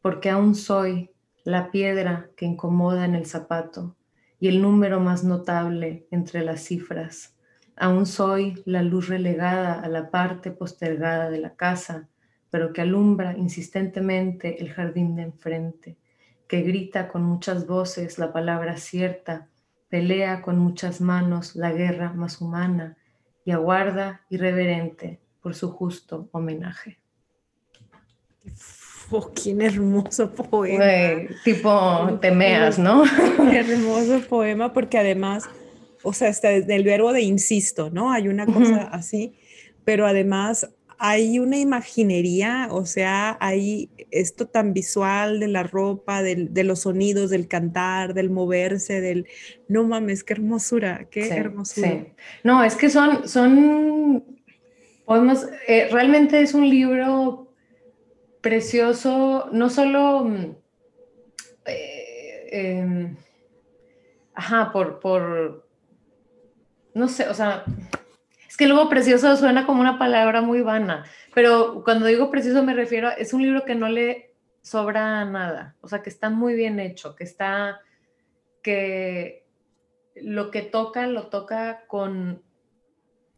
Porque 0.00 0.30
aún 0.30 0.54
soy 0.54 1.10
la 1.44 1.70
piedra 1.70 2.30
que 2.36 2.46
incomoda 2.46 3.04
en 3.04 3.14
el 3.14 3.26
zapato 3.26 3.96
y 4.38 4.48
el 4.48 4.62
número 4.62 5.00
más 5.00 5.24
notable 5.24 6.06
entre 6.10 6.44
las 6.44 6.62
cifras. 6.62 7.34
Aún 7.76 8.06
soy 8.06 8.62
la 8.64 8.82
luz 8.82 9.08
relegada 9.08 9.80
a 9.80 9.88
la 9.88 10.10
parte 10.10 10.50
postergada 10.50 11.30
de 11.30 11.38
la 11.38 11.54
casa, 11.54 12.08
pero 12.50 12.72
que 12.72 12.80
alumbra 12.80 13.36
insistentemente 13.36 14.62
el 14.62 14.72
jardín 14.72 15.16
de 15.16 15.22
enfrente, 15.22 15.98
que 16.48 16.62
grita 16.62 17.08
con 17.08 17.22
muchas 17.22 17.66
voces 17.66 18.18
la 18.18 18.32
palabra 18.32 18.76
cierta 18.76 19.48
pelea 19.88 20.42
con 20.42 20.58
muchas 20.58 21.00
manos 21.00 21.54
la 21.56 21.72
guerra 21.72 22.12
más 22.12 22.40
humana 22.40 22.96
y 23.44 23.52
aguarda 23.52 24.22
irreverente 24.28 25.20
por 25.40 25.54
su 25.54 25.70
justo 25.70 26.28
homenaje. 26.32 26.98
Fucking 28.54 29.62
hermoso 29.62 30.32
poema. 30.32 30.84
tipo 31.44 32.18
temeas, 32.20 32.78
¿no? 32.78 33.04
hermoso 33.52 34.20
poema 34.28 34.72
porque 34.72 34.98
además, 34.98 35.44
o 36.02 36.12
sea, 36.12 36.28
está 36.28 36.52
el 36.52 36.84
verbo 36.84 37.12
de 37.12 37.22
insisto, 37.22 37.90
¿no? 37.90 38.12
Hay 38.12 38.28
una 38.28 38.46
cosa 38.46 38.88
así, 38.92 39.34
pero 39.84 40.06
además 40.06 40.68
hay 40.98 41.38
una 41.38 41.58
imaginería, 41.58 42.68
o 42.70 42.86
sea, 42.86 43.36
hay 43.40 43.90
esto 44.10 44.46
tan 44.46 44.72
visual 44.72 45.40
de 45.40 45.48
la 45.48 45.62
ropa, 45.62 46.22
de 46.22 46.64
los 46.64 46.80
sonidos, 46.80 47.30
del 47.30 47.48
cantar, 47.48 48.14
del 48.14 48.30
moverse, 48.30 49.00
del... 49.00 49.26
No 49.68 49.84
mames, 49.84 50.24
qué 50.24 50.32
hermosura, 50.34 51.06
qué 51.10 51.28
hermosura. 51.28 51.88
Sí. 51.88 52.06
No, 52.44 52.64
es 52.64 52.76
que 52.76 52.88
son, 52.88 53.28
son 53.28 54.24
podemos, 55.04 55.46
eh, 55.68 55.88
realmente 55.90 56.40
es 56.40 56.54
un 56.54 56.68
libro 56.68 57.45
precioso, 58.46 59.48
no 59.50 59.68
solo... 59.70 60.22
Mm, 60.22 60.56
eh, 61.64 62.48
em, 62.52 63.16
ajá, 64.34 64.70
por, 64.70 65.68
no 66.94 67.08
sé, 67.08 67.28
o 67.28 67.34
sea, 67.34 67.64
es 68.48 68.56
que 68.56 68.68
luego 68.68 68.88
precioso 68.88 69.36
suena 69.36 69.66
como 69.66 69.80
una 69.80 69.98
palabra 69.98 70.42
muy 70.42 70.60
vana, 70.60 71.04
pero 71.34 71.82
cuando 71.82 72.06
digo 72.06 72.30
precioso 72.30 72.62
me 72.62 72.72
refiero 72.72 73.08
a, 73.08 73.14
es 73.14 73.32
un 73.32 73.42
libro 73.42 73.64
que 73.64 73.74
no 73.74 73.88
le 73.88 74.32
sobra 74.62 75.24
nada, 75.24 75.74
o 75.80 75.88
sea, 75.88 76.04
que 76.04 76.10
está 76.10 76.30
muy 76.30 76.54
bien 76.54 76.78
hecho, 76.78 77.16
que 77.16 77.24
está, 77.24 77.80
que 78.62 79.44
lo 80.14 80.52
que 80.52 80.62
toca, 80.62 81.08
lo 81.08 81.26
toca 81.26 81.84
con, 81.88 82.44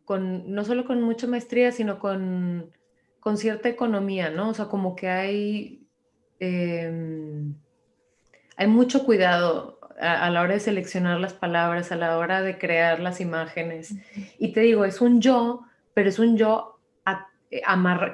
con 0.05 0.53
no 0.53 0.66
solo 0.66 0.85
con 0.85 1.01
mucha 1.01 1.27
maestría, 1.27 1.73
sino 1.73 1.99
con, 1.99 2.73
con 3.29 3.37
cierta 3.37 3.69
economía, 3.69 4.31
¿no? 4.31 4.49
O 4.49 4.55
sea, 4.55 4.69
como 4.69 4.97
que 4.97 5.07
hay, 5.07 5.87
em, 6.41 7.55
hay 8.57 8.67
mucho 8.67 9.05
cuidado 9.05 9.79
a, 10.01 10.31
la 10.31 10.41
hora 10.41 10.55
de 10.55 10.61
seleccionar 10.61 11.21
las 11.21 11.35
palabras, 11.35 11.93
a 11.93 11.97
la 11.97 12.17
hora 12.17 12.41
de 12.41 12.57
crear 12.57 13.01
las 13.01 13.21
imágenes. 13.21 13.97
Y 14.38 14.55
te 14.55 14.61
digo, 14.61 14.87
es 14.87 15.03
un 15.03 15.21
yo, 15.21 15.67
pero 15.93 16.09
es 16.09 16.19
un 16.19 16.38
yo 16.38 16.81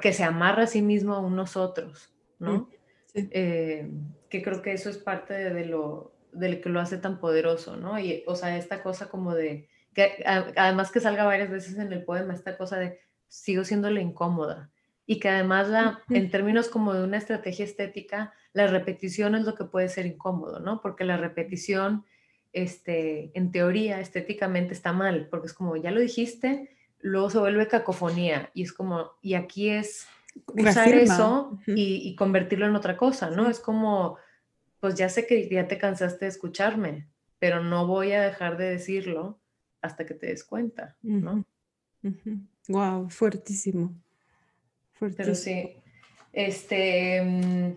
que 0.01 0.11
se 0.11 0.25
amarra 0.25 0.63
a 0.63 0.67
sí 0.67 0.81
mismo 0.81 1.13
a 1.13 1.21
un 1.21 1.37
nosotros, 1.37 2.13
¿no? 2.37 2.69
Eh, 3.13 3.89
que 4.27 4.43
creo 4.43 4.61
que 4.61 4.73
eso 4.73 4.89
es 4.89 4.97
parte 4.97 5.33
de, 5.33 5.65
lo 5.65 6.11
del 6.33 6.59
que 6.59 6.67
lo 6.67 6.81
hace 6.81 6.97
tan 6.97 7.21
poderoso, 7.21 7.77
¿no? 7.77 7.97
Y, 7.97 8.25
o 8.27 8.35
sea, 8.35 8.57
esta 8.57 8.83
cosa 8.83 9.07
como 9.07 9.33
de, 9.33 9.69
que 9.93 10.25
además 10.25 10.91
que 10.91 10.99
salga 10.99 11.23
varias 11.23 11.49
veces 11.49 11.77
en 11.77 11.93
el 11.93 12.03
poema, 12.03 12.33
esta 12.33 12.57
cosa 12.57 12.77
de 12.79 12.99
sigo 13.29 13.63
siendo 13.63 13.89
la 13.89 14.01
incómoda, 14.01 14.71
y 15.07 15.19
que 15.19 15.29
además 15.29 15.69
la, 15.69 16.01
en 16.09 16.31
términos 16.31 16.67
como 16.67 16.93
de 16.93 17.03
una 17.03 17.17
estrategia 17.17 17.65
estética, 17.65 18.33
la 18.53 18.67
repetición 18.67 19.35
es 19.35 19.45
lo 19.45 19.55
que 19.55 19.65
puede 19.65 19.89
ser 19.89 20.05
incómodo, 20.05 20.59
¿no? 20.59 20.81
Porque 20.81 21.03
la 21.03 21.17
repetición, 21.17 22.05
este, 22.53 23.31
en 23.37 23.51
teoría, 23.51 23.99
estéticamente 23.99 24.73
está 24.73 24.93
mal, 24.93 25.27
porque 25.29 25.47
es 25.47 25.53
como, 25.53 25.75
ya 25.75 25.91
lo 25.91 25.99
dijiste, 25.99 26.75
luego 27.01 27.29
se 27.29 27.37
vuelve 27.37 27.67
cacofonía 27.67 28.49
y 28.53 28.63
es 28.63 28.73
como, 28.73 29.11
y 29.21 29.35
aquí 29.35 29.69
es 29.69 30.07
usar 30.47 30.89
eso 30.89 31.59
y, 31.67 32.15
convertirlo 32.15 32.65
en 32.65 32.75
otra 32.75 32.97
cosa, 32.97 33.29
¿no? 33.29 33.49
Es 33.49 33.59
como, 33.59 34.17
pues 34.79 34.95
ya 34.95 35.09
sé 35.09 35.27
que 35.27 35.47
ya 35.49 35.67
te 35.67 35.77
cansaste 35.77 36.25
de 36.25 36.29
escucharme, 36.29 37.07
pero 37.37 37.63
no 37.63 37.85
voy 37.85 38.13
a 38.13 38.21
dejar 38.21 38.57
de 38.57 38.71
decirlo 38.71 39.39
hasta 39.81 40.05
que 40.05 40.15
te 40.15 40.27
des 40.27 40.43
cuenta, 40.43 40.97
¿no? 41.03 41.45
Wow, 42.67 43.09
fuertísimo. 43.09 43.93
Pero 44.99 45.35
sí. 45.35 45.75
Este. 46.33 47.21
Mm, 47.21 47.73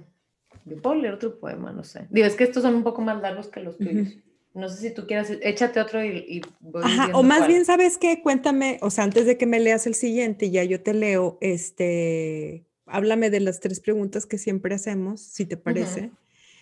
yo 0.65 0.83
puedo 0.83 0.97
leer 0.97 1.15
otro 1.15 1.39
poema, 1.39 1.73
no 1.73 1.85
sé. 1.85 2.07
Digo, 2.11 2.27
es 2.27 2.35
que 2.35 2.45
estos 2.45 2.63
son 2.63 2.75
un 2.75 2.83
poco 2.83 3.01
más 3.01 3.21
largos 3.21 3.49
que 3.49 3.61
los 3.61 3.79
tuyos. 3.79 4.17
No 4.55 4.69
sé 4.69 4.89
si 4.89 4.95
tú 4.95 5.07
quieras, 5.07 5.31
échate 5.43 5.81
otro 5.81 6.05
y, 6.05 6.43
voy 6.61 6.83
Ajá, 6.85 7.11
o 7.15 7.23
más 7.23 7.47
bien, 7.47 7.65
¿sabes 7.65 7.97
qué? 7.97 8.23
Cuéntame, 8.23 8.79
o 8.83 8.91
sea, 8.91 9.05
antes 9.05 9.25
de 9.25 9.39
que 9.39 9.47
me 9.47 9.61
leas 9.61 9.87
el 9.87 9.95
siguiente, 9.95 10.51
ya 10.51 10.65
yo 10.65 10.81
te 10.83 10.95
leo, 10.95 11.39
este, 11.41 12.67
háblame 12.87 13.31
de 13.31 13.41
las 13.41 13.61
tres 13.61 13.79
preguntas 13.79 14.27
que 14.27 14.37
siempre 14.37 14.75
hacemos, 14.75 15.21
si 15.21 15.47
te 15.47 15.57
parece. 15.57 16.11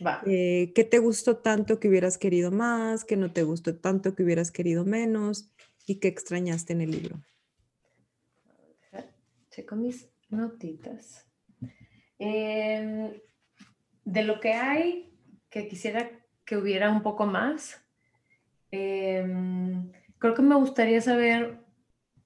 Va. 0.04 0.20
Eh, 0.26 0.72
¿Qué 0.74 0.84
te 0.84 0.98
gustó 0.98 1.38
tanto 1.38 1.80
que 1.80 1.88
hubieras 1.88 2.18
querido 2.18 2.50
más? 2.50 3.04
¿Qué 3.04 3.16
no 3.16 3.32
te 3.32 3.44
gustó 3.44 3.76
tanto 3.76 4.14
que 4.14 4.24
hubieras 4.24 4.50
querido 4.50 4.84
menos? 4.84 5.48
¿Y 5.86 5.96
qué 5.96 6.08
extrañaste 6.08 6.74
en 6.74 6.82
el 6.82 6.90
libro? 6.90 7.22
Checo 9.50 9.74
mis 9.74 10.06
Notitas. 10.28 11.26
Em, 12.18 13.12
de 14.04 14.22
lo 14.22 14.40
que 14.40 14.52
hay, 14.52 15.12
que 15.50 15.68
quisiera 15.68 16.10
que 16.44 16.56
hubiera 16.56 16.90
un 16.90 17.02
poco 17.02 17.26
más, 17.26 17.82
em, 18.70 19.90
creo 20.18 20.34
que 20.34 20.42
me 20.42 20.54
gustaría 20.54 21.00
saber 21.00 21.58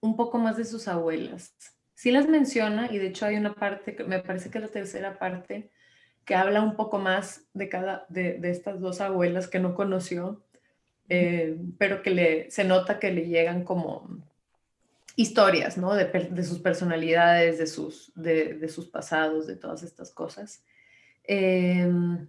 un 0.00 0.16
poco 0.16 0.38
más 0.38 0.56
de 0.56 0.64
sus 0.64 0.88
abuelas. 0.88 1.54
Sí 1.94 2.10
las 2.10 2.28
menciona 2.28 2.90
y 2.90 2.98
de 2.98 3.08
hecho 3.08 3.26
hay 3.26 3.36
una 3.36 3.54
parte, 3.54 3.94
que 3.94 4.04
me 4.04 4.20
parece 4.20 4.50
que 4.50 4.58
es 4.58 4.64
la 4.64 4.70
tercera 4.70 5.18
parte, 5.18 5.70
que 6.24 6.34
habla 6.34 6.62
un 6.62 6.76
poco 6.76 6.98
más 6.98 7.48
de 7.54 7.68
cada 7.68 8.06
de, 8.08 8.38
de 8.38 8.50
estas 8.50 8.80
dos 8.80 9.00
abuelas 9.00 9.48
que 9.48 9.58
no 9.58 9.74
conoció, 9.74 10.44
eh, 11.08 11.58
pero 11.76 12.02
que 12.02 12.10
le, 12.10 12.50
se 12.50 12.64
nota 12.64 13.00
que 13.00 13.12
le 13.12 13.26
llegan 13.26 13.64
como 13.64 14.08
historias, 15.20 15.76
¿no? 15.76 15.94
De, 15.94 16.42
sus 16.42 16.60
personalidades, 16.60 17.58
de 17.58 17.66
sus, 17.66 18.10
de, 18.14 18.66
sus 18.68 18.88
pasados, 18.88 19.46
de 19.46 19.56
todas 19.56 19.82
estas 19.82 20.10
cosas. 20.10 20.64
Em, 21.24 22.26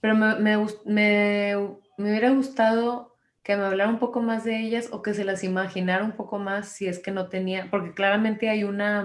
pero 0.00 0.14
me, 0.14 0.56
me, 0.84 1.56
hubiera 1.98 2.30
gustado 2.30 3.16
que 3.42 3.56
me 3.56 3.64
hablara 3.64 3.90
un 3.90 3.98
poco 3.98 4.20
más 4.20 4.44
de 4.44 4.60
ellas 4.60 4.88
o 4.92 5.02
que 5.02 5.14
se 5.14 5.24
las 5.24 5.42
imaginara 5.42 6.04
un 6.04 6.12
poco 6.12 6.38
más 6.38 6.68
si 6.68 6.86
es 6.86 7.00
que 7.00 7.10
no 7.10 7.28
tenía, 7.28 7.68
porque 7.70 7.94
claramente 7.94 8.48
hay 8.48 8.62
una, 8.62 9.04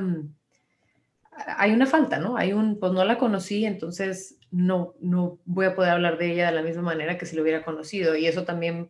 hay 1.58 1.72
una 1.72 1.88
falta, 1.88 2.20
¿no? 2.20 2.38
Hay 2.38 2.54
un, 2.54 2.80
pues 2.80 2.92
no 2.92 3.04
la 3.04 3.18
conocí, 3.18 3.66
entonces 3.66 4.38
no, 4.52 4.94
no 5.00 5.40
voy 5.46 5.66
a 5.66 5.76
poder 5.76 5.92
hablar 5.92 6.18
de 6.20 6.34
ella 6.34 6.48
de 6.48 6.56
la 6.56 6.62
misma 6.62 6.84
manera 6.84 7.18
que 7.18 7.26
si 7.26 7.36
lo 7.36 7.42
hubiera 7.42 7.64
conocido. 7.64 8.16
Y 8.16 8.28
eso 8.28 8.44
también 8.44 8.90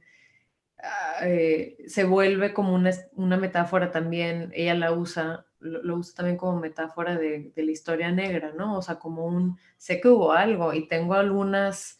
eh, 1.24 1.78
se 1.88 2.04
vuelve 2.04 2.54
como 2.54 2.74
una, 2.74 2.92
una, 3.14 3.38
metáfora 3.38 3.92
también, 3.92 4.52
ella 4.54 4.74
la 4.74 4.94
usa, 4.94 5.46
lo, 5.60 5.96
usa 5.98 6.16
también 6.16 6.38
como 6.38 6.60
metáfora 6.60 7.18
de, 7.18 7.52
de, 7.56 7.64
la 7.64 7.72
historia 7.72 8.12
negra, 8.12 8.52
¿no? 8.58 8.78
O 8.78 8.82
sea, 8.82 8.96
como 8.96 9.26
un, 9.26 9.58
sé 9.78 10.02
que 10.02 10.08
hubo 10.08 10.32
algo 10.32 10.74
y 10.74 10.88
tengo 10.88 11.14
algunas 11.14 12.00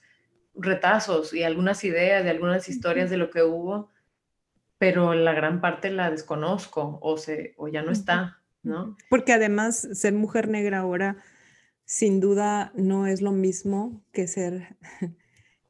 retazos 0.56 1.34
y 1.34 1.44
algunas 1.44 1.84
ideas 1.84 2.24
de 2.24 2.32
algunas 2.32 2.68
historias 2.70 3.10
de 3.10 3.18
lo 3.18 3.30
que 3.30 3.44
hubo, 3.44 3.90
pero 4.78 5.14
la 5.14 5.34
gran 5.34 5.62
parte 5.62 5.92
la 5.92 6.10
desconozco 6.10 6.98
o, 7.02 7.18
se, 7.18 7.54
o 7.58 7.68
ya 7.68 7.84
no 7.84 7.92
está, 7.92 8.42
¿no? 8.64 8.98
Porque 9.10 9.34
además 9.34 9.88
ser 9.94 10.14
mujer 10.14 10.48
negra 10.48 10.80
ahora 10.80 11.18
sin 11.86 12.20
duda 12.20 12.72
no 12.74 13.06
es 13.06 13.22
lo 13.22 13.32
mismo 13.32 14.02
que 14.12 14.28
ser 14.28 14.78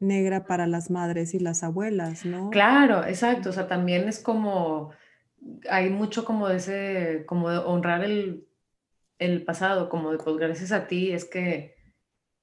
negra 0.02 0.46
para 0.46 0.68
las 0.68 0.90
madres 0.90 1.34
y 1.34 1.40
las 1.40 1.64
abuelas, 1.64 2.26
¿no? 2.26 2.50
Claro, 2.50 3.06
exacto. 3.06 3.50
O 3.50 3.54
sea, 3.54 3.68
también 3.68 4.08
es 4.08 4.20
como, 4.20 4.92
hay 5.70 5.90
mucho 5.90 6.26
como 6.26 6.48
de 6.48 6.58
ese, 6.58 7.24
como 7.26 7.48
honrar 7.48 8.04
el, 8.04 8.48
el 9.20 9.44
pasado, 9.44 9.90
como 9.90 10.12
de 10.12 10.18
pues 10.18 10.38
gracias 10.38 10.72
a 10.72 10.88
ti 10.88 11.12
es 11.12 11.26
que, 11.26 11.76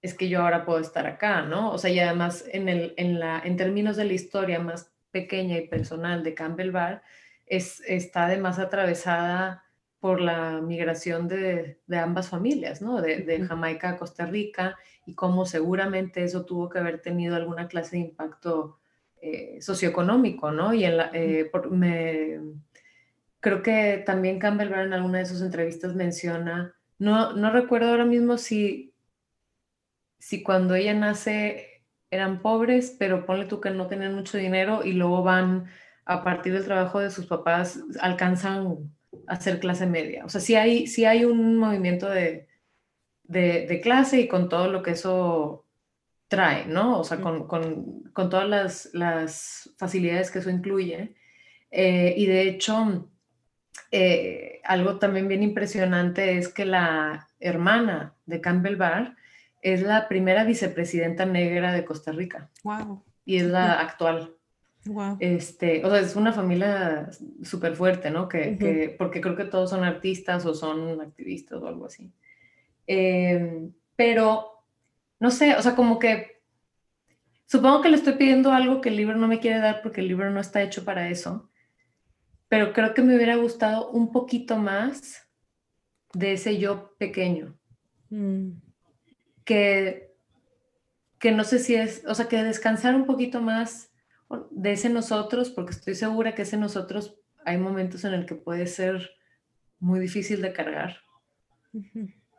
es 0.01 0.15
que 0.15 0.29
yo 0.29 0.43
ahora 0.43 0.65
puedo 0.65 0.79
estar 0.79 1.07
acá, 1.07 1.43
¿no? 1.43 1.73
O 1.73 1.79
sea, 1.79 1.91
y 1.91 1.99
además 1.99 2.45
en, 2.53 2.69
el, 2.69 2.95
en, 2.97 3.19
la, 3.19 3.41
en 3.45 3.57
términos 3.57 3.97
de 3.97 4.05
la 4.05 4.13
historia 4.13 4.61
más 4.61 4.93
pequeña 5.11 5.59
y 5.59 5.67
personal 5.67 6.23
de 6.23 6.35
Campbell 6.35 6.71
Bar, 6.71 7.03
es, 7.47 7.83
está 7.87 8.27
además 8.27 8.59
atravesada 8.59 9.65
por 10.01 10.21
la 10.21 10.61
migración 10.61 11.29
de, 11.29 11.79
ambas 11.93 12.29
familias, 12.29 12.81
¿no? 12.83 13.01
De, 13.01 13.45
Jamaica 13.47 13.91
a 13.91 13.97
Costa 13.97 14.27
Rica 14.27 14.77
y 15.07 15.15
cómo 15.15 15.47
seguramente 15.47 16.23
eso 16.23 16.45
tuvo 16.45 16.69
que 16.69 16.79
haber 16.79 17.01
tenido 17.01 17.37
alguna 17.37 17.69
clase 17.69 17.97
de 17.97 18.03
impacto 18.03 18.79
eh, 19.21 19.59
socioeconómico, 19.61 20.53
¿no? 20.53 20.73
Y 20.73 20.85
en 20.85 21.01
eh, 21.13 21.51
me, 21.71 22.39
creo 23.41 23.63
que 23.63 24.03
también 24.07 24.39
Campbell 24.39 24.69
Brown 24.69 24.87
en 24.87 24.93
alguna 24.93 25.19
de 25.19 25.27
sus 25.27 25.43
entrevistas 25.43 25.95
menciona, 25.95 26.77
no, 26.99 27.33
no 27.33 27.51
recuerdo 27.51 27.91
ahora 27.91 28.05
mismo 28.05 28.39
si, 28.39 28.95
si 30.19 30.43
cuando 30.43 30.75
ella 30.75 30.95
nace 30.95 31.83
eran 32.11 32.41
pobres, 32.41 32.95
pero 32.99 33.27
ponle 33.27 33.47
tú 33.47 33.61
que 33.61 33.71
no 33.71 33.87
tenían 33.87 34.15
mucho 34.15 34.39
dinero 34.39 34.85
y 34.85 34.93
luego 34.93 35.23
van 35.23 35.67
a 36.05 36.25
partir 36.25 36.55
del 36.55 36.65
trabajo 36.65 37.01
de 37.01 37.11
sus 37.11 37.27
papás, 37.27 37.81
alcanzan 38.01 38.91
hacer 39.27 39.61
clase 39.61 39.87
media. 39.87 40.25
O 40.25 40.29
sea, 40.29 40.41
sí 40.41 40.55
hay, 40.55 40.87
sí 40.87 41.05
hay 41.05 41.25
un 41.25 41.57
movimiento 41.57 42.09
de, 42.09 42.49
de, 43.25 43.81
clase 43.83 44.21
y 44.21 44.29
con 44.29 44.49
todo 44.49 44.71
lo 44.71 44.83
que 44.83 44.93
eso 44.93 45.65
trae, 46.29 46.67
¿no? 46.67 46.99
O 46.99 47.05
sea, 47.05 47.21
con, 47.21 47.47
con, 47.47 48.03
con 48.13 48.31
todas 48.31 48.49
las, 48.49 48.91
las, 48.93 49.71
facilidades 49.79 50.31
que 50.31 50.41
eso 50.41 50.51
incluye. 50.51 51.15
Eh, 51.71 52.15
y 52.17 52.27
de 52.27 52.49
hecho, 52.49 53.11
eh, 53.91 54.61
algo 54.65 54.99
también 54.99 55.29
bien 55.29 55.43
impresionante 55.43 56.39
es 56.39 56.49
que 56.49 56.65
la 56.65 57.29
hermana 57.41 58.15
de 58.27 58.41
Campbell 58.41 58.77
Barr 58.77 59.17
es 59.63 59.83
la 59.83 60.09
primera 60.09 60.45
vicepresidenta 60.45 61.27
negra 61.27 61.73
de 61.73 61.85
Costa 61.85 62.13
Rica. 62.13 62.51
Wow. 62.63 63.03
Y 63.25 63.39
es 63.39 63.45
la 63.45 63.81
actual. 63.81 64.38
Este, 65.21 65.85
o 65.85 65.91
sea, 65.91 66.01
es 66.01 66.17
una 66.17 66.33
familia 66.33 67.11
súper 67.43 67.77
fuerte, 67.77 68.11
¿no? 68.11 68.29
Que, 68.29 68.95
porque 68.99 69.21
creo 69.21 69.37
que 69.37 69.45
todos 69.45 69.71
son 69.71 69.85
artistas 69.85 70.47
o 70.47 70.55
son 70.55 71.01
activistas 71.01 71.61
o 71.61 71.67
algo 71.67 71.87
así. 71.87 72.13
Em, 72.87 73.73
pero, 73.97 74.65
no 75.21 75.31
sé, 75.31 75.55
o 75.57 75.63
sea, 75.63 75.75
como 75.75 75.99
que 75.99 76.41
supongo 77.47 77.83
que 77.83 77.91
le 77.91 77.97
estoy 77.97 78.15
pidiendo 78.15 78.53
algo 78.53 78.81
que 78.81 78.89
el 78.89 78.97
libro 78.97 79.17
no 79.17 79.29
me 79.29 79.41
quiere 79.41 79.59
dar 79.59 79.83
porque 79.83 80.01
el 80.01 80.09
libro 80.09 80.31
no 80.31 80.41
está 80.41 80.63
hecho 80.63 80.85
para 80.85 81.09
eso, 81.09 81.51
pero 82.49 82.73
creo 82.73 82.95
que 82.95 83.03
me 83.03 83.15
hubiera 83.15 83.37
gustado 83.37 83.91
un 83.91 84.11
poquito 84.11 84.57
más 84.57 85.27
de 86.15 86.33
ese 86.33 86.59
yo 86.59 86.95
pequeño. 86.99 87.59
Mm. 88.11 88.53
Que, 89.45 90.15
que 91.19 91.33
no 91.33 91.45
sé 91.45 91.59
si 91.59 91.75
es, 91.75 92.05
o 92.07 92.15
sea, 92.15 92.29
que 92.29 92.43
descansar 92.43 92.95
un 92.95 93.07
poquito 93.07 93.41
más 93.41 93.88
de 94.51 94.73
ese 94.73 94.89
nosotros, 94.91 95.51
porque 95.51 95.73
estoy 95.73 95.95
segura 95.95 96.35
que 96.35 96.43
ese 96.43 96.57
nosotros 96.57 97.19
hay 97.45 97.59
momentos 97.59 98.05
en 98.05 98.15
el 98.15 98.27
que 98.27 98.35
puede 98.35 98.67
ser 98.67 99.11
muy 99.81 100.01
difícil 100.01 100.43
de 100.43 100.53
cargar. 100.53 100.99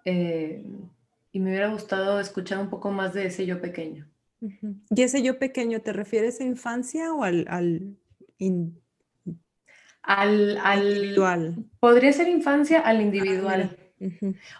Eh, 0.05 0.65
y 1.31 1.39
me 1.39 1.49
hubiera 1.49 1.69
gustado 1.69 2.19
escuchar 2.19 2.59
un 2.59 2.69
poco 2.69 2.91
más 2.91 3.13
de 3.13 3.25
ese 3.27 3.45
yo 3.45 3.61
pequeño. 3.61 4.07
¿Y 4.41 5.01
ese 5.01 5.21
yo 5.21 5.37
pequeño 5.37 5.81
te 5.81 5.93
refieres 5.93 6.39
a 6.39 6.43
infancia 6.43 7.13
o 7.13 7.23
al, 7.23 7.45
al, 7.49 7.97
al, 10.03 10.87
individual? 10.87 11.65
Podría 11.79 12.13
ser 12.13 12.27
infancia 12.27 12.79
al 12.79 13.01
individual. 13.01 13.77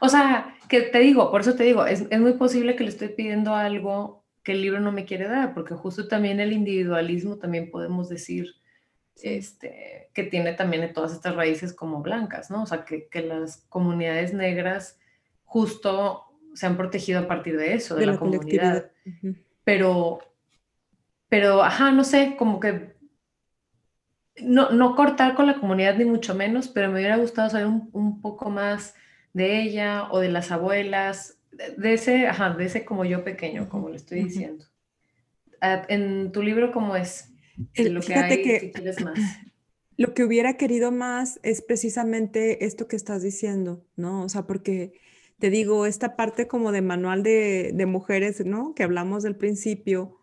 O 0.01 0.09
sea, 0.09 0.53
que 0.67 0.82
te 0.82 0.99
digo, 0.99 1.32
por 1.32 1.41
eso 1.41 1.55
te 1.55 1.63
digo, 1.63 1.86
es, 1.86 2.05
es 2.09 2.19
muy 2.19 2.34
posible 2.34 2.75
que 2.75 2.84
le 2.84 2.89
estoy 2.89 3.09
pidiendo 3.09 3.55
algo 3.55 4.18
que 4.49 4.53
el 4.53 4.63
libro 4.63 4.79
no 4.79 4.91
me 4.91 5.05
quiere 5.05 5.27
dar, 5.27 5.53
porque 5.53 5.75
justo 5.75 6.07
también 6.07 6.39
el 6.39 6.51
individualismo 6.51 7.37
también 7.37 7.69
podemos 7.69 8.09
decir 8.09 8.55
este, 9.21 10.09
que 10.11 10.23
tiene 10.23 10.53
también 10.53 10.91
todas 10.91 11.13
estas 11.13 11.35
raíces 11.35 11.71
como 11.71 12.01
blancas, 12.01 12.49
¿no? 12.49 12.63
O 12.63 12.65
sea, 12.65 12.83
que, 12.83 13.07
que 13.09 13.21
las 13.21 13.57
comunidades 13.69 14.33
negras 14.33 14.99
justo 15.43 16.25
se 16.55 16.65
han 16.65 16.77
protegido 16.77 17.19
a 17.19 17.27
partir 17.27 17.57
de 17.57 17.75
eso, 17.75 17.95
de, 17.95 18.07
la, 18.07 18.17
comunidad. 18.17 18.89
Pero, 19.63 20.17
pero, 21.27 21.61
ajá, 21.61 21.91
no 21.91 22.03
sé, 22.03 22.33
como 22.35 22.59
que 22.59 22.95
no, 24.41 24.71
no, 24.71 24.95
cortar 24.95 25.35
con 25.35 25.45
la 25.45 25.59
comunidad 25.59 25.95
ni 25.95 26.05
mucho 26.05 26.33
menos, 26.33 26.69
pero 26.69 26.87
me 26.87 26.95
hubiera 26.95 27.17
gustado 27.17 27.51
saber 27.51 27.67
un, 27.67 27.91
un 27.93 28.19
poco 28.19 28.49
más 28.49 28.95
de 29.31 29.61
ella 29.61 30.07
o 30.09 30.17
de 30.17 30.29
las 30.29 30.51
abuelas 30.51 31.38
de 31.78 31.93
ese, 31.93 32.28
ajá, 32.28 32.51
de 32.51 32.66
ese 32.66 32.86
como 32.86 33.05
yo 33.05 33.24
pequeño, 33.24 33.70
como 33.70 33.89
le 33.89 33.97
estoy 33.97 34.24
diciendo. 34.24 34.66
Ah, 35.62 35.86
en 35.89 36.32
tu 36.32 36.41
libro, 36.41 36.72
¿cómo 36.72 36.95
es? 36.95 37.34
lo 37.76 38.01
que 38.01 38.16
hay, 38.16 38.41
que 38.41 38.74
más. 39.03 39.20
Lo 39.97 40.14
que 40.14 40.24
hubiera 40.24 40.55
querido 40.55 40.91
más 40.91 41.39
es 41.43 41.62
precisamente 41.62 42.66
esto 42.66 42.88
que 42.88 42.95
estás 42.95 43.22
diciendo, 43.22 43.86
¿no? 43.97 44.24
O 44.24 44.30
sea, 44.30 44.47
porque 44.47 44.93
te 45.39 45.49
digo, 45.49 45.86
esta 45.86 46.16
parte 46.16 46.47
como 46.47 46.72
de 46.72 46.82
manual 46.82 47.24
de, 47.24 47.72
de 47.74 47.86
mujeres, 47.86 48.45
¿no? 48.45 48.74
Que 48.76 48.84
hablamos 48.84 49.24
del 49.24 49.36
principio, 49.36 50.18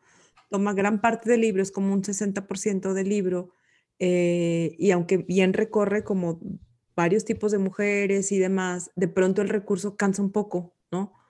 toma 0.49 0.73
gran 0.73 1.01
parte 1.01 1.29
del 1.29 1.43
libro, 1.43 1.63
es 1.63 1.73
como 1.73 1.93
un 1.93 2.03
60% 2.03 2.95
del 2.95 3.09
libro, 3.09 3.51
eh, 3.99 4.75
y 4.79 4.91
aunque 4.91 5.19
bien 5.19 5.53
recorre 5.53 6.05
como 6.05 6.41
varios 6.95 7.25
tipos 7.25 7.53
de 7.53 7.59
mujeres 7.59 8.33
y 8.33 8.39
demás, 8.39 8.91
de 8.97 9.09
pronto 9.09 9.43
el 9.43 9.49
recurso 9.49 9.97
cansa 9.97 10.23
un 10.23 10.33
poco. 10.33 10.76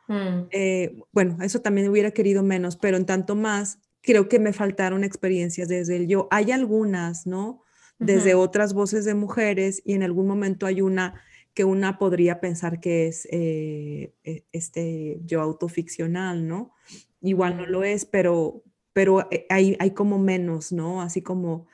Mm. 0.08 0.48
Eh, 0.50 0.98
bueno, 1.12 1.38
eso 1.42 1.60
también 1.60 1.88
hubiera 1.88 2.10
querido 2.10 2.42
menos, 2.42 2.76
pero 2.76 2.96
en 2.96 3.06
tanto 3.06 3.34
más, 3.34 3.78
creo 4.02 4.28
que 4.28 4.38
me 4.38 4.52
faltaron 4.52 5.04
experiencias 5.04 5.68
desde 5.68 5.96
el 5.96 6.06
yo. 6.06 6.28
Hay 6.30 6.52
algunas, 6.52 7.26
¿no? 7.26 7.62
Desde 7.98 8.34
otras 8.34 8.74
voces 8.74 9.06
de 9.06 9.14
mujeres 9.14 9.80
y 9.84 9.94
en 9.94 10.02
algún 10.02 10.26
momento 10.26 10.66
hay 10.66 10.82
una 10.82 11.14
que 11.56 11.64
una 11.64 11.98
podría 11.98 12.38
pensar 12.38 12.80
que 12.80 13.06
es 13.06 13.26
eh, 13.32 14.12
e, 14.24 14.44
este 14.52 15.18
yo 15.24 15.40
autoficcional, 15.40 16.46
¿no? 16.46 16.74
Igual 17.22 17.56
no 17.56 17.64
lo 17.64 17.82
es, 17.82 18.04
pero, 18.04 18.62
pero 18.92 19.26
eh, 19.32 19.46
hay, 19.48 19.74
hay 19.78 19.92
como 19.92 20.18
menos, 20.18 20.70
¿no? 20.70 21.00
Así 21.00 21.22
como, 21.22 21.66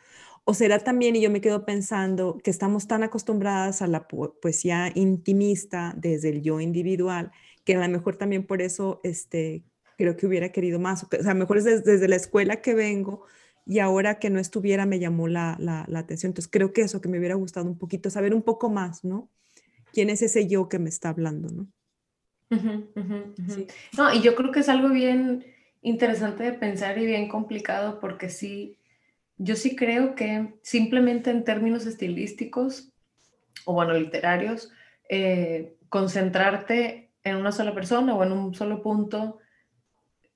o 0.44 0.54
será 0.54 0.78
también, 0.78 1.16
y 1.16 1.20
yo 1.20 1.30
me 1.30 1.40
quedo 1.40 1.66
pensando, 1.66 2.38
que 2.44 2.52
estamos 2.52 2.86
tan 2.86 3.02
acostumbradas 3.02 3.82
a 3.82 3.88
la 3.88 4.06
poesía 4.06 4.92
intimista 4.94 5.94
desde 5.96 6.28
el 6.28 6.42
yo 6.42 6.60
individual, 6.60 7.32
que 7.64 7.74
a 7.74 7.86
lo 7.86 7.92
mejor 7.92 8.16
también 8.16 8.46
por 8.46 8.62
eso 8.62 9.00
este, 9.04 9.64
creo 9.96 10.16
que 10.16 10.26
hubiera 10.26 10.50
querido 10.50 10.78
más. 10.78 11.04
O 11.04 11.08
sea, 11.10 11.30
a 11.30 11.34
lo 11.34 11.40
mejor 11.40 11.58
es 11.58 11.64
desde, 11.64 12.08
la 12.08 12.16
escuela 12.16 12.60
que 12.60 12.74
vengo 12.74 13.24
y 13.64 13.78
ahora 13.78 14.18
que 14.18 14.30
no 14.30 14.40
estuviera 14.40 14.86
me 14.86 14.98
llamó 14.98 15.28
la, 15.28 15.56
la, 15.58 15.98
atención. 15.98 16.30
Entonces 16.30 16.50
creo 16.50 16.72
que 16.72 16.82
eso, 16.82 17.00
que 17.00 17.08
me 17.08 17.18
hubiera 17.18 17.36
gustado 17.36 17.66
un 17.66 17.78
poquito, 17.78 18.10
saber 18.10 18.34
un 18.34 18.42
poco 18.42 18.70
más, 18.70 19.04
¿no? 19.04 19.30
¿Quién 19.92 20.10
es 20.10 20.22
ese 20.22 20.48
yo 20.48 20.68
que 20.68 20.78
me 20.78 20.88
está 20.88 21.10
hablando, 21.10 21.48
no? 21.48 21.68
No, 23.96 24.12
y 24.12 24.20
yo 24.20 24.34
creo 24.34 24.52
que 24.52 24.60
es 24.60 24.68
algo 24.68 24.90
bien 24.90 25.44
interesante 25.80 26.44
de 26.44 26.52
pensar 26.52 26.98
y 26.98 27.06
bien 27.06 27.28
complicado 27.28 27.98
porque 27.98 28.28
sí, 28.28 28.78
yo 29.38 29.56
sí 29.56 29.74
creo 29.74 30.14
que 30.14 30.54
simplemente 30.62 31.30
en 31.30 31.44
términos 31.44 31.86
estilísticos 31.86 32.92
o 33.64 33.74
bueno, 33.74 33.94
literarios, 33.94 34.70
eh, 35.08 35.76
concentrarte 35.88 37.11
en 37.24 37.36
una 37.36 37.52
sola 37.52 37.74
persona 37.74 38.14
o 38.14 38.22
en 38.24 38.32
un 38.32 38.54
solo 38.54 38.82
punto 38.82 39.38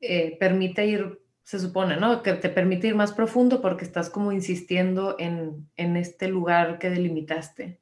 eh, 0.00 0.36
permite 0.38 0.86
ir 0.86 1.20
se 1.46 1.60
supone, 1.60 1.96
¿no? 1.96 2.24
Que 2.24 2.32
te 2.32 2.48
permite 2.48 2.88
ir 2.88 2.96
más 2.96 3.12
profundo 3.12 3.62
porque 3.62 3.84
estás 3.84 4.10
como 4.10 4.32
insistiendo 4.32 5.14
en, 5.20 5.70
en 5.76 5.96
este 5.96 6.26
lugar 6.26 6.80
que 6.80 6.90
delimitaste. 6.90 7.80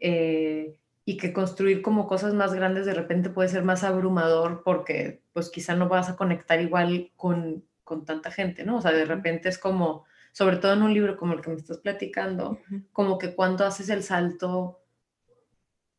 Eh, 0.00 0.80
y 1.04 1.16
que 1.16 1.32
construir 1.32 1.82
como 1.82 2.08
cosas 2.08 2.34
más 2.34 2.52
grandes 2.52 2.84
de 2.84 2.94
repente 2.94 3.30
puede 3.30 3.48
ser 3.48 3.62
más 3.62 3.84
abrumador 3.84 4.62
porque 4.64 5.22
pues 5.32 5.50
quizá 5.50 5.76
no 5.76 5.88
vas 5.88 6.10
a 6.10 6.16
conectar 6.16 6.60
igual 6.60 7.12
con, 7.14 7.64
con 7.84 8.04
tanta 8.04 8.32
gente, 8.32 8.64
¿no? 8.64 8.78
O 8.78 8.82
sea, 8.82 8.90
de 8.90 9.04
repente 9.04 9.48
es 9.48 9.56
como, 9.56 10.04
sobre 10.32 10.56
todo 10.56 10.72
en 10.72 10.82
un 10.82 10.92
libro 10.92 11.16
como 11.16 11.34
el 11.34 11.42
que 11.42 11.50
me 11.50 11.56
estás 11.56 11.78
platicando, 11.78 12.58
como 12.92 13.18
que 13.18 13.36
cuando 13.36 13.64
haces 13.64 13.88
el 13.88 14.02
salto, 14.02 14.80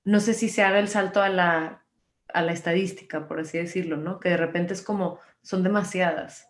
no 0.04 0.20
sé 0.20 0.34
si 0.34 0.50
se 0.50 0.62
haga 0.62 0.80
el 0.80 0.90
salto 0.90 1.22
a 1.22 1.30
la, 1.30 1.86
a 2.34 2.42
la 2.42 2.52
estadística, 2.52 3.28
por 3.28 3.40
así 3.40 3.58
decirlo, 3.58 3.98
¿no? 3.98 4.20
Que 4.20 4.30
de 4.30 4.38
repente 4.38 4.74
es 4.74 4.82
como, 4.82 5.20
son 5.42 5.64
demasiadas. 5.64 6.50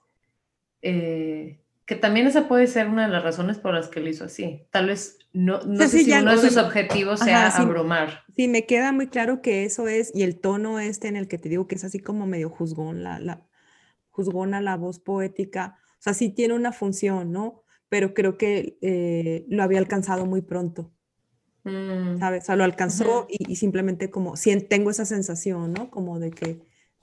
Eh, 0.81 1.59
que 1.85 1.95
también 1.95 2.27
esa 2.27 2.47
puede 2.47 2.67
ser 2.67 2.87
una 2.87 3.05
de 3.05 3.13
las 3.13 3.23
razones 3.23 3.57
por 3.57 3.73
las 3.73 3.87
que 3.87 4.01
lo 4.01 4.09
hizo 4.09 4.25
así. 4.25 4.67
Tal 4.71 4.87
vez 4.87 5.19
no, 5.31 5.61
no 5.61 5.87
sé 5.87 6.03
si 6.03 6.11
uno 6.11 6.31
de 6.31 6.37
sus 6.37 6.57
objetivos 6.57 7.21
sea 7.21 7.47
abrumar. 7.47 8.23
Sí, 8.35 8.47
me 8.47 8.65
queda 8.65 8.91
muy 8.91 9.07
claro 9.07 9.41
que 9.41 9.63
eso 9.63 9.87
es, 9.87 10.11
y 10.13 10.23
el 10.23 10.39
tono 10.39 10.79
este 10.79 11.07
en 11.07 11.15
el 11.15 11.27
que 11.27 11.37
te 11.37 11.47
digo 11.47 11.67
que 11.67 11.75
es 11.75 11.83
así 11.85 11.99
como 11.99 12.27
medio 12.27 12.49
juzgón, 12.49 13.03
la, 13.03 13.19
la 13.19 13.47
juzgona 14.09 14.59
la 14.59 14.75
voz 14.75 14.99
poética, 14.99 15.77
o 15.93 16.01
sea, 16.01 16.13
sí 16.13 16.29
tiene 16.29 16.55
una 16.55 16.73
función, 16.73 17.31
¿no? 17.31 17.63
Pero 17.87 18.13
creo 18.13 18.37
que 18.37 18.77
eh, 18.81 19.45
lo 19.47 19.63
había 19.63 19.79
alcanzado 19.79 20.25
muy 20.25 20.41
pronto. 20.41 20.91
Mm. 21.67 22.19
¿Sabes? 22.19 22.43
O 22.43 22.45
sea, 22.47 22.55
lo 22.55 22.63
alcanzó 22.63 23.27
y, 23.29 23.51
y, 23.51 23.55
simplemente 23.57 24.09
como, 24.09 24.35
si 24.35 24.59
tengo 24.61 24.89
esa 24.89 25.05
sensación, 25.05 25.73
¿no? 25.73 25.89
Como 25.89 26.19
de 26.19 26.31
que 26.31 26.59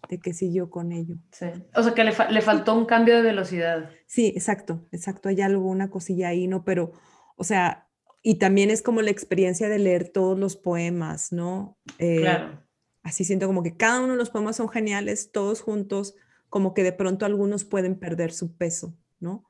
de 0.09 0.19
que 0.19 0.35
siguió 0.35 0.71
con 0.71 0.93
ello. 0.93 1.17
Sí. 1.33 1.47
O 1.75 1.83
sea, 1.83 1.95
que 1.95 2.05
le, 2.05 2.12
le, 2.31 2.43
faltó 2.43 2.75
un 2.75 2.87
cambio 2.87 3.17
de 3.17 3.23
velocidad. 3.23 3.91
Sí, 4.07 4.33
exacto, 4.37 4.87
exacto. 4.93 5.29
Hay 5.29 5.41
algo, 5.41 5.69
una 5.69 5.91
cosilla 5.91 6.29
ahí, 6.29 6.47
¿no? 6.47 6.65
Pero, 6.65 6.93
o 7.37 7.45
sea, 7.45 7.89
y 8.23 8.37
también 8.37 8.71
es 8.71 8.83
como 8.83 9.03
la 9.03 9.11
experiencia 9.11 9.69
de 9.69 9.79
leer 9.79 10.09
todos 10.09 10.39
los 10.39 10.57
poemas, 10.57 11.33
¿no? 11.33 11.79
Eh, 11.99 12.21
claro. 12.21 12.62
Así 13.03 13.25
siento 13.25 13.47
como 13.47 13.62
que 13.62 13.77
cada 13.77 14.01
uno 14.01 14.12
de 14.12 14.19
los 14.19 14.31
poemas 14.31 14.57
son 14.57 14.69
geniales, 14.69 15.31
todos 15.31 15.61
juntos, 15.61 16.15
como 16.49 16.73
que 16.73 16.83
de 16.83 16.93
pronto 16.93 17.27
algunos 17.27 17.65
pueden 17.65 17.99
perder 17.99 18.33
su 18.33 18.57
peso, 18.57 18.97
¿no? 19.21 19.45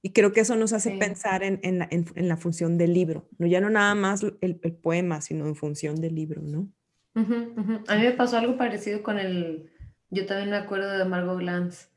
Y 0.00 0.12
creo 0.12 0.32
que 0.32 0.40
eso 0.40 0.54
nos 0.54 0.72
hace 0.72 0.92
pensar 0.92 1.42
en, 1.42 1.58
en, 1.62 1.80
la, 1.80 1.88
en, 1.90 2.28
la, 2.28 2.36
función 2.36 2.78
del 2.78 2.94
libro, 2.94 3.28
¿no? 3.38 3.46
Ya 3.46 3.60
no 3.60 3.68
nada 3.68 3.94
más 3.96 4.22
el, 4.22 4.60
el 4.62 4.72
poema, 4.74 5.20
sino 5.20 5.46
en 5.46 5.56
función 5.56 5.96
del 5.96 6.14
libro, 6.14 6.40
¿no? 6.42 6.68
A 7.14 7.96
mí 7.96 8.02
me 8.02 8.12
pasó 8.12 8.38
algo 8.38 8.56
parecido 8.56 9.02
con 9.02 9.18
el, 9.18 9.70
yo 10.10 10.26
también 10.26 10.50
me 10.50 10.56
acuerdo 10.56 10.96
de 10.96 11.04
Margot 11.04 11.38
Glantz, 11.38 11.88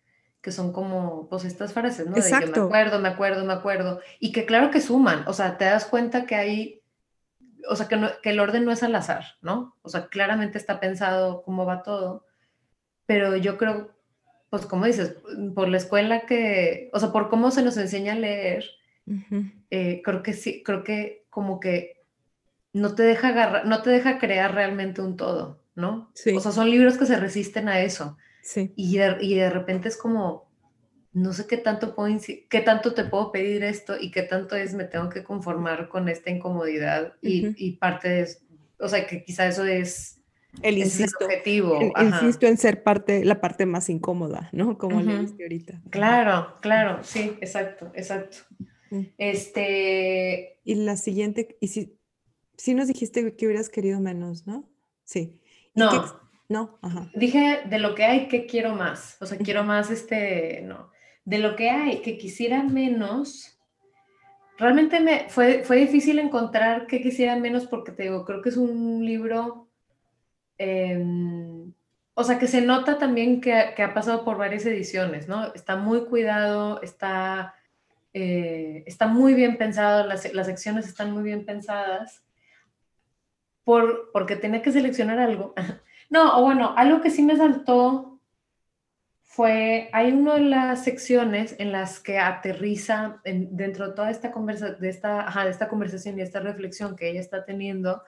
que 0.41 0.51
son 0.51 0.73
como, 0.73 1.29
pues 1.29 1.45
estas 1.45 1.73
frases, 1.73 2.07
¿no? 2.07 2.17
Exacto. 2.17 2.47
De 2.47 2.53
que 2.53 2.59
me 2.59 2.65
acuerdo, 2.65 2.99
me 2.99 3.09
acuerdo, 3.09 3.45
me 3.45 3.53
acuerdo. 3.53 4.01
Y 4.19 4.31
que 4.31 4.45
claro 4.45 4.71
que 4.71 4.81
suman, 4.81 5.23
o 5.27 5.33
sea, 5.33 5.57
te 5.57 5.65
das 5.65 5.85
cuenta 5.85 6.25
que 6.25 6.35
hay, 6.35 6.81
o 7.69 7.75
sea, 7.75 7.87
que, 7.87 7.99
que 8.23 8.31
el 8.31 8.39
orden 8.39 8.65
no 8.65 8.71
es 8.71 8.81
al 8.81 8.95
azar, 8.95 9.25
¿no? 9.41 9.77
O 9.83 9.89
sea, 9.89 10.07
claramente 10.07 10.57
está 10.57 10.79
pensado 10.79 11.43
cómo 11.43 11.65
va 11.65 11.83
todo, 11.83 12.25
pero 13.05 13.37
yo 13.37 13.57
creo, 13.57 13.91
pues 14.51 14.67
como 14.67 14.85
dices, 14.85 15.15
por 15.55 15.67
la 15.67 15.77
escuela 15.77 16.27
que, 16.27 16.91
o 16.93 16.99
sea, 16.99 17.11
por 17.11 17.29
cómo 17.29 17.49
se 17.49 17.63
nos 17.63 17.77
enseña 17.77 18.13
a 18.13 18.17
leer, 18.17 18.65
eh, 19.71 20.01
creo 20.03 20.21
que 20.21 20.33
sí, 20.33 20.61
creo 20.63 20.83
que 20.83 21.25
como 21.31 21.59
que 21.59 22.03
no 22.71 22.93
te 22.93 23.01
deja 23.01 23.29
agarrar, 23.29 23.65
no 23.65 23.81
te 23.81 23.89
deja 23.89 24.19
crear 24.19 24.53
realmente 24.53 25.01
un 25.01 25.17
todo. 25.17 25.61
¿no? 25.75 26.11
O 26.35 26.39
sea, 26.39 26.51
son 26.51 26.69
libros 26.69 26.97
que 26.97 27.05
se 27.05 27.17
resisten 27.17 27.69
a 27.69 27.81
eso. 27.81 28.17
Sí. 28.43 28.73
Y 28.75 28.97
de, 28.97 29.17
y 29.21 29.35
de 29.35 29.49
repente 29.49 29.87
es 29.87 29.97
como, 29.97 30.49
no 31.13 31.33
sé 31.33 31.47
qué 31.47 31.57
tanto, 31.57 31.95
puedo 31.95 32.15
qué 32.49 32.61
tanto 32.61 32.93
te 32.93 33.05
puedo 33.05 33.31
pedir 33.31 33.63
esto 33.63 33.95
y 33.99 34.11
qué 34.11 34.23
tanto 34.23 34.55
es 34.55 34.73
me 34.73 34.85
tengo 34.85 35.09
que 35.09 35.23
conformar 35.23 35.89
con 35.89 36.09
esta 36.09 36.31
incomodidad 36.31 37.13
y, 37.21 37.53
y 37.57 37.77
parte 37.77 38.09
de 38.09 38.21
eso, 38.21 38.39
o 38.79 38.87
sea, 38.87 39.05
que 39.05 39.23
quizá 39.23 39.47
eso 39.47 39.65
es 39.65 40.20
el, 40.61 40.77
insisto, 40.77 41.25
objetivo. 41.25 41.79
insisto 41.99 42.45
en 42.45 42.57
ser 42.57 42.83
parte, 42.83 43.23
la 43.25 43.39
parte 43.41 43.65
más 43.65 43.89
incómoda, 43.89 44.49
¿no? 44.51 44.77
Como 44.77 45.01
le 45.01 45.19
diste 45.19 45.43
ahorita. 45.43 45.81
Claro, 45.89 46.55
claro, 46.61 47.03
sí, 47.03 47.33
exacto, 47.41 47.91
exacto. 47.95 48.37
Mm. 48.89 49.01
Este... 49.17 50.59
Y 50.63 50.75
la 50.75 50.97
siguiente, 50.97 51.57
y 51.61 51.69
si, 51.69 51.97
si 52.57 52.73
nos 52.73 52.87
dijiste 52.87 53.35
que 53.35 53.45
hubieras 53.45 53.69
querido 53.69 53.99
menos, 53.99 54.45
¿no? 54.45 54.69
Sí. 55.03 55.39
No. 55.73 56.21
No, 56.51 56.77
ajá. 56.81 57.09
Dije 57.15 57.61
de 57.69 57.79
lo 57.79 57.95
que 57.95 58.03
hay, 58.03 58.27
que 58.27 58.45
quiero 58.45 58.75
más. 58.75 59.15
O 59.21 59.25
sea, 59.25 59.37
quiero 59.37 59.63
más, 59.63 59.89
este, 59.89 60.61
no. 60.63 60.91
De 61.23 61.37
lo 61.37 61.55
que 61.55 61.69
hay, 61.69 62.01
que 62.01 62.17
quisiera 62.17 62.61
menos. 62.61 63.57
Realmente 64.57 64.99
me 64.99 65.29
fue, 65.29 65.63
fue 65.63 65.77
difícil 65.77 66.19
encontrar 66.19 66.87
que 66.87 67.01
quisiera 67.01 67.37
menos 67.37 67.67
porque 67.67 67.93
te 67.93 68.03
digo, 68.03 68.25
creo 68.25 68.41
que 68.41 68.49
es 68.49 68.57
un 68.57 69.05
libro, 69.05 69.70
em, 70.61 71.73
o 72.13 72.23
sea, 72.23 72.37
que 72.37 72.47
se 72.47 72.61
nota 72.61 72.97
también 72.99 73.41
que, 73.41 73.53
ha 73.53 73.93
pasado 73.93 74.23
por 74.23 74.37
varias 74.37 74.65
ediciones, 74.65 75.27
¿no? 75.27 75.53
Está 75.53 75.75
muy 75.75 76.05
cuidado, 76.05 76.81
está, 76.83 77.55
eh, 78.13 78.83
está 78.85 79.07
muy 79.07 79.33
bien 79.33 79.57
pensado, 79.57 80.05
las, 80.05 80.31
las 80.33 80.47
secciones 80.47 80.87
están 80.87 81.11
muy 81.11 81.23
bien 81.23 81.45
pensadas 81.45 82.23
por, 83.63 84.11
porque 84.13 84.35
tenía 84.35 84.61
que 84.61 84.71
seleccionar 84.71 85.19
algo. 85.19 85.53
No, 86.11 86.37
o 86.37 86.43
bueno, 86.43 86.73
algo 86.75 86.99
que 86.99 87.09
sí 87.09 87.23
me 87.23 87.37
saltó 87.37 88.19
fue, 89.23 89.89
hay 89.93 90.11
una 90.11 90.33
de 90.33 90.41
las 90.41 90.83
secciones 90.83 91.55
en 91.57 91.71
las 91.71 92.01
que 92.01 92.19
aterriza 92.19 93.21
dentro 93.23 93.87
de 93.87 93.93
toda 93.93 94.11
esta, 94.11 94.29
conversa, 94.29 94.73
de, 94.73 94.89
esta, 94.89 95.25
de 95.45 95.49
esta 95.49 95.69
conversación 95.69 96.19
y 96.19 96.21
esta 96.21 96.41
reflexión 96.41 96.97
que 96.97 97.09
ella 97.09 97.21
está 97.21 97.45
teniendo, 97.45 98.03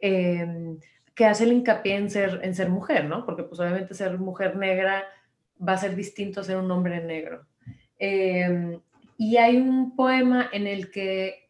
em, 0.00 0.80
que 1.16 1.24
hace 1.24 1.44
el 1.44 1.52
hincapié 1.52 1.96
en 1.96 2.10
ser, 2.10 2.40
en 2.44 2.54
ser 2.54 2.68
mujer, 2.68 3.06
¿no? 3.06 3.24
Porque 3.24 3.42
pues 3.42 3.58
obviamente 3.58 3.94
ser 3.94 4.18
mujer 4.18 4.54
negra 4.54 5.04
va 5.66 5.72
a 5.72 5.78
ser 5.78 5.96
distinto 5.96 6.40
a 6.40 6.44
ser 6.44 6.58
un 6.58 6.70
hombre 6.70 7.02
negro. 7.02 7.46
Em, 7.98 8.78
y 9.16 9.38
hay 9.38 9.56
un 9.56 9.96
poema 9.96 10.48
en 10.52 10.66
el 10.66 10.90
que 10.90 11.46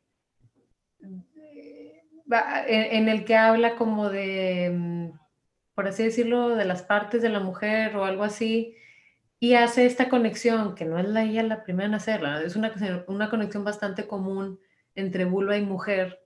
en, 2.69 3.09
el 3.09 3.25
que 3.25 3.37
habla 3.37 3.77
como 3.77 4.09
de, 4.09 4.71
mm, 4.73 5.11
por 5.75 5.89
así 5.89 6.05
decirlo, 6.05 6.57
de 6.57 6.65
las 6.65 6.83
partes 6.83 7.23
de 7.23 7.29
la 7.29 7.41
mujer 7.41 7.97
o 7.97 8.05
algo 8.05 8.25
así, 8.25 8.77
y 9.39 9.55
hace 9.55 9.87
esta 9.87 10.09
conexión, 10.09 10.75
que 10.75 10.85
no 10.85 10.99
es 10.99 11.09
la, 11.09 11.23
ella 11.25 11.43
la 11.43 11.63
primera 11.63 11.87
en 11.87 11.95
hacerla, 11.95 12.43
es 12.43 12.57
una, 12.57 12.73
una 13.07 13.31
conexión 13.31 13.65
bastante 13.65 14.07
común 14.07 14.59
entre 14.95 15.25
vulva 15.25 15.57
y 15.57 15.63
mujer, 15.63 16.21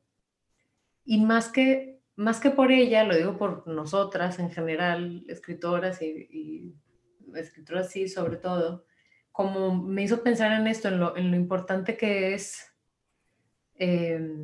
y 1.04 1.20
más 1.20 1.48
que, 1.48 1.99
más 2.20 2.38
que 2.38 2.50
por 2.50 2.70
ella, 2.70 3.02
lo 3.04 3.16
digo 3.16 3.38
por 3.38 3.66
nosotras 3.66 4.38
en 4.38 4.50
general, 4.50 5.24
escritoras 5.26 6.02
y, 6.02 6.74
escritoras 7.34 7.90
sí, 7.90 8.08
sobre 8.08 8.36
todo, 8.36 8.84
como 9.32 9.82
me 9.82 10.02
hizo 10.02 10.22
pensar 10.22 10.52
en 10.52 10.66
esto, 10.66 10.88
en 10.88 11.00
lo, 11.00 11.16
importante 11.16 11.96
que 11.96 12.34
es 12.34 12.74
eh, 13.76 14.36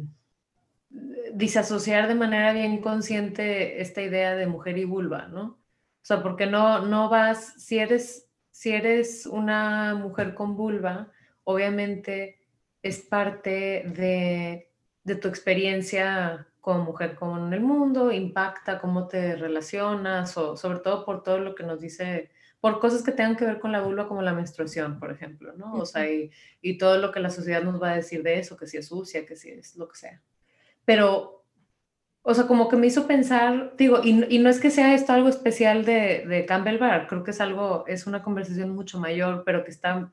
disasociar 1.35 2.09
de 2.09 2.15
manera 2.15 2.55
bien 2.55 2.81
consciente 2.81 3.83
esta 3.83 4.01
idea 4.01 4.35
de 4.37 4.47
mujer 4.47 4.79
y 4.79 4.87
vulva, 4.87 5.27
¿no? 5.27 5.45
O 5.45 6.05
sea, 6.07 6.23
porque 6.23 6.47
no, 6.47 6.81
no 6.87 7.11
vas, 7.11 7.63
si 7.63 7.79
eres, 7.79 8.31
si 8.51 8.73
eres 8.73 9.27
una 9.27 9.95
mujer 9.95 10.33
con 10.33 10.57
vulva, 10.57 11.13
obviamente 11.45 12.39
es 12.81 13.01
parte 13.01 13.85
de, 13.95 14.71
de 15.05 15.15
tu 15.17 15.29
experiencia 15.29 16.49
como 16.67 16.83
mujer 16.83 17.15
como 17.15 17.39
en 17.47 17.53
el 17.53 17.61
mundo, 17.61 18.11
impacta 18.11 18.81
cómo 18.81 19.07
te 19.07 19.37
relacionas, 19.37 20.37
o 20.37 20.57
sobre 20.57 20.81
todo 20.81 21.05
por 21.05 21.23
todo 21.23 21.39
lo 21.39 21.55
que 21.55 21.63
nos 21.63 21.81
dice, 21.81 22.31
por 22.61 22.81
cosas 22.81 23.05
que 23.05 23.13
tengan 23.13 23.37
que 23.37 23.45
ver 23.45 23.61
con 23.61 23.71
la 23.71 23.83
vulva, 23.83 24.09
como 24.09 24.21
la 24.21 24.35
menstruación, 24.35 24.99
por 24.99 25.13
ejemplo, 25.13 25.53
¿no? 25.57 25.75
O 25.75 25.87
sea, 25.87 26.11
y, 26.11 26.33
y 26.61 26.77
todo 26.77 26.99
lo 26.99 27.13
que 27.13 27.21
la 27.21 27.31
sociedad 27.31 27.63
nos 27.63 27.81
va 27.81 27.93
a 27.93 27.97
decir 27.97 28.25
de 28.25 28.41
eso, 28.41 28.57
que 28.57 28.67
si 28.67 28.79
es 28.79 28.89
sucia, 28.89 29.25
que 29.25 29.37
si 29.37 29.51
es 29.51 29.77
lo 29.77 29.87
que 29.87 29.97
sea 29.97 30.21
pero, 30.87 31.45
o 32.23 32.33
sea, 32.33 32.47
como 32.47 32.69
que 32.69 32.77
me 32.77 32.87
hizo 32.87 33.07
pensar, 33.07 33.75
digo, 33.77 34.01
y, 34.03 34.35
y 34.35 34.39
no 34.39 34.49
es 34.49 34.61
que 34.61 34.71
sea 34.71 34.95
esto 34.95 35.13
algo 35.13 35.29
especial 35.29 35.85
de, 35.85 36.25
de, 36.27 36.47
Campbell 36.47 36.79
Bar, 36.79 37.09
creo 37.09 37.23
que 37.25 37.33
es 37.33 37.41
algo, 37.43 37.85
es 37.87 38.07
una 38.07 38.23
conversación 38.23 38.71
mucho 38.71 38.99
mayor, 38.99 39.43
pero 39.45 39.65
que 39.65 39.71
está, 39.71 40.11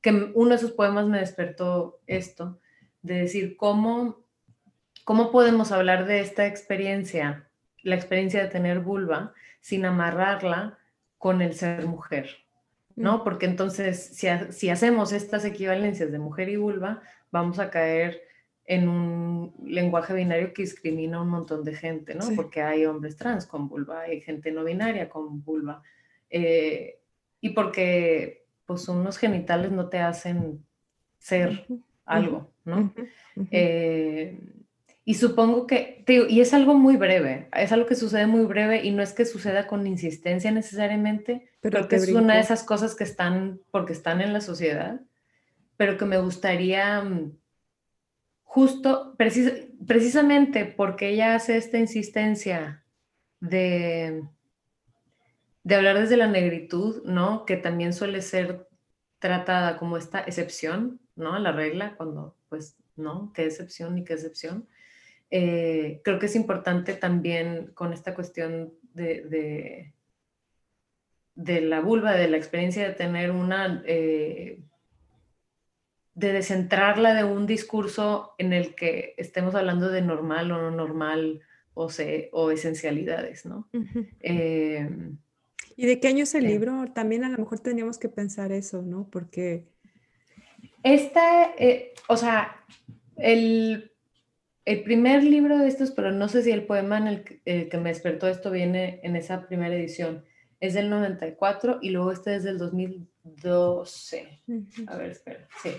que 0.00 0.32
uno 0.34 0.50
de 0.50 0.58
sus 0.58 0.72
poemas 0.72 1.06
me 1.06 1.20
despertó 1.20 2.00
esto, 2.06 2.58
de 3.02 3.14
decir 3.20 3.56
cómo, 3.56 4.23
cómo 5.04 5.30
podemos 5.30 5.70
hablar 5.72 6.06
de 6.06 6.20
esta 6.20 6.46
experiencia, 6.46 7.48
la 7.82 7.94
experiencia 7.94 8.42
de 8.42 8.48
tener 8.48 8.80
vulva, 8.80 9.32
sin 9.60 9.84
amarrarla 9.84 10.78
con 11.18 11.40
el 11.40 11.54
ser 11.54 11.86
mujer, 11.86 12.28
¿no? 12.96 13.18
Mm. 13.18 13.24
Porque 13.24 13.46
entonces, 13.46 14.04
si, 14.14 14.26
si 14.50 14.70
hacemos 14.70 15.12
estas 15.12 15.44
equivalencias 15.44 16.10
de 16.10 16.18
mujer 16.18 16.48
y 16.48 16.56
vulva, 16.56 17.02
vamos 17.30 17.58
a 17.58 17.70
caer 17.70 18.22
en 18.66 18.88
un 18.88 19.54
lenguaje 19.64 20.14
binario 20.14 20.54
que 20.54 20.62
discrimina 20.62 21.18
a 21.18 21.22
un 21.22 21.28
montón 21.28 21.64
de 21.64 21.74
gente, 21.74 22.14
¿no? 22.14 22.24
Porque 22.34 22.62
hay 22.62 22.86
hombres 22.86 23.16
trans 23.16 23.46
con 23.46 23.68
vulva, 23.68 24.02
hay 24.02 24.22
gente 24.22 24.50
no 24.52 24.64
binaria 24.64 25.08
con 25.08 25.42
vulva. 25.44 25.82
Eh, 26.30 26.98
y 27.40 27.50
porque, 27.50 28.46
pues 28.64 28.88
unos 28.88 29.18
genitales 29.18 29.70
no 29.70 29.88
te 29.90 29.98
hacen 29.98 30.64
ser 31.18 31.66
algo, 32.06 32.50
¿no? 32.64 32.94
Eh, 33.50 34.38
y 35.06 35.14
supongo 35.14 35.66
que, 35.66 36.02
y 36.06 36.40
es 36.40 36.54
algo 36.54 36.74
muy 36.74 36.96
breve, 36.96 37.48
es 37.54 37.72
algo 37.72 37.86
que 37.86 37.94
sucede 37.94 38.26
muy 38.26 38.46
breve 38.46 38.84
y 38.84 38.90
no 38.90 39.02
es 39.02 39.12
que 39.12 39.26
suceda 39.26 39.66
con 39.66 39.86
insistencia 39.86 40.50
necesariamente, 40.50 41.50
pero 41.60 41.88
que 41.88 41.96
es 41.96 42.08
una 42.08 42.36
de 42.36 42.40
esas 42.40 42.62
cosas 42.62 42.94
que 42.94 43.04
están, 43.04 43.60
porque 43.70 43.92
están 43.92 44.22
en 44.22 44.32
la 44.32 44.40
sociedad, 44.40 45.02
pero 45.76 45.98
que 45.98 46.06
me 46.06 46.16
gustaría 46.16 47.02
mm, 47.02 47.36
justo, 48.44 49.14
precisamente 49.86 50.64
porque 50.64 51.10
ella 51.10 51.34
hace 51.34 51.58
esta 51.58 51.76
insistencia 51.76 52.82
de, 53.40 54.22
de 55.64 55.74
hablar 55.74 55.98
desde 55.98 56.16
la 56.16 56.28
negritud, 56.28 57.02
¿no? 57.04 57.44
Que 57.44 57.58
también 57.58 57.92
suele 57.92 58.22
ser 58.22 58.68
tratada 59.18 59.76
como 59.76 59.98
esta 59.98 60.20
excepción, 60.20 60.98
¿no? 61.14 61.38
La 61.38 61.52
regla, 61.52 61.94
cuando, 61.96 62.36
pues, 62.48 62.78
¿no? 62.96 63.32
¿Qué 63.34 63.44
excepción 63.44 63.98
y 63.98 64.04
qué 64.04 64.14
excepción? 64.14 64.66
Eh, 65.36 66.00
creo 66.04 66.20
que 66.20 66.26
es 66.26 66.36
importante 66.36 66.94
también 66.94 67.72
con 67.74 67.92
esta 67.92 68.14
cuestión 68.14 68.72
de, 68.92 69.92
de, 71.34 71.60
la 71.60 71.80
vulva, 71.80 72.12
de 72.12 72.28
la 72.28 72.36
experiencia 72.36 72.86
de 72.86 72.94
tener 72.94 73.32
una, 73.32 73.82
eh, 73.84 74.60
de 76.14 76.32
descentrarla 76.32 77.14
de 77.14 77.24
un 77.24 77.48
discurso 77.48 78.36
en 78.38 78.52
el 78.52 78.76
que 78.76 79.16
estemos 79.16 79.56
hablando 79.56 79.88
de 79.88 80.02
normal 80.02 80.52
o 80.52 80.58
no 80.58 80.70
normal 80.70 81.40
o, 81.74 81.88
o 82.30 82.50
esencialidades, 82.52 83.44
¿no? 83.44 83.68
Eh, 84.20 84.88
¿Y 85.74 85.86
de 85.86 85.98
qué 85.98 86.06
año 86.06 86.22
es 86.22 86.34
el 86.36 86.44
libro? 86.44 86.84
También 86.94 87.24
a 87.24 87.28
lo 87.28 87.38
mejor 87.38 87.58
teníamos 87.58 87.98
que 87.98 88.08
pensar 88.08 88.52
eso, 88.52 88.82
¿no? 88.82 89.08
Porque... 89.10 89.66
Esta, 90.84 91.50
o 92.06 92.16
sea, 92.16 92.64
el 93.16 93.93
el 94.64 94.82
primer 94.82 95.22
libro 95.22 95.58
de 95.58 95.68
estos, 95.68 95.90
pero 95.90 96.10
no 96.12 96.28
sé 96.28 96.42
si 96.42 96.50
el 96.50 96.64
poema 96.64 96.98
en 96.98 97.06
el 97.06 97.24
que, 97.24 97.78
me 97.78 97.90
despertó 97.90 98.28
esto 98.28 98.50
viene 98.50 99.00
en 99.02 99.16
esa 99.16 99.46
primera 99.46 99.74
edición, 99.74 100.24
es 100.60 100.74
del 100.74 100.88
94 100.88 101.78
y 101.82 101.90
luego 101.90 102.12
este 102.12 102.36
es 102.36 102.44
del 102.44 102.56
2012. 102.58 104.28
A 104.86 104.96
ver, 104.96 105.10
espera, 105.10 105.46
sí. 105.62 105.70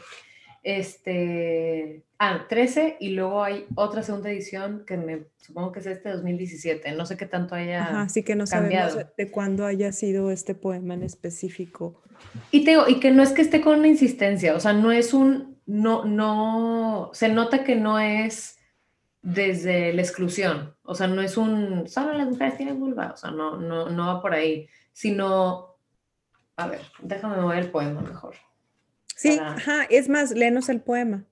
Este, 0.61 2.03
ah, 2.17 2.45
13 2.49 2.97
y 2.99 3.09
luego 3.09 3.43
hay 3.43 3.65
otra 3.75 4.01
segunda 4.01 4.31
edición 4.31 4.83
que 4.85 4.97
me 4.97 5.25
supongo 5.37 5.71
que 5.71 5.79
es 5.79 5.85
este 5.85 6.09
2017. 6.09 6.91
No 6.93 7.05
sé 7.05 7.17
qué 7.17 7.27
tanto 7.27 7.53
haya 7.53 7.83
Ajá, 7.83 8.01
así 8.01 8.23
que 8.23 8.35
no 8.35 8.47
sabemos 8.47 8.97
de 9.15 9.31
cuándo 9.31 9.65
haya 9.65 9.91
sido 9.91 10.31
este 10.31 10.55
poema 10.55 10.95
en 10.95 11.03
específico. 11.03 12.01
Y 12.51 12.63
te 12.63 12.77
y 12.87 12.99
que 12.99 13.11
no 13.11 13.21
es 13.21 13.31
que 13.31 13.41
esté 13.41 13.61
con 13.61 13.79
una 13.79 13.87
insistencia, 13.87 14.55
o 14.55 14.59
sea, 14.59 14.73
no 14.73 14.91
es 14.91 15.13
un, 15.13 15.59
no, 15.65 16.05
no, 16.05 17.11
se 17.13 17.29
nota 17.29 17.63
que 17.63 17.75
no 17.75 17.99
es 17.99 18.54
desde 19.25 19.91
la 19.91 20.03
exclusión. 20.03 20.75
O 20.83 20.93
sea, 20.93 21.07
no 21.07 21.21
es 21.21 21.35
un, 21.35 21.87
solo 21.87 22.13
las 22.13 22.27
mujeres 22.27 22.57
tienen 22.57 22.79
vulva, 22.79 23.11
o 23.11 23.17
sea, 23.17 23.31
no, 23.31 23.57
no, 23.57 23.89
no 23.89 24.05
va 24.05 24.21
por 24.21 24.33
ahí, 24.33 24.69
sino, 24.93 25.77
a 26.55 26.67
ver, 26.67 26.81
déjame 27.01 27.41
mover 27.41 27.57
el 27.57 27.71
poema 27.71 28.01
mejor. 28.01 28.35
Sí, 29.15 29.39
ajá, 29.41 29.85
es 29.89 30.09
más, 30.09 30.31
léenos 30.31 30.69
el 30.69 30.79
poema. 30.79 31.25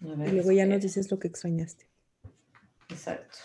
y 0.00 0.32
luego 0.32 0.50
ya 0.50 0.66
nos 0.66 0.82
dices 0.82 1.12
lo 1.12 1.20
que 1.20 1.28
extrañaste. 1.28 1.86
Exacto. 2.88 3.38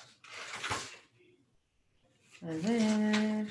A 2.42 2.48
ver. 2.48 3.48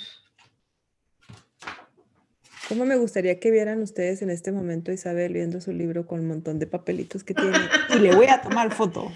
¿Cómo 2.69 2.85
me 2.85 2.97
gustaría 2.97 3.39
que 3.39 3.53
vieran 3.53 3.81
ustedes 3.81 4.23
en 4.23 4.31
este 4.31 4.51
momento 4.51 4.91
Isabel 4.91 5.33
viendo 5.33 5.61
su 5.61 5.73
libro 5.73 6.05
con 6.07 6.21
un 6.21 6.27
montón 6.27 6.59
de 6.59 6.67
papelitos 6.67 7.23
que 7.23 7.35
tiene? 7.35 7.59
y 7.95 7.99
le 8.01 8.14
voy 8.14 8.27
a 8.27 8.41
tomar 8.41 8.73
foto. 8.75 9.12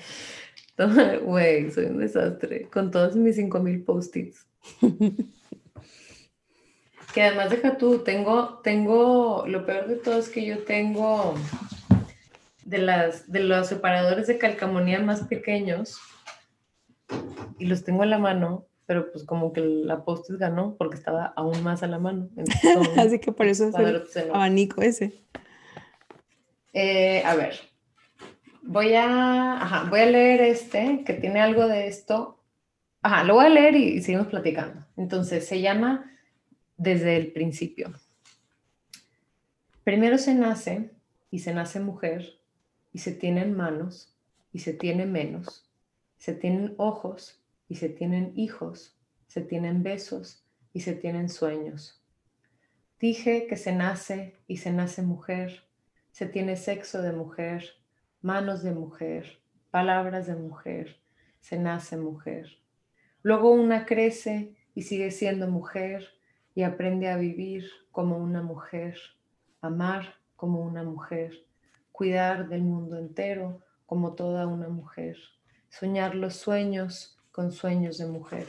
Güey, 1.24 1.70
soy 1.70 1.86
un 1.86 1.98
desastre. 1.98 2.68
Con 2.72 2.90
todos 2.90 3.14
mis 3.14 3.36
5000 3.36 3.82
post-its. 3.82 4.46
que 7.12 7.22
además 7.22 7.50
deja 7.50 7.76
tú, 7.76 7.98
tengo, 7.98 8.60
tengo, 8.62 9.44
lo 9.46 9.66
peor 9.66 9.88
de 9.88 9.96
todo 9.96 10.18
es 10.18 10.30
que 10.30 10.46
yo 10.46 10.64
tengo 10.64 11.34
de, 12.64 12.78
las, 12.78 13.30
de 13.30 13.40
los 13.40 13.66
separadores 13.66 14.26
de 14.26 14.38
calcamonía 14.38 15.00
más 15.00 15.24
pequeños 15.24 15.98
y 17.58 17.66
los 17.66 17.84
tengo 17.84 18.04
en 18.04 18.10
la 18.10 18.18
mano 18.18 18.69
pero 18.90 19.12
pues 19.12 19.22
como 19.22 19.52
que 19.52 19.60
la 19.60 20.04
Postis 20.04 20.36
ganó 20.36 20.74
porque 20.76 20.96
estaba 20.96 21.26
aún 21.36 21.62
más 21.62 21.84
a 21.84 21.86
la 21.86 22.00
mano. 22.00 22.28
Así 22.96 23.20
que 23.20 23.30
por 23.30 23.46
eso 23.46 23.68
es 23.68 24.16
el 24.16 24.30
abanico 24.30 24.82
ese. 24.82 25.14
Eh, 26.72 27.22
a 27.24 27.36
ver, 27.36 27.54
voy 28.62 28.94
a, 28.96 29.86
voy 29.88 30.00
a 30.00 30.06
leer 30.06 30.40
este, 30.40 31.04
que 31.06 31.12
tiene 31.14 31.40
algo 31.40 31.68
de 31.68 31.86
esto. 31.86 32.42
Ajá, 33.00 33.22
lo 33.22 33.34
voy 33.34 33.44
a 33.44 33.50
leer 33.50 33.76
y, 33.76 34.02
seguimos 34.02 34.26
platicando. 34.26 34.84
Entonces, 34.96 35.46
se 35.46 35.60
llama 35.60 36.10
Desde 36.76 37.16
el 37.16 37.30
principio. 37.30 37.92
Primero 39.84 40.18
se 40.18 40.34
nace 40.34 40.90
y 41.30 41.38
se 41.38 41.54
nace 41.54 41.78
mujer 41.78 42.40
y 42.92 42.98
se 42.98 43.12
tienen 43.12 43.56
manos 43.56 44.12
y 44.52 44.58
se 44.58 44.72
tiene 44.72 45.06
menos, 45.06 45.70
se 46.18 46.34
tienen 46.34 46.74
ojos 46.76 47.39
y 47.70 47.76
se 47.76 47.88
tienen 47.88 48.32
hijos, 48.34 48.98
se 49.28 49.40
tienen 49.40 49.84
besos 49.84 50.44
y 50.72 50.80
se 50.80 50.92
tienen 50.92 51.28
sueños. 51.28 52.04
Dije 52.98 53.46
que 53.46 53.56
se 53.56 53.72
nace 53.72 54.36
y 54.48 54.56
se 54.56 54.72
nace 54.72 55.02
mujer, 55.02 55.62
se 56.10 56.26
tiene 56.26 56.56
sexo 56.56 57.00
de 57.00 57.12
mujer, 57.12 57.64
manos 58.22 58.64
de 58.64 58.72
mujer, 58.72 59.38
palabras 59.70 60.26
de 60.26 60.34
mujer, 60.34 61.00
se 61.38 61.60
nace 61.60 61.96
mujer. 61.96 62.58
Luego 63.22 63.52
una 63.52 63.86
crece 63.86 64.56
y 64.74 64.82
sigue 64.82 65.12
siendo 65.12 65.48
mujer 65.48 66.08
y 66.56 66.64
aprende 66.64 67.08
a 67.08 67.16
vivir 67.16 67.70
como 67.92 68.18
una 68.18 68.42
mujer, 68.42 68.98
amar 69.60 70.16
como 70.34 70.60
una 70.60 70.82
mujer, 70.82 71.46
cuidar 71.92 72.48
del 72.48 72.62
mundo 72.62 72.98
entero 72.98 73.60
como 73.86 74.14
toda 74.14 74.48
una 74.48 74.68
mujer, 74.68 75.16
soñar 75.68 76.16
los 76.16 76.34
sueños 76.34 77.16
con 77.32 77.52
sueños 77.52 77.98
de 77.98 78.06
mujer. 78.06 78.46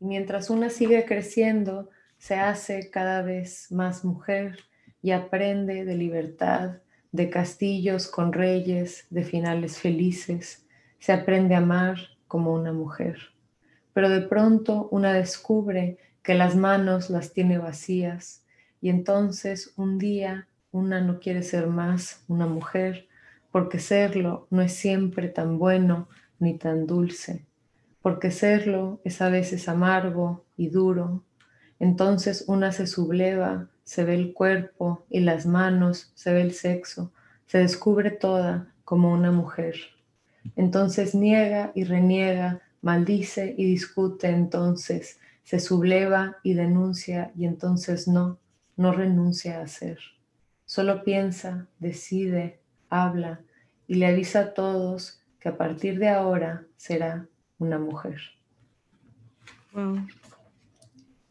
Y 0.00 0.04
mientras 0.04 0.50
una 0.50 0.70
sigue 0.70 1.04
creciendo, 1.04 1.90
se 2.18 2.34
hace 2.34 2.90
cada 2.90 3.22
vez 3.22 3.70
más 3.70 4.04
mujer 4.04 4.58
y 5.02 5.12
aprende 5.12 5.84
de 5.84 5.94
libertad, 5.94 6.78
de 7.12 7.30
castillos 7.30 8.08
con 8.08 8.32
reyes, 8.32 9.06
de 9.10 9.24
finales 9.24 9.78
felices. 9.78 10.66
Se 10.98 11.12
aprende 11.12 11.54
a 11.54 11.58
amar 11.58 11.98
como 12.26 12.52
una 12.52 12.72
mujer. 12.72 13.18
Pero 13.94 14.08
de 14.08 14.20
pronto 14.20 14.88
una 14.90 15.12
descubre 15.12 15.98
que 16.22 16.34
las 16.34 16.54
manos 16.54 17.10
las 17.10 17.32
tiene 17.32 17.58
vacías 17.58 18.44
y 18.80 18.90
entonces 18.90 19.72
un 19.76 19.98
día 19.98 20.46
una 20.70 21.00
no 21.00 21.20
quiere 21.20 21.42
ser 21.42 21.66
más 21.66 22.22
una 22.28 22.46
mujer 22.46 23.08
porque 23.50 23.78
serlo 23.78 24.46
no 24.50 24.60
es 24.60 24.74
siempre 24.74 25.28
tan 25.28 25.58
bueno 25.58 26.08
ni 26.38 26.56
tan 26.58 26.86
dulce, 26.86 27.44
porque 28.02 28.30
serlo 28.30 29.00
es 29.04 29.20
a 29.20 29.28
veces 29.28 29.68
amargo 29.68 30.44
y 30.56 30.68
duro. 30.68 31.24
Entonces 31.78 32.44
una 32.46 32.72
se 32.72 32.86
subleva, 32.86 33.68
se 33.84 34.04
ve 34.04 34.14
el 34.14 34.32
cuerpo 34.32 35.04
y 35.08 35.20
las 35.20 35.46
manos, 35.46 36.12
se 36.14 36.32
ve 36.32 36.42
el 36.42 36.52
sexo, 36.52 37.12
se 37.46 37.58
descubre 37.58 38.10
toda 38.10 38.74
como 38.84 39.12
una 39.12 39.32
mujer. 39.32 39.76
Entonces 40.56 41.14
niega 41.14 41.72
y 41.74 41.84
reniega, 41.84 42.60
maldice 42.82 43.54
y 43.56 43.64
discute 43.64 44.28
entonces, 44.28 45.18
se 45.44 45.60
subleva 45.60 46.36
y 46.42 46.54
denuncia 46.54 47.32
y 47.36 47.46
entonces 47.46 48.08
no, 48.08 48.38
no 48.76 48.92
renuncia 48.92 49.60
a 49.60 49.66
ser. 49.66 49.98
Solo 50.66 51.02
piensa, 51.02 51.66
decide, 51.78 52.60
habla 52.90 53.40
y 53.86 53.94
le 53.94 54.06
avisa 54.06 54.40
a 54.40 54.54
todos 54.54 55.22
que 55.48 55.54
a 55.54 55.56
partir 55.56 55.98
de 55.98 56.08
ahora 56.08 56.66
será 56.76 57.26
una 57.58 57.78
mujer. 57.78 58.20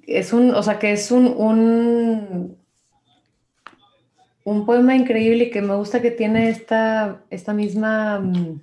Es 0.05 0.33
un, 0.33 0.55
o 0.55 0.63
sea, 0.63 0.79
que 0.79 0.91
es 0.93 1.11
un, 1.11 1.27
un, 1.27 2.57
un, 4.43 4.65
poema 4.65 4.95
increíble 4.95 5.45
y 5.45 5.51
que 5.51 5.61
me 5.61 5.75
gusta 5.75 6.01
que 6.01 6.11
tiene 6.11 6.49
esta, 6.49 7.23
esta 7.29 7.53
misma, 7.53 8.19
mm, 8.19 8.61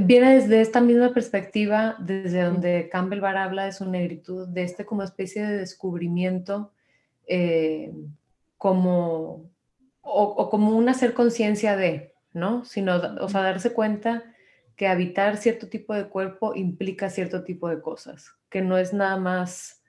viene 0.00 0.36
desde 0.36 0.60
esta 0.60 0.80
misma 0.80 1.12
perspectiva, 1.12 1.96
desde 1.98 2.42
donde 2.42 2.88
Campbell 2.90 3.20
Barr 3.20 3.38
habla 3.38 3.64
de 3.64 3.72
su 3.72 3.90
negritud, 3.90 4.48
de 4.48 4.62
este 4.62 4.84
como 4.84 5.02
especie 5.02 5.44
de 5.44 5.58
descubrimiento, 5.58 6.72
eh, 7.26 7.92
como, 8.56 9.50
o, 10.02 10.48
como 10.50 10.76
un 10.76 10.88
hacer 10.88 11.12
conciencia 11.12 11.76
de, 11.76 12.07
¿no? 12.32 12.64
Sino, 12.64 12.96
o 13.20 13.28
sea, 13.28 13.42
darse 13.42 13.72
cuenta 13.72 14.24
que 14.76 14.86
habitar 14.86 15.36
cierto 15.36 15.68
tipo 15.68 15.94
de 15.94 16.08
cuerpo 16.08 16.54
implica 16.54 17.10
cierto 17.10 17.42
tipo 17.42 17.68
de 17.68 17.80
cosas, 17.80 18.36
que 18.48 18.62
no 18.62 18.78
es 18.78 18.92
nada 18.92 19.16
más, 19.16 19.82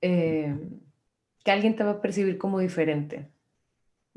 eh, 0.00 0.54
que 1.42 1.50
alguien 1.50 1.76
te 1.76 1.84
va 1.84 1.92
a 1.92 2.02
percibir 2.02 2.38
como 2.38 2.58
diferente 2.58 3.28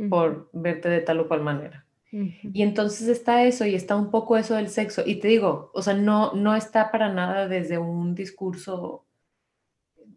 por 0.10 0.50
verte 0.54 0.90
de 0.90 1.02
tal 1.02 1.22
o 1.22 1.28
cual 1.28 1.42
manera. 1.42 1.88
Y 2.10 2.64
entonces 2.64 3.08
está 3.10 3.44
eso 3.44 3.66
y 3.66 3.76
está 3.76 3.96
un 3.96 4.12
poco 4.12 4.38
eso 4.38 4.56
del 4.56 4.70
sexo. 4.70 5.04
Y 5.06 5.16
te 5.16 5.28
digo, 5.28 5.72
o 5.74 5.82
sea, 5.82 5.94
no, 5.94 6.34
no 6.34 6.56
está 6.56 6.90
para 6.90 7.12
nada 7.12 7.48
desde 7.48 7.78
un 7.78 8.16
discurso 8.16 9.06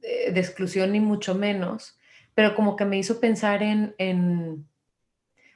de, 0.00 0.28
exclusión 0.40 0.92
ni 0.92 1.00
mucho 1.00 1.34
menos, 1.34 1.98
pero 2.34 2.54
como 2.54 2.76
que 2.76 2.84
me 2.84 2.98
hizo 2.98 3.20
pensar 3.20 3.62
en, 3.62 3.94
en 3.98 4.66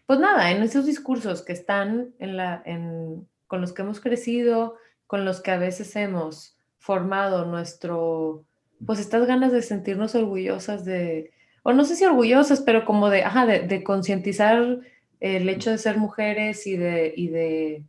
pues 0.07 0.19
nada, 0.19 0.51
en 0.51 0.63
esos 0.63 0.87
discursos 0.87 1.43
que 1.43 1.53
están 1.53 2.15
en 2.19 2.37
la, 2.37 2.63
en, 2.67 3.27
con 3.47 3.61
los 3.61 3.73
que 3.73 3.83
hemos 3.83 4.01
crecido, 4.01 4.77
con 5.07 5.25
los 5.25 5.41
que 5.41 5.51
a 5.51 5.59
veces 5.59 5.95
hemos 5.97 6.57
formado 6.79 7.47
nuestro, 7.47 8.45
pues 8.85 8.99
estas 8.99 9.27
ganas 9.27 9.53
de 9.53 9.63
sentirnos 9.63 10.15
orgullosas 10.15 10.85
de, 10.85 11.33
o 11.63 11.73
no 11.73 11.85
sé 11.85 11.97
si 11.97 12.05
orgullosas, 12.05 12.61
pero 12.61 12.85
como 12.85 13.09
de, 13.09 13.23
ajá, 13.23 13.47
de, 13.47 13.83
concientizar 13.83 14.81
el 15.21 15.49
hecho 15.49 15.71
de 15.71 15.79
ser 15.79 15.97
mujeres 15.97 16.67
y 16.67 16.77
de, 16.77 17.15
y 17.17 17.29
de, 17.29 17.85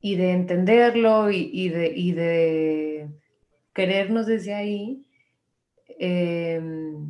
y 0.00 0.16
de 0.16 0.32
entenderlo 0.32 1.30
y, 1.30 1.68
de, 1.68 1.92
y 1.94 2.12
de 2.12 3.08
querernos 3.74 4.26
desde 4.26 4.54
ahí. 4.54 5.06
Em, 5.98 7.03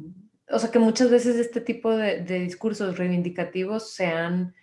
o 0.54 0.58
sea 0.58 0.70
que 0.70 0.78
muchas 0.78 1.10
veces 1.10 1.36
este 1.36 1.60
tipo 1.60 1.90
de, 1.90 2.22
discursos 2.22 2.98
reivindicativos 2.98 3.92
se 3.92 4.06
han 4.06 4.54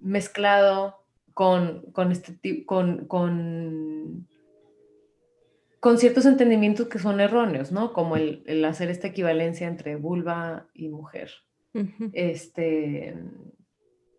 mezclado 0.00 1.04
con, 1.32 1.90
con, 1.92 2.12
este, 2.12 2.64
con, 2.66 3.06
con 3.06 4.26
con 5.84 5.98
ciertos 5.98 6.24
entendimientos 6.24 6.88
que 6.88 6.98
son 6.98 7.20
erróneos, 7.20 7.70
¿no? 7.70 7.92
Como 7.92 8.16
el, 8.16 8.64
hacer 8.64 8.88
esta 8.88 9.08
equivalencia 9.08 9.66
entre 9.66 9.96
vulva 9.96 10.66
y 10.72 10.88
mujer. 10.88 11.30
Este, 12.14 13.14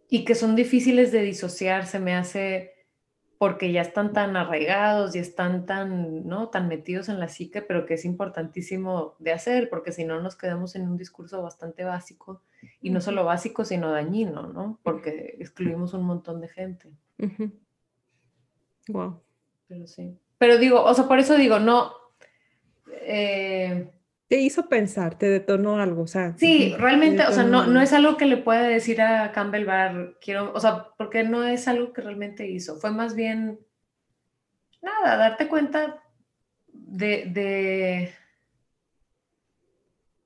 y 0.07 0.25
que 0.25 0.35
son 0.35 0.55
difíciles 0.55 1.11
de 1.11 1.23
disociar, 1.23 1.87
se 1.87 1.97
me 1.97 2.13
hace 2.13 2.74
porque 3.37 3.71
ya 3.71 3.81
están 3.81 4.13
tan 4.13 4.37
arraigados 4.37 5.15
y 5.15 5.19
están 5.19 5.65
tan, 5.65 6.27
¿no? 6.27 6.49
tan 6.49 6.67
metidos 6.67 7.09
en 7.09 7.19
la 7.19 7.27
psique, 7.27 7.61
pero 7.61 7.85
que 7.85 7.95
es 7.95 8.05
importantísimo 8.05 9.15
de 9.19 9.33
hacer, 9.33 9.69
porque 9.69 9.91
si 9.91 10.05
no 10.05 10.21
nos 10.21 10.35
quedamos 10.35 10.75
en 10.75 10.87
un 10.87 10.97
discurso 10.97 11.41
bastante 11.41 11.83
básico, 11.83 12.41
y 12.81 12.89
no 12.89 13.01
solo 13.01 13.25
básico, 13.25 13.65
sino 13.65 13.91
dañino, 13.91 14.47
¿no? 14.47 14.79
Porque 14.83 15.35
excluimos 15.39 15.93
un 15.93 16.03
montón 16.03 16.41
de 16.41 16.47
gente. 16.47 16.89
Wow. 18.87 19.21
Pero 19.67 19.87
sí. 19.87 20.17
Pero 20.37 20.57
digo, 20.57 20.83
o 20.83 20.93
sea, 20.93 21.07
por 21.07 21.19
eso 21.19 21.35
digo, 21.35 21.59
no. 21.59 21.93
Eh, 23.01 23.91
te 24.27 24.37
hizo 24.37 24.67
pensar, 24.67 25.17
te 25.17 25.29
detonó 25.29 25.79
algo, 25.79 26.03
o 26.03 26.07
sea. 26.07 26.35
Sí, 26.37 26.75
realmente, 26.77 27.23
o 27.27 27.31
sea, 27.31 27.43
no, 27.43 27.67
no 27.67 27.81
es 27.81 27.93
algo 27.93 28.17
que 28.17 28.25
le 28.25 28.37
pueda 28.37 28.63
decir 28.63 29.01
a 29.01 29.31
Campbell 29.31 29.65
Bar, 29.65 30.15
quiero, 30.19 30.51
o 30.53 30.59
sea, 30.59 30.87
porque 30.97 31.23
no 31.23 31.43
es 31.43 31.67
algo 31.67 31.93
que 31.93 32.01
realmente 32.01 32.47
hizo. 32.47 32.77
Fue 32.77 32.91
más 32.91 33.15
bien, 33.15 33.59
nada, 34.81 35.17
darte 35.17 35.47
cuenta 35.47 36.01
de, 36.73 37.25
de, 37.27 38.13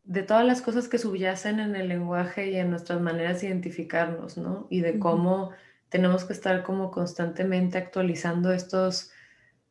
de 0.04 0.24
todas 0.24 0.46
las 0.46 0.62
cosas 0.62 0.88
que 0.88 0.98
subyacen 0.98 1.60
en 1.60 1.76
el 1.76 1.90
lenguaje 1.90 2.52
y 2.52 2.56
en 2.56 2.70
nuestras 2.70 3.02
maneras 3.02 3.42
de 3.42 3.48
identificarnos, 3.48 4.38
¿no? 4.38 4.68
Y 4.70 4.80
de 4.80 4.98
cómo 4.98 5.52
tenemos 5.90 6.24
que 6.24 6.34
estar 6.34 6.64
como 6.64 6.92
constantemente 6.92 7.78
actualizando 7.78 8.54
estos 8.54 9.12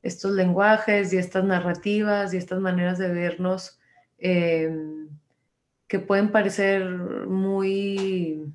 estos 0.03 0.33
lenguajes 0.33 1.12
y 1.12 1.18
estas 1.18 1.45
narrativas 1.45 2.33
y 2.33 2.37
estas 2.37 2.61
maneras 2.61 2.99
de 2.99 3.09
vernos 3.09 3.78
em, 4.18 5.08
que 5.86 5.98
pueden 5.98 6.30
parecer 6.30 6.84
muy 6.84 8.52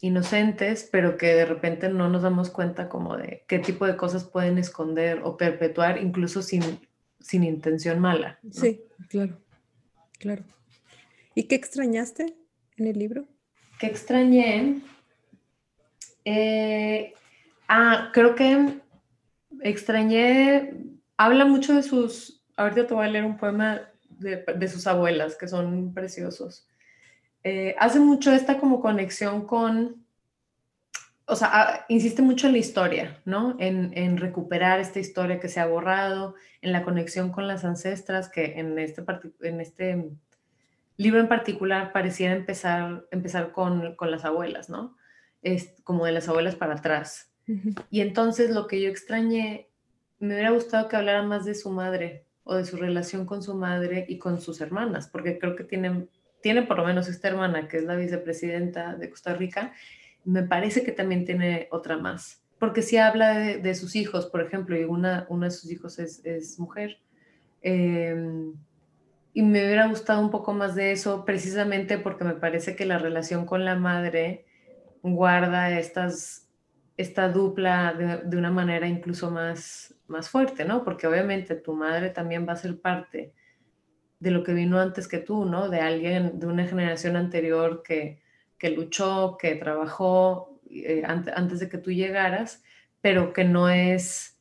inocentes, 0.00 0.88
pero 0.90 1.16
que 1.16 1.28
de 1.28 1.44
repente 1.44 1.88
no 1.88 2.08
nos 2.08 2.22
damos 2.22 2.50
cuenta 2.50 2.88
como 2.88 3.16
de 3.16 3.44
qué 3.46 3.58
tipo 3.58 3.86
de 3.86 3.96
cosas 3.96 4.24
pueden 4.24 4.58
esconder 4.58 5.20
o 5.22 5.36
perpetuar 5.36 6.02
incluso 6.02 6.42
sin, 6.42 6.62
sin 7.20 7.44
intención 7.44 8.00
mala. 8.00 8.38
Sí, 8.50 8.82
claro, 9.08 9.38
claro. 10.18 10.44
¿Y 11.34 11.44
qué 11.44 11.54
extrañaste 11.54 12.34
en 12.76 12.86
el 12.86 12.98
libro? 12.98 13.26
¿Qué 13.78 13.86
extrañé? 13.86 14.80
Eh, 16.24 17.14
ah, 17.68 18.10
creo 18.12 18.34
que 18.34 18.80
extrañé, 19.62 20.74
habla 21.16 21.44
mucho 21.44 21.74
de 21.74 21.82
sus, 21.84 22.44
ahorita 22.56 22.88
te 22.88 22.94
voy 22.94 23.06
a 23.06 23.08
leer 23.08 23.24
un 23.24 23.36
poema 23.36 23.91
de, 24.22 24.68
sus 24.68 24.86
abuelas, 24.86 25.36
que 25.36 25.48
son 25.48 25.92
preciosos. 25.94 26.68
Eh, 27.44 27.74
hace 27.78 27.98
mucho 27.98 28.32
esta 28.32 28.58
como 28.58 28.80
conexión 28.80 29.46
con, 29.46 30.04
o 31.26 31.36
sea, 31.36 31.48
ah, 31.52 31.86
insiste 31.88 32.22
mucho 32.22 32.46
en 32.46 32.52
la 32.52 32.58
historia, 32.58 33.20
¿no? 33.24 33.56
En, 33.58 34.16
recuperar 34.16 34.80
esta 34.80 35.00
historia 35.00 35.40
que 35.40 35.48
se 35.48 35.60
ha 35.60 35.66
borrado, 35.66 36.34
en 36.60 36.72
la 36.72 36.84
conexión 36.84 37.32
con 37.32 37.48
las 37.48 37.64
ancestras, 37.64 38.28
que 38.28 38.58
en 38.58 38.78
este, 38.78 39.04
en 39.40 39.60
este 39.60 40.10
libro 40.96 41.20
en 41.20 41.28
particular 41.28 41.92
pareciera 41.92 42.34
empezar, 42.34 43.06
empezar 43.10 43.52
con, 43.52 43.96
con 43.96 44.10
las 44.10 44.24
abuelas, 44.24 44.68
¿no? 44.68 44.96
Es 45.42 45.74
como 45.82 46.06
de 46.06 46.12
las 46.12 46.28
abuelas 46.28 46.54
para 46.54 46.74
atrás. 46.74 47.28
Y 47.90 48.00
entonces 48.00 48.50
lo 48.50 48.68
que 48.68 48.80
yo 48.80 48.88
extrañé, 48.88 49.68
me 50.20 50.34
hubiera 50.34 50.50
gustado 50.50 50.88
que 50.88 50.94
hablara 50.94 51.22
más 51.22 51.44
de 51.44 51.56
su 51.56 51.70
madre 51.70 52.24
o 52.44 52.54
de 52.56 52.64
su 52.64 52.76
relación 52.76 53.26
con 53.26 53.42
su 53.42 53.54
madre 53.54 54.04
y 54.08 54.18
con 54.18 54.40
sus 54.40 54.60
hermanas, 54.60 55.08
porque 55.08 55.38
creo 55.38 55.56
que 55.56 55.64
tiene, 55.64 56.06
tiene 56.42 56.62
por 56.62 56.78
lo 56.78 56.84
menos 56.84 57.08
esta 57.08 57.28
hermana, 57.28 57.68
que 57.68 57.78
es 57.78 57.84
la 57.84 57.96
vicepresidenta 57.96 58.94
de 58.94 59.10
Costa 59.10 59.34
Rica, 59.34 59.72
me 60.24 60.42
parece 60.42 60.82
que 60.84 60.92
también 60.92 61.24
tiene 61.24 61.68
otra 61.70 61.96
más, 61.96 62.42
porque 62.58 62.82
si 62.82 62.96
habla 62.96 63.38
de, 63.38 63.74
sus 63.74 63.96
hijos, 63.96 64.26
por 64.26 64.40
ejemplo, 64.40 64.78
y 64.78 64.84
una, 64.84 65.26
uno 65.28 65.46
de 65.46 65.50
sus 65.50 65.70
hijos 65.70 65.98
es, 65.98 66.24
es 66.24 66.60
mujer. 66.60 66.98
Em, 67.60 68.54
y 69.34 69.42
me 69.42 69.64
hubiera 69.64 69.88
gustado 69.88 70.20
un 70.20 70.30
poco 70.30 70.52
más 70.52 70.76
de 70.76 70.92
eso, 70.92 71.24
precisamente 71.24 71.98
porque 71.98 72.22
me 72.22 72.34
parece 72.34 72.76
que 72.76 72.86
la 72.86 72.98
relación 72.98 73.46
con 73.46 73.64
la 73.64 73.74
madre 73.74 74.44
guarda 75.02 75.76
estas 75.76 76.42
esta 76.96 77.28
dupla 77.28 78.22
de, 78.24 78.36
una 78.36 78.50
manera 78.50 78.86
incluso 78.86 79.30
más, 79.30 79.91
más 80.12 80.28
fuerte, 80.28 80.64
¿no? 80.64 80.84
Porque 80.84 81.08
obviamente 81.08 81.56
tu 81.56 81.72
madre 81.72 82.10
también 82.10 82.46
va 82.48 82.52
a 82.52 82.56
ser 82.56 82.80
parte 82.80 83.32
de 84.20 84.30
lo 84.30 84.44
que 84.44 84.54
vino 84.54 84.78
antes 84.78 85.08
que 85.08 85.18
tú, 85.18 85.44
¿no? 85.44 85.68
De 85.68 85.80
alguien 85.80 86.38
de 86.38 86.46
una 86.46 86.64
generación 86.64 87.16
anterior 87.16 87.82
que, 87.82 88.20
que 88.56 88.70
luchó, 88.70 89.36
que 89.36 89.56
trabajó 89.56 90.60
eh, 90.70 91.02
antes, 91.04 91.58
de 91.58 91.68
que 91.68 91.78
tú 91.78 91.90
llegaras, 91.90 92.62
pero 93.00 93.32
que 93.32 93.42
no 93.42 93.68
es, 93.68 94.38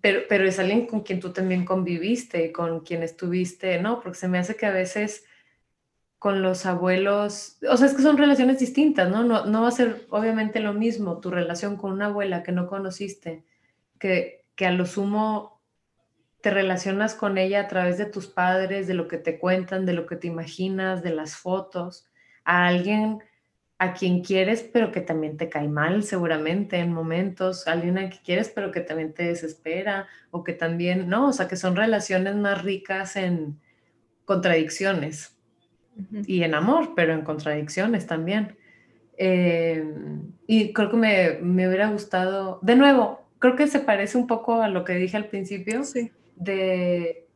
pero, 0.00 0.22
pero 0.28 0.44
es 0.44 0.58
alguien 0.58 0.86
con 0.86 1.02
quien 1.02 1.20
tú 1.20 1.32
también 1.32 1.64
conviviste 1.64 2.46
y 2.46 2.52
con 2.52 2.80
quien 2.80 3.04
estuviste, 3.04 3.80
¿no? 3.80 4.00
Porque 4.00 4.18
se 4.18 4.26
me 4.26 4.38
hace 4.38 4.56
que 4.56 4.66
a 4.66 4.72
veces 4.72 5.24
con 6.18 6.42
los 6.42 6.66
abuelos, 6.66 7.58
o 7.68 7.76
sea, 7.76 7.86
es 7.86 7.94
que 7.94 8.02
son 8.02 8.18
relaciones 8.18 8.58
distintas, 8.58 9.10
¿no? 9.10 9.24
¿no? 9.24 9.46
No 9.46 9.62
va 9.62 9.68
a 9.68 9.72
ser 9.72 10.06
obviamente 10.10 10.60
lo 10.60 10.72
mismo 10.72 11.18
tu 11.18 11.30
relación 11.30 11.76
con 11.76 11.92
una 11.92 12.06
abuela 12.06 12.42
que 12.42 12.52
no 12.52 12.66
conociste, 12.66 13.44
que, 14.02 14.44
que 14.56 14.66
a 14.66 14.72
lo 14.72 14.84
sumo 14.84 15.62
te 16.40 16.50
relacionas 16.50 17.14
con 17.14 17.38
ella 17.38 17.60
a 17.60 17.68
través 17.68 17.98
de 17.98 18.06
tus 18.06 18.26
padres, 18.26 18.88
de 18.88 18.94
lo 18.94 19.06
que 19.06 19.16
te 19.16 19.38
cuentan, 19.38 19.86
de 19.86 19.92
lo 19.92 20.06
que 20.06 20.16
te 20.16 20.26
imaginas, 20.26 21.04
de 21.04 21.14
las 21.14 21.36
fotos, 21.36 22.10
a 22.44 22.66
alguien 22.66 23.20
a 23.78 23.94
quien 23.94 24.22
quieres, 24.22 24.68
pero 24.72 24.90
que 24.90 25.00
también 25.00 25.36
te 25.36 25.48
cae 25.48 25.68
mal 25.68 26.02
seguramente 26.02 26.78
en 26.78 26.92
momentos, 26.92 27.68
alguien 27.68 27.96
a 27.98 28.10
quien 28.10 28.22
quieres, 28.24 28.48
pero 28.52 28.72
que 28.72 28.80
también 28.80 29.12
te 29.12 29.24
desespera, 29.24 30.08
o 30.32 30.42
que 30.42 30.52
también, 30.52 31.08
no, 31.08 31.28
o 31.28 31.32
sea, 31.32 31.46
que 31.46 31.56
son 31.56 31.76
relaciones 31.76 32.34
más 32.34 32.62
ricas 32.64 33.14
en 33.14 33.60
contradicciones 34.24 35.36
y 36.26 36.42
en 36.42 36.54
amor, 36.54 36.94
pero 36.96 37.12
en 37.12 37.22
contradicciones 37.22 38.06
también. 38.08 38.56
Eh, 39.16 39.84
y 40.48 40.72
creo 40.72 40.90
que 40.90 40.96
me, 40.96 41.38
me, 41.40 41.68
hubiera 41.68 41.88
gustado, 41.88 42.58
de 42.62 42.74
nuevo, 42.74 43.21
creo 43.42 43.56
que 43.56 43.66
se 43.66 43.80
parece 43.80 44.16
un 44.16 44.28
poco 44.28 44.62
a 44.62 44.68
lo 44.68 44.84
que 44.84 44.94
dije 44.94 45.16
al 45.16 45.26
principio, 45.26 45.82
de 46.36 47.26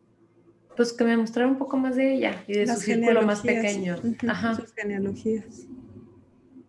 pues 0.77 0.93
que 0.93 1.05
me 1.05 1.17
mostrara 1.17 1.49
un 1.49 1.59
poco 1.59 1.77
más 1.79 1.97
de 1.97 2.15
ella 2.15 2.45
y 2.47 2.53
de 2.53 2.67
su 2.69 2.81
círculo 2.81 3.23
más 3.23 3.41
pequeño. 3.41 3.97
Ajá. 4.29 4.55
Sus 4.55 4.73
genealogías. 4.73 5.67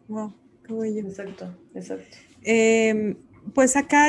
Wow, 0.08 0.34
qué 0.66 0.74
bello. 0.74 1.08
Exacto, 1.08 1.56
exacto. 1.76 2.18
Em, 2.42 3.16
pues 3.54 3.76
acá 3.76 4.08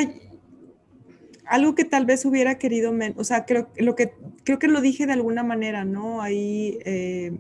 algo 1.44 1.74
que 1.74 1.84
tal 1.84 2.06
vez 2.06 2.24
hubiera 2.24 2.58
querido, 2.58 2.94
o 3.16 3.24
sea, 3.24 3.44
creo, 3.44 3.68
lo 3.76 3.94
que, 3.96 4.14
creo 4.44 4.58
que 4.58 4.68
lo 4.68 4.80
dije 4.80 5.06
de 5.06 5.12
alguna 5.12 5.42
manera, 5.42 5.84
¿no? 5.84 6.22
Ahí 6.22 6.78
eh, 6.86 7.38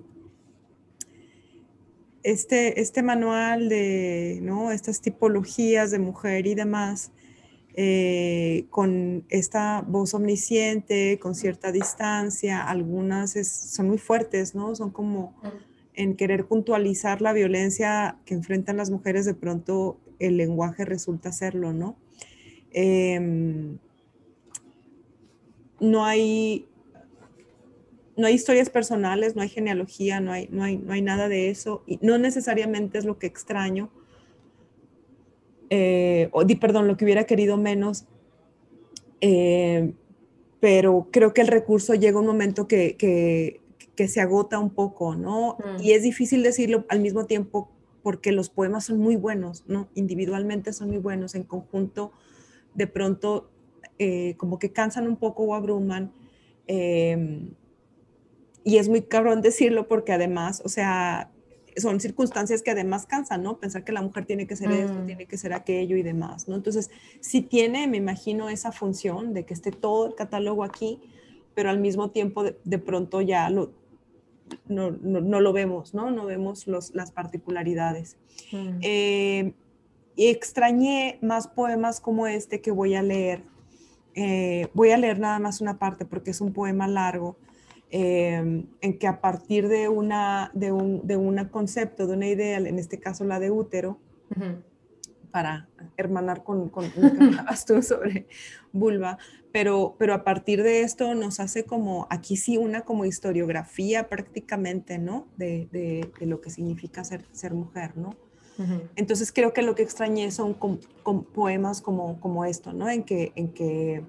este, 2.22 2.82
este 2.82 3.02
manual 3.02 3.70
de 3.70 4.40
¿no? 4.42 4.72
estas 4.72 5.00
tipologías 5.00 5.90
de 5.90 5.98
mujer 5.98 6.46
y 6.46 6.54
demás, 6.54 7.12
eh, 7.80 8.66
con 8.70 9.24
esta 9.28 9.84
voz 9.86 10.12
omnisciente, 10.12 11.20
con 11.20 11.36
cierta 11.36 11.70
distancia, 11.70 12.60
algunas 12.60 13.34
son 13.46 13.86
muy 13.86 13.98
fuertes, 13.98 14.56
¿no? 14.56 14.74
Son 14.74 14.90
como 14.90 15.32
en 15.94 16.16
querer 16.16 16.46
puntualizar 16.46 17.22
la 17.22 17.32
violencia 17.32 18.18
que 18.24 18.34
enfrentan 18.34 18.76
las 18.76 18.90
mujeres, 18.90 19.26
de 19.26 19.34
pronto 19.34 19.96
el 20.18 20.36
lenguaje 20.36 20.84
resulta 20.84 21.30
serlo, 21.30 21.72
¿no? 21.72 21.96
Em, 22.72 23.78
no 25.78 26.04
hay 26.04 26.66
no 28.16 28.26
hay 28.26 28.34
historias 28.34 28.70
personales, 28.70 29.36
no 29.36 29.42
hay 29.42 29.50
genealogía, 29.50 30.18
no 30.18 30.32
hay, 30.32 30.48
no 30.50 30.64
hay, 30.64 30.78
no 30.78 30.94
hay 30.94 31.02
nada 31.02 31.28
de 31.28 31.48
eso, 31.48 31.84
y 31.86 32.00
no 32.02 32.18
necesariamente 32.18 32.98
es 32.98 33.04
lo 33.04 33.20
que 33.20 33.28
extraño, 33.28 33.88
eh, 35.70 36.28
o, 36.32 36.44
perdón, 36.60 36.88
lo 36.88 36.96
que 36.96 37.04
hubiera 37.04 37.24
querido 37.24 37.56
menos, 37.56 38.06
eh, 39.20 39.92
pero 40.60 41.08
creo 41.10 41.32
que 41.34 41.40
el 41.40 41.48
recurso 41.48 41.94
llega 41.94 42.18
un 42.18 42.26
momento 42.26 42.66
que, 42.66 42.96
que, 42.96 43.60
que 43.94 44.08
se 44.08 44.20
agota 44.20 44.58
un 44.58 44.70
poco, 44.70 45.14
¿no? 45.14 45.56
Mm. 45.58 45.82
Y 45.82 45.92
es 45.92 46.02
difícil 46.02 46.42
decirlo 46.42 46.84
al 46.88 47.00
mismo 47.00 47.26
tiempo 47.26 47.70
porque 48.02 48.32
los 48.32 48.48
poemas 48.48 48.84
son 48.84 48.98
muy 48.98 49.16
buenos, 49.16 49.64
¿no? 49.66 49.88
Individualmente 49.94 50.72
son 50.72 50.88
muy 50.88 50.98
buenos, 50.98 51.34
en 51.34 51.44
conjunto 51.44 52.12
de 52.74 52.86
pronto 52.86 53.50
eh, 53.98 54.34
como 54.36 54.58
que 54.58 54.72
cansan 54.72 55.06
un 55.06 55.16
poco 55.16 55.42
o 55.42 55.54
abruman. 55.54 56.12
Eh, 56.66 57.48
y 58.64 58.76
es 58.76 58.88
muy 58.88 59.02
cabrón 59.02 59.40
decirlo 59.40 59.88
porque 59.88 60.12
además, 60.12 60.62
o 60.64 60.68
sea, 60.68 61.30
son 61.80 62.00
circunstancias 62.00 62.62
que 62.62 62.70
además 62.70 63.06
cansan, 63.06 63.42
¿no? 63.42 63.58
Pensar 63.58 63.84
que 63.84 63.92
la 63.92 64.02
mujer 64.02 64.26
tiene 64.26 64.46
que 64.46 64.56
ser 64.56 64.70
esto, 64.70 64.94
mm. 64.94 65.06
tiene 65.06 65.26
que 65.26 65.36
ser 65.36 65.52
aquello 65.52 65.96
y 65.96 66.02
demás, 66.02 66.48
¿no? 66.48 66.54
Entonces, 66.54 66.90
sí 67.20 67.42
tiene, 67.42 67.86
me 67.86 67.96
imagino, 67.96 68.48
esa 68.48 68.72
función 68.72 69.34
de 69.34 69.44
que 69.44 69.54
esté 69.54 69.70
todo 69.70 70.06
el 70.08 70.14
catálogo 70.14 70.64
aquí, 70.64 71.00
pero 71.54 71.70
al 71.70 71.80
mismo 71.80 72.10
tiempo 72.10 72.44
de, 72.44 72.78
pronto 72.78 73.20
ya 73.20 73.50
lo, 73.50 73.72
no, 74.66 74.90
no, 74.90 75.40
lo 75.40 75.52
vemos, 75.52 75.94
¿no? 75.94 76.10
No 76.10 76.26
vemos 76.26 76.66
los, 76.66 76.94
las 76.94 77.10
particularidades. 77.10 78.16
Mm. 78.52 78.78
Eh, 78.82 79.52
y 80.16 80.26
extrañé 80.26 81.18
más 81.22 81.46
poemas 81.48 82.00
como 82.00 82.26
este 82.26 82.60
que 82.60 82.70
voy 82.70 82.94
a 82.94 83.02
leer. 83.02 83.44
Eh, 84.14 84.68
voy 84.74 84.90
a 84.90 84.96
leer 84.96 85.20
nada 85.20 85.38
más 85.38 85.60
una 85.60 85.78
parte 85.78 86.04
porque 86.04 86.32
es 86.32 86.40
un 86.40 86.52
poema 86.52 86.88
largo 86.88 87.36
Em, 87.90 88.66
en 88.82 88.98
que 88.98 89.06
a 89.06 89.22
partir 89.22 89.66
de, 89.68 89.88
una, 89.88 90.50
de, 90.52 90.72
un 90.72 91.06
de 91.06 91.48
concepto, 91.50 92.06
de 92.06 92.14
una 92.14 92.26
idea, 92.26 92.58
en 92.58 92.78
este 92.78 93.00
caso 93.00 93.24
la 93.24 93.40
de 93.40 93.50
útero, 93.50 93.98
para 95.30 95.68
hermanar 95.96 96.44
con, 96.44 96.68
con 96.68 96.84
lo 96.84 96.90
que 96.92 97.00
hablabas 97.24 97.64
tú 97.64 97.82
sobre 97.82 98.26
vulva, 98.72 99.16
pero, 99.52 99.96
pero 99.98 100.12
a 100.12 100.22
partir 100.22 100.62
de 100.62 100.82
esto 100.82 101.14
nos 101.14 101.40
hace 101.40 101.64
como, 101.64 102.06
aquí 102.10 102.36
sí, 102.36 102.58
una 102.58 102.82
como 102.82 103.06
historiografía 103.06 104.08
prácticamente, 104.08 104.98
¿no? 104.98 105.26
De, 105.38 105.68
de, 105.72 106.26
lo 106.26 106.42
que 106.42 106.50
significa 106.50 107.04
ser, 107.04 107.24
ser 107.32 107.54
mujer, 107.54 107.96
¿no? 107.96 108.10
Entonces 108.96 109.30
creo 109.32 109.52
que 109.52 109.62
lo 109.62 109.76
que 109.76 109.84
extrañé 109.84 110.32
son 110.32 110.56
poemas 111.32 111.80
como, 111.80 112.20
como 112.20 112.44
esto, 112.44 112.72
¿no? 112.72 112.90
En 112.90 113.04
que, 113.04 113.32
en 113.36 113.52
que 113.52 114.02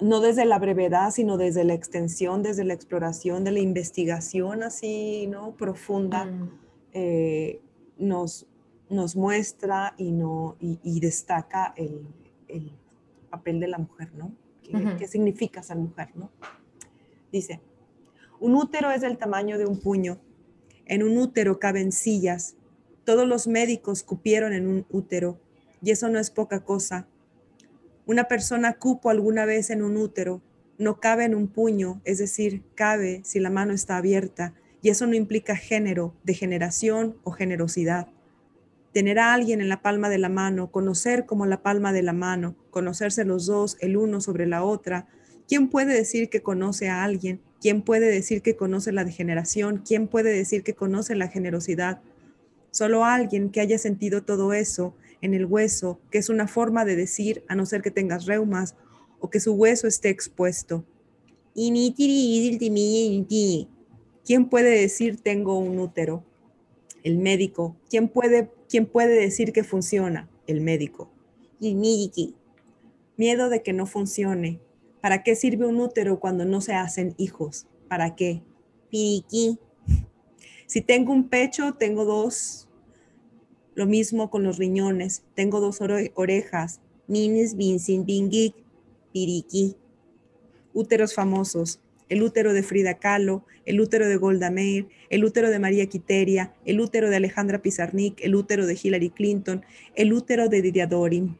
no 0.00 0.20
desde 0.20 0.44
la 0.44 0.58
brevedad, 0.58 1.10
sino 1.10 1.36
desde 1.36 1.64
la 1.64 1.74
extensión, 1.74 2.42
desde 2.42 2.64
la 2.64 2.74
exploración, 2.74 3.44
de 3.44 3.52
la 3.52 3.60
investigación 3.60 4.62
así, 4.62 5.26
¿no? 5.26 5.52
Profunda, 5.56 6.24
mm. 6.24 6.50
eh, 6.92 7.60
nos, 7.98 8.46
nos 8.88 9.16
muestra 9.16 9.94
y, 9.96 10.12
no, 10.12 10.56
y, 10.60 11.00
destaca 11.00 11.74
el, 11.76 12.06
papel 13.30 13.60
de 13.60 13.68
la 13.68 13.78
mujer, 13.78 14.10
¿no? 14.14 14.32
¿Qué, 14.98 15.06
significa 15.06 15.62
ser 15.62 15.76
mujer, 15.76 16.10
no? 16.14 16.30
Dice, 17.30 17.60
un 18.40 18.54
útero 18.54 18.90
es 18.90 19.02
del 19.02 19.18
tamaño 19.18 19.58
de 19.58 19.66
un 19.66 19.80
puño. 19.80 20.18
En 20.86 21.02
un 21.02 21.18
útero 21.18 21.58
caben 21.58 21.92
sillas. 21.92 22.56
Todos 23.04 23.26
los 23.26 23.46
médicos 23.46 24.02
cupieron 24.02 24.52
en 24.54 24.66
un 24.66 24.86
útero. 24.90 25.38
Y 25.82 25.90
eso 25.90 26.08
no 26.08 26.18
es 26.18 26.30
poca 26.30 26.64
cosa 26.64 27.06
una 28.08 28.24
persona 28.24 28.72
cupo 28.72 29.10
alguna 29.10 29.44
vez 29.44 29.68
en 29.68 29.82
un 29.82 29.98
útero, 29.98 30.40
no 30.78 30.98
cabe 30.98 31.24
en 31.24 31.34
un 31.34 31.46
puño, 31.46 32.00
es 32.06 32.16
decir, 32.16 32.62
cabe 32.74 33.20
si 33.22 33.38
la 33.38 33.50
mano 33.50 33.74
está 33.74 33.98
abierta, 33.98 34.54
y 34.80 34.88
eso 34.88 35.06
no 35.06 35.14
implica 35.14 35.56
género, 35.56 36.14
degeneración 36.24 37.18
o 37.22 37.32
generosidad. 37.32 38.08
Tener 38.94 39.18
a 39.18 39.34
alguien 39.34 39.60
en 39.60 39.68
la 39.68 39.82
palma 39.82 40.08
de 40.08 40.16
la 40.16 40.30
mano, 40.30 40.70
conocer 40.70 41.26
como 41.26 41.44
la 41.44 41.62
palma 41.62 41.92
de 41.92 42.02
la 42.02 42.14
mano, 42.14 42.56
conocerse 42.70 43.26
los 43.26 43.44
dos, 43.44 43.76
el 43.80 43.98
uno 43.98 44.22
sobre 44.22 44.46
la 44.46 44.64
otra. 44.64 45.06
¿Quién 45.46 45.68
puede 45.68 45.92
decir 45.92 46.30
que 46.30 46.40
conoce 46.40 46.88
a 46.88 47.04
alguien? 47.04 47.42
¿Quién 47.60 47.82
puede 47.82 48.06
decir 48.06 48.40
que 48.40 48.56
conoce 48.56 48.90
la 48.90 49.04
degeneración? 49.04 49.82
¿Quién 49.86 50.08
puede 50.08 50.32
decir 50.32 50.62
que 50.62 50.72
conoce 50.72 51.14
la 51.14 51.28
generosidad? 51.28 52.00
Solo 52.70 53.04
alguien 53.04 53.50
que 53.50 53.60
haya 53.60 53.76
sentido 53.76 54.22
todo 54.22 54.54
eso 54.54 54.94
en 55.20 55.34
el 55.34 55.46
hueso, 55.46 56.00
que 56.10 56.18
es 56.18 56.28
una 56.28 56.46
forma 56.48 56.84
de 56.84 56.96
decir, 56.96 57.44
a 57.48 57.54
no 57.54 57.66
ser 57.66 57.82
que 57.82 57.90
tengas 57.90 58.26
reumas 58.26 58.76
o 59.20 59.30
que 59.30 59.40
su 59.40 59.54
hueso 59.54 59.86
esté 59.86 60.10
expuesto. 60.10 60.84
¿Quién 64.24 64.48
puede 64.48 64.80
decir 64.80 65.20
tengo 65.20 65.58
un 65.58 65.78
útero? 65.78 66.24
El 67.02 67.18
médico. 67.18 67.76
¿Quién 67.88 68.08
puede, 68.08 68.50
quién 68.68 68.86
puede 68.86 69.20
decir 69.20 69.52
que 69.52 69.64
funciona? 69.64 70.28
El 70.46 70.60
médico. 70.60 71.10
Miedo 73.16 73.48
de 73.48 73.62
que 73.62 73.72
no 73.72 73.86
funcione. 73.86 74.60
¿Para 75.00 75.22
qué 75.22 75.34
sirve 75.34 75.66
un 75.66 75.80
útero 75.80 76.20
cuando 76.20 76.44
no 76.44 76.60
se 76.60 76.74
hacen 76.74 77.14
hijos? 77.18 77.66
¿Para 77.88 78.14
qué? 78.14 78.42
Si 78.90 80.80
tengo 80.82 81.12
un 81.12 81.28
pecho, 81.28 81.74
tengo 81.74 82.04
dos 82.04 82.67
lo 83.78 83.86
mismo 83.86 84.28
con 84.28 84.42
los 84.42 84.58
riñones. 84.58 85.22
Tengo 85.36 85.60
dos 85.60 85.78
orejas. 85.80 86.80
Minis, 87.06 87.56
Vincent, 87.56 88.04
Bingig, 88.04 88.52
Piriki. 89.12 89.76
Úteros 90.74 91.14
famosos. 91.14 91.78
El 92.08 92.24
útero 92.24 92.54
de 92.54 92.64
Frida 92.64 92.94
Kahlo, 92.94 93.44
el 93.66 93.80
útero 93.80 94.08
de 94.08 94.16
Golda 94.16 94.50
Meir, 94.50 94.88
el 95.10 95.24
útero 95.24 95.48
de 95.48 95.60
María 95.60 95.86
Quiteria, 95.86 96.52
el 96.64 96.80
útero 96.80 97.08
de 97.08 97.16
Alejandra 97.16 97.62
Pizarnik, 97.62 98.20
el 98.20 98.34
útero 98.34 98.66
de 98.66 98.76
Hillary 98.82 99.10
Clinton, 99.10 99.64
el 99.94 100.12
útero 100.12 100.48
de 100.48 100.60
Didiadorim. 100.60 101.36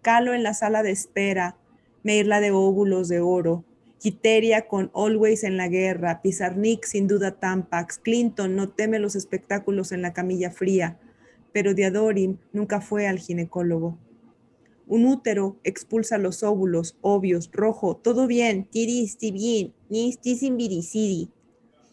Kahlo 0.00 0.32
en 0.32 0.42
la 0.42 0.54
sala 0.54 0.82
de 0.82 0.92
espera, 0.92 1.58
Meirla 2.02 2.40
de 2.40 2.50
óvulos 2.50 3.08
de 3.08 3.20
oro, 3.20 3.62
Quiteria 3.98 4.68
con 4.68 4.90
Always 4.94 5.44
en 5.44 5.58
la 5.58 5.68
guerra, 5.68 6.22
Pizarnik 6.22 6.84
sin 6.84 7.08
duda 7.08 7.32
Tampax, 7.32 7.98
Clinton 7.98 8.56
no 8.56 8.70
teme 8.70 8.98
los 9.00 9.16
espectáculos 9.16 9.92
en 9.92 10.00
la 10.00 10.14
camilla 10.14 10.50
fría, 10.50 10.98
pero 11.56 11.72
Diadorim 11.72 12.36
nunca 12.52 12.82
fue 12.82 13.06
al 13.06 13.18
ginecólogo. 13.18 13.96
Un 14.86 15.06
útero 15.06 15.56
expulsa 15.64 16.18
los 16.18 16.42
óvulos, 16.42 16.98
obvios, 17.00 17.48
rojo, 17.50 17.96
todo 17.96 18.26
bien, 18.26 18.66
tiris, 18.66 19.16
bien, 19.18 19.72
viricidi. 19.88 21.30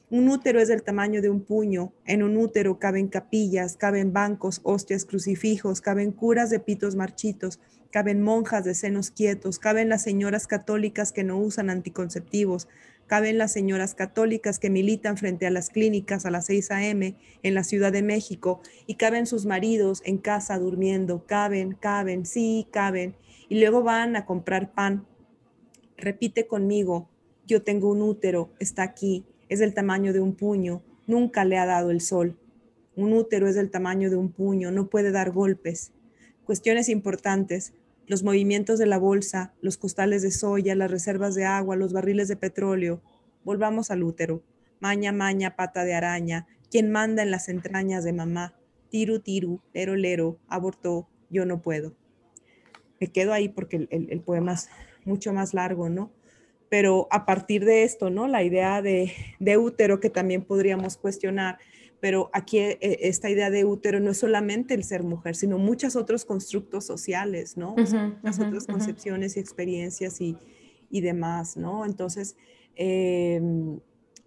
Un 0.09 0.27
útero 0.27 0.59
es 0.59 0.67
del 0.67 0.83
tamaño 0.83 1.21
de 1.21 1.29
un 1.29 1.45
puño. 1.45 1.93
En 2.03 2.23
un 2.23 2.35
útero 2.35 2.77
caben 2.77 3.07
capillas, 3.07 3.77
caben 3.77 4.11
bancos, 4.11 4.59
hostias, 4.63 5.05
crucifijos, 5.05 5.79
caben 5.79 6.11
curas 6.11 6.49
de 6.49 6.59
pitos 6.59 6.97
marchitos, 6.97 7.61
caben 7.89 8.21
monjas 8.21 8.65
de 8.65 8.75
senos 8.75 9.11
quietos, 9.11 9.59
caben 9.59 9.87
las 9.87 10.03
señoras 10.03 10.45
católicas 10.45 11.13
que 11.13 11.23
no 11.23 11.37
usan 11.37 11.69
anticonceptivos, 11.69 12.67
caben 13.07 13.37
las 13.37 13.51
señoras 13.51 13.95
católicas 13.95 14.59
que 14.59 14.69
militan 14.69 15.17
frente 15.17 15.45
a 15.45 15.51
las 15.51 15.69
clínicas 15.69 16.25
a 16.25 16.31
las 16.31 16.45
6 16.47 16.71
a.m. 16.71 17.15
en 17.43 17.53
la 17.53 17.63
Ciudad 17.63 17.91
de 17.91 18.01
México 18.01 18.61
y 18.87 18.95
caben 18.95 19.27
sus 19.27 19.45
maridos 19.45 20.01
en 20.05 20.17
casa 20.17 20.57
durmiendo, 20.57 21.25
caben, 21.25 21.73
caben, 21.73 22.25
sí, 22.25 22.67
caben, 22.71 23.15
y 23.49 23.59
luego 23.59 23.83
van 23.83 24.15
a 24.15 24.25
comprar 24.25 24.73
pan. 24.73 25.05
Repite 25.97 26.47
conmigo, 26.47 27.09
yo 27.45 27.61
tengo 27.61 27.89
un 27.91 28.01
útero, 28.01 28.49
está 28.59 28.83
aquí, 28.83 29.25
es 29.49 29.59
del 29.59 29.73
tamaño 29.73 30.13
de 30.13 30.19
un 30.19 30.35
puño, 30.35 30.81
nunca 31.07 31.45
le 31.45 31.57
ha 31.57 31.65
dado 31.65 31.91
el 31.91 32.01
sol. 32.01 32.37
Un 32.95 33.13
útero 33.13 33.47
es 33.47 33.55
del 33.55 33.71
tamaño 33.71 34.09
de 34.09 34.15
un 34.15 34.31
puño, 34.31 34.71
no 34.71 34.87
puede 34.87 35.11
dar 35.11 35.31
golpes. 35.31 35.91
Cuestiones 36.45 36.89
importantes, 36.89 37.73
los 38.07 38.23
movimientos 38.23 38.79
de 38.79 38.85
la 38.85 38.97
bolsa, 38.97 39.53
los 39.61 39.77
costales 39.77 40.21
de 40.21 40.31
soya, 40.31 40.75
las 40.75 40.91
reservas 40.91 41.35
de 41.35 41.45
agua, 41.45 41.75
los 41.75 41.93
barriles 41.93 42.27
de 42.27 42.35
petróleo. 42.35 43.01
Volvamos 43.43 43.91
al 43.91 44.03
útero. 44.03 44.43
Maña, 44.79 45.11
maña, 45.11 45.55
pata 45.55 45.85
de 45.85 45.93
araña, 45.93 46.45
quien 46.69 46.91
manda 46.91 47.23
en 47.23 47.31
las 47.31 47.49
entrañas 47.49 48.03
de 48.03 48.13
mamá. 48.13 48.53
Tiru, 48.89 49.19
tiru, 49.19 49.61
lero, 49.73 49.95
lero, 49.95 50.39
abortó, 50.47 51.07
yo 51.29 51.45
no 51.45 51.61
puedo. 51.61 51.95
Me 52.99 53.07
quedo 53.07 53.33
ahí 53.33 53.49
porque 53.49 53.87
el, 53.89 54.21
poema 54.21 54.53
es 54.53 54.69
mucho 55.05 55.33
más 55.33 55.53
largo, 55.53 55.89
¿no? 55.89 56.11
Pero 56.69 57.07
a 57.11 57.25
partir 57.25 57.65
de 57.65 57.83
esto, 57.83 58.09
¿no? 58.09 58.27
La 58.27 58.43
idea 58.43 58.81
de, 58.81 59.13
de 59.39 59.57
útero 59.57 59.99
que 59.99 60.09
también 60.09 60.43
podríamos 60.43 60.97
cuestionar, 60.97 61.59
pero 62.03 62.29
aquí 62.33 62.59
eh, 62.59 62.79
esta 62.81 63.29
idea 63.29 63.49
de 63.49 63.63
útero 63.63 64.01
no 64.01 64.11
es 64.11 64.17
solamente 64.17 64.73
el 64.73 64.83
ser 64.83 65.03
mujer, 65.03 65.37
sino 65.37 65.57
muchos 65.57 65.95
otros 65.95 66.25
constructos 66.25 66.85
sociales, 66.85 67.55
¿no? 67.55 67.77
muchas 67.77 68.39
otras 68.41 68.67
concepciones 68.67 69.37
y 69.37 69.39
experiencias 69.39 70.19
y, 70.19 70.35
y, 70.89 70.99
demás, 70.99 71.55
¿no? 71.55 71.85
Entonces, 71.85 72.35
em, 72.75 73.79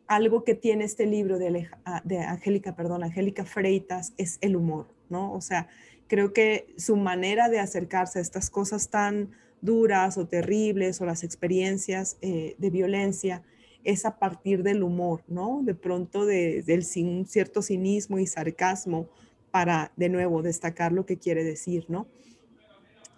algo 0.07 0.43
que 0.43 0.55
tiene 0.55 0.87
este 0.87 1.05
libro 1.05 1.39
de, 1.39 1.69
ah, 1.85 2.01
de 2.03 2.21
Angélica, 2.21 2.75
perdón, 2.75 3.05
Angélica 3.05 3.45
Freitas 3.45 4.15
es 4.17 4.39
el 4.41 4.57
humor, 4.57 4.87
¿no? 5.11 5.35
O 5.35 5.43
sea, 5.43 5.69
creo 6.07 6.33
que 6.33 6.73
su 6.79 6.97
manera 6.97 7.51
de 7.51 7.59
acercarse 7.59 8.21
a 8.21 8.23
estas 8.23 8.49
cosas 8.49 8.89
tan 8.89 9.33
duras 9.61 10.17
o 10.17 10.27
terribles 10.27 11.03
o 11.03 11.05
las 11.05 11.23
experiencias 11.23 12.17
eh, 12.23 12.55
de 12.57 12.71
violencia 12.71 13.43
es 13.87 14.05
a 14.05 14.19
partir 14.19 14.65
del 14.65 14.83
humor, 14.83 15.23
¿no? 15.29 15.61
De 15.63 15.75
pronto 15.75 16.27
de, 16.27 16.63
del 16.63 16.85
cierto 16.85 17.63
cinismo 17.63 18.19
y 18.19 18.27
sarcasmo 18.27 19.09
para, 19.53 19.93
de 19.97 20.09
nuevo, 20.09 20.43
destacar 20.43 20.91
lo 20.91 21.07
que 21.07 21.19
quiere 21.19 21.45
decir, 21.45 21.87
¿no? 21.89 22.09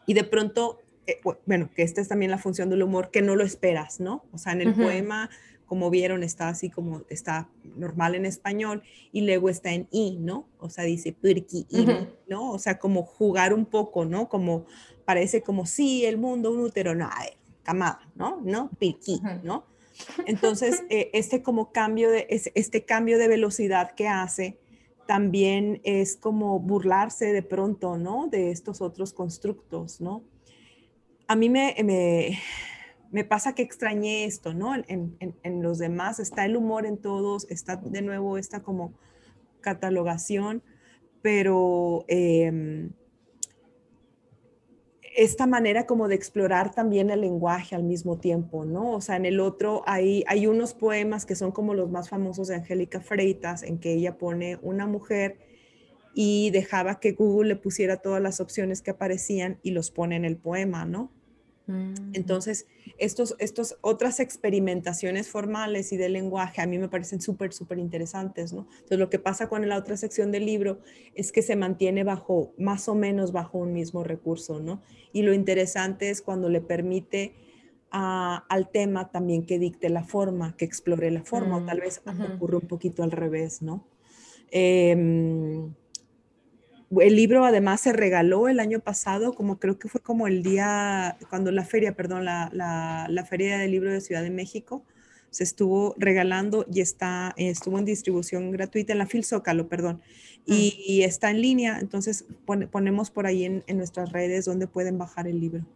Y 0.07 0.13
de 0.13 0.25
pronto, 0.25 0.79
eh, 1.07 1.21
bueno, 1.47 1.71
que 1.75 1.83
esta 1.83 2.03
es 2.03 2.09
también 2.09 2.31
la 2.31 2.37
función 2.37 2.69
del 2.69 2.83
humor, 2.83 3.11
que 3.11 3.23
no 3.23 3.35
lo 3.35 3.45
esperas, 3.45 3.99
¿no? 3.99 4.27
O 4.31 4.37
sea, 4.37 4.53
en 4.53 4.61
el 4.61 4.75
poema, 4.75 5.31
como 5.65 5.89
vieron, 5.89 6.23
está 6.23 6.51
así 6.51 6.69
como 6.69 7.03
está 7.09 7.49
normal 7.77 8.15
en 8.15 8.27
español 8.27 8.83
y 9.11 9.23
luego 9.23 9.49
está 9.49 9.73
en 9.73 9.89
i, 9.91 10.19
¿no? 10.21 10.49
O 10.59 10.69
sea, 10.69 10.85
dice 10.85 11.13
pirki, 11.15 11.67
¿no? 12.29 12.53
O 12.53 12.59
sea, 12.59 12.79
como 12.79 13.05
jugar 13.05 13.55
un 13.55 13.65
poco, 13.65 14.05
¿no? 14.05 14.29
Como 14.29 14.67
parece 15.07 15.43
como, 15.43 15.65
sí, 15.65 16.05
el 16.05 16.19
mundo, 16.19 16.53
un 16.53 16.61
útero, 16.61 16.95
no, 16.95 17.07
a 17.07 17.21
ver, 17.21 17.39
camada, 17.63 18.01
¿no? 18.15 18.43
¿No? 18.45 18.71
Pirki, 18.79 19.23
¿no? 19.43 19.65
Entonces, 20.27 20.85
eh, 20.91 21.11
este 21.13 21.43
como 21.43 21.73
cambio 21.73 22.11
de, 22.11 22.27
este 22.29 22.85
cambio 22.85 23.19
de 23.19 23.29
velocidad 23.29 23.93
que 23.93 24.09
hace 24.09 24.59
también 25.07 25.81
es 25.85 26.17
como 26.17 26.61
burlarse 26.61 27.33
de 27.33 27.43
pronto, 27.43 27.97
¿no? 27.97 28.29
De 28.29 28.51
estos 28.51 28.83
otros 28.83 29.15
constructos, 29.15 30.01
¿no? 30.01 30.23
A 31.27 31.35
mí 31.35 31.49
me, 31.49 31.75
me, 33.11 33.25
pasa 33.25 33.55
que 33.55 33.63
extrañé 33.63 34.25
esto, 34.27 34.53
¿no? 34.53 34.75
En, 34.75 35.63
los 35.63 35.79
demás 35.79 36.21
está 36.21 36.45
el 36.45 36.57
humor 36.57 36.85
en 36.85 36.99
todos, 36.99 37.47
está 37.51 37.77
de 37.77 38.03
nuevo 38.03 38.39
esta 38.39 38.63
como 38.63 38.93
catalogación, 39.61 40.63
pero... 41.23 42.05
Em, 42.09 42.93
esta 45.19 45.49
manera 45.49 45.85
como 45.85 46.07
de 46.07 46.15
explorar 46.15 46.73
también 46.73 47.11
el 47.11 47.23
lenguaje 47.23 47.75
al 47.75 47.83
mismo 47.83 48.21
tiempo, 48.21 48.65
¿no? 48.65 48.93
O 48.93 49.01
sea, 49.01 49.17
en 49.17 49.27
el 49.27 49.41
otro 49.41 49.83
hay, 49.85 50.23
hay 50.29 50.47
unos 50.47 50.75
poemas 50.75 51.27
que 51.27 51.35
son 51.35 51.51
como 51.51 51.75
los 51.75 51.91
más 51.91 52.09
famosos 52.09 52.47
de 52.47 52.55
Angélica 52.55 53.01
Freitas, 53.01 53.65
en 53.65 53.81
que 53.81 53.95
ella 53.95 54.17
pone 54.17 54.61
una 54.63 54.87
mujer 54.87 55.41
y 56.15 56.51
dejaba 56.51 57.01
que 57.01 57.13
Google 57.15 57.49
le 57.49 57.57
pusiera 57.57 57.97
todas 57.97 58.23
las 58.23 58.39
opciones 58.39 58.81
que 58.81 58.93
aparecían 58.93 59.59
y 59.65 59.73
los 59.73 59.91
pone 59.91 60.15
en 60.15 60.25
el 60.25 60.37
poema, 60.37 60.85
¿no? 60.85 61.11
Mm. 61.69 62.13
Entonces, 62.15 62.67
estos, 62.97 63.37
estos 63.39 63.77
otras 63.83 64.21
experimentaciones 64.21 65.29
formales 65.29 65.93
y 65.93 65.97
de 65.99 66.09
lenguaje 66.09 66.63
a 66.63 66.67
mí 66.67 66.79
me 66.79 66.89
parecen 66.89 67.21
súper, 67.21 67.53
súper 67.53 67.79
interesantes, 67.79 68.53
¿no? 68.53 68.67
Entonces, 68.73 68.99
lo 68.99 69.11
que 69.11 69.19
pasa 69.19 69.49
con 69.49 69.69
la 69.69 69.77
otra 69.77 69.97
sección 69.97 70.33
del 70.33 70.47
libro 70.47 70.81
es 71.15 71.31
que 71.31 71.43
se 71.43 71.55
mantiene 71.55 72.05
bajo, 72.05 72.55
más 72.59 72.89
o 72.89 72.95
menos 72.95 73.33
bajo 73.33 73.59
un 73.59 73.75
mismo 73.75 74.03
recurso, 74.03 74.61
¿no? 74.61 74.83
Y 75.13 75.23
lo 75.23 75.35
interesante 75.35 76.11
es 76.11 76.23
cuando 76.23 76.49
le 76.49 76.63
permite 76.63 77.35
al 77.91 78.71
tema 78.71 79.11
también 79.11 79.47
que 79.47 79.59
dicte 79.59 79.89
la 79.89 80.05
forma, 80.05 80.57
que 80.57 80.65
explore 80.65 81.11
la 81.11 81.23
forma, 81.23 81.57
o 81.57 81.65
tal 81.65 81.79
mm, 81.79 81.81
vez 81.81 82.03
ocurre 82.35 82.57
un 82.57 82.69
poquito 82.69 83.03
al 83.03 83.11
revés, 83.11 83.63
¿no? 83.63 83.87
Em, 84.51 85.73
el 86.91 87.17
libro 87.17 87.45
además 87.45 87.83
se 87.83 87.93
regaló 87.93 88.49
el 88.49 88.61
año 88.61 88.81
pasado, 88.81 89.35
como 89.35 89.59
creo 89.59 89.79
que 89.79 89.89
fue 89.89 90.01
como 90.01 90.27
el 90.27 90.43
día, 90.43 91.17
cuando 91.29 91.51
la 91.51 91.65
feria, 91.65 91.95
perdón, 91.95 92.25
la, 92.25 92.51
la, 92.53 93.25
feria 93.25 93.59
del 93.59 93.71
libro 93.71 93.93
de 93.93 94.01
Ciudad 94.01 94.23
de 94.23 94.31
México, 94.31 94.83
se 95.31 95.45
estuvo 95.45 95.95
regalando 95.99 96.65
y 96.73 96.81
está, 96.81 97.35
estuvo 97.37 97.79
en 97.79 97.85
distribución 97.85 98.51
gratuita 98.51 98.93
en 98.93 98.99
la 98.99 99.07
Filzócalo, 99.07 99.69
perdón, 99.69 100.01
y, 100.47 101.03
está 101.03 101.31
en 101.31 101.43
línea, 101.43 101.79
entonces 101.79 102.25
ponemos 102.47 103.11
por 103.11 103.27
ahí 103.27 103.45
en, 103.45 103.63
en, 103.67 103.77
nuestras 103.77 104.11
redes 104.13 104.47
donde 104.47 104.67
pueden 104.67 104.97
bajar 104.97 105.29
el 105.29 105.39
libro. 105.39 105.67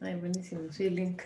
Ay, 0.00 0.16
buenísimo, 0.16 0.72
sí, 0.72 0.90
link. 0.90 1.22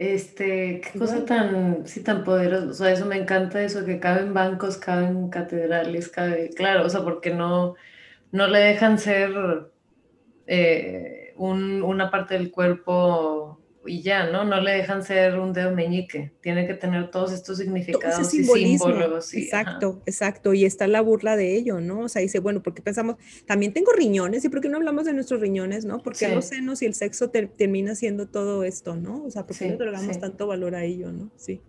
Este, 0.00 0.80
qué 0.80 0.98
cosa 0.98 1.24
tan, 1.24 1.86
sí, 1.86 2.00
tan 2.00 2.24
poderosa, 2.24 2.66
o 2.66 2.74
sea, 2.74 2.90
eso 2.90 3.06
me 3.06 3.18
encanta, 3.18 3.62
eso 3.62 3.84
que 3.84 4.00
cabe 4.00 4.22
en 4.22 4.34
bancos, 4.34 4.78
cabe 4.78 5.06
en 5.06 5.28
catedrales, 5.28 6.08
cabe, 6.08 6.48
claro, 6.56 6.86
o 6.86 6.88
sea, 6.88 7.04
porque 7.04 7.32
no, 7.32 7.76
no 8.32 8.46
le 8.46 8.58
dejan 8.58 8.98
ser 8.98 9.32
eh, 10.46 11.34
una 11.36 12.10
parte 12.10 12.34
del 12.34 12.50
cuerpo 12.50 13.60
y 13.86 14.02
ya, 14.02 14.30
¿no? 14.30 14.44
No 14.44 14.60
le 14.60 14.72
dejan 14.72 15.02
ser 15.02 15.38
un 15.38 15.52
dedo 15.52 15.74
meñique. 15.74 16.32
Tiene 16.42 16.66
que 16.66 16.74
tener 16.74 17.10
todos 17.10 17.32
estos 17.32 17.58
significados 17.58 18.32
y 18.34 18.44
símbolos. 18.44 19.32
exacto, 19.32 20.02
exacto. 20.04 20.52
Y 20.52 20.64
está 20.64 20.86
la 20.86 21.00
burla 21.00 21.36
de 21.36 21.56
ello, 21.56 21.80
¿no? 21.80 22.00
O 22.00 22.08
sea, 22.08 22.20
dice, 22.20 22.40
bueno, 22.40 22.62
porque 22.62 22.82
pensamos, 22.82 23.16
también 23.46 23.72
tengo 23.72 23.92
riñones, 23.92 24.44
¿y 24.44 24.48
por 24.50 24.60
qué 24.60 24.68
no 24.68 24.76
hablamos 24.76 25.06
de 25.06 25.14
nuestros 25.14 25.40
riñones, 25.40 25.84
no? 25.84 26.02
Porque 26.02 26.28
los 26.28 26.46
senos 26.46 26.82
y 26.82 26.86
el 26.86 26.94
sexo 26.94 27.30
termina 27.30 27.94
siendo 27.94 28.28
todo 28.28 28.64
esto, 28.64 28.96
¿no? 28.96 29.24
O 29.24 29.30
sea, 29.30 29.46
¿por 29.46 29.56
qué 29.56 29.68
no 29.68 29.74
otorgamos 29.76 30.20
tanto 30.20 30.46
valor 30.46 30.74
a 30.74 30.84
ello, 30.84 31.10
no? 31.10 31.30
Sí. 31.36 31.62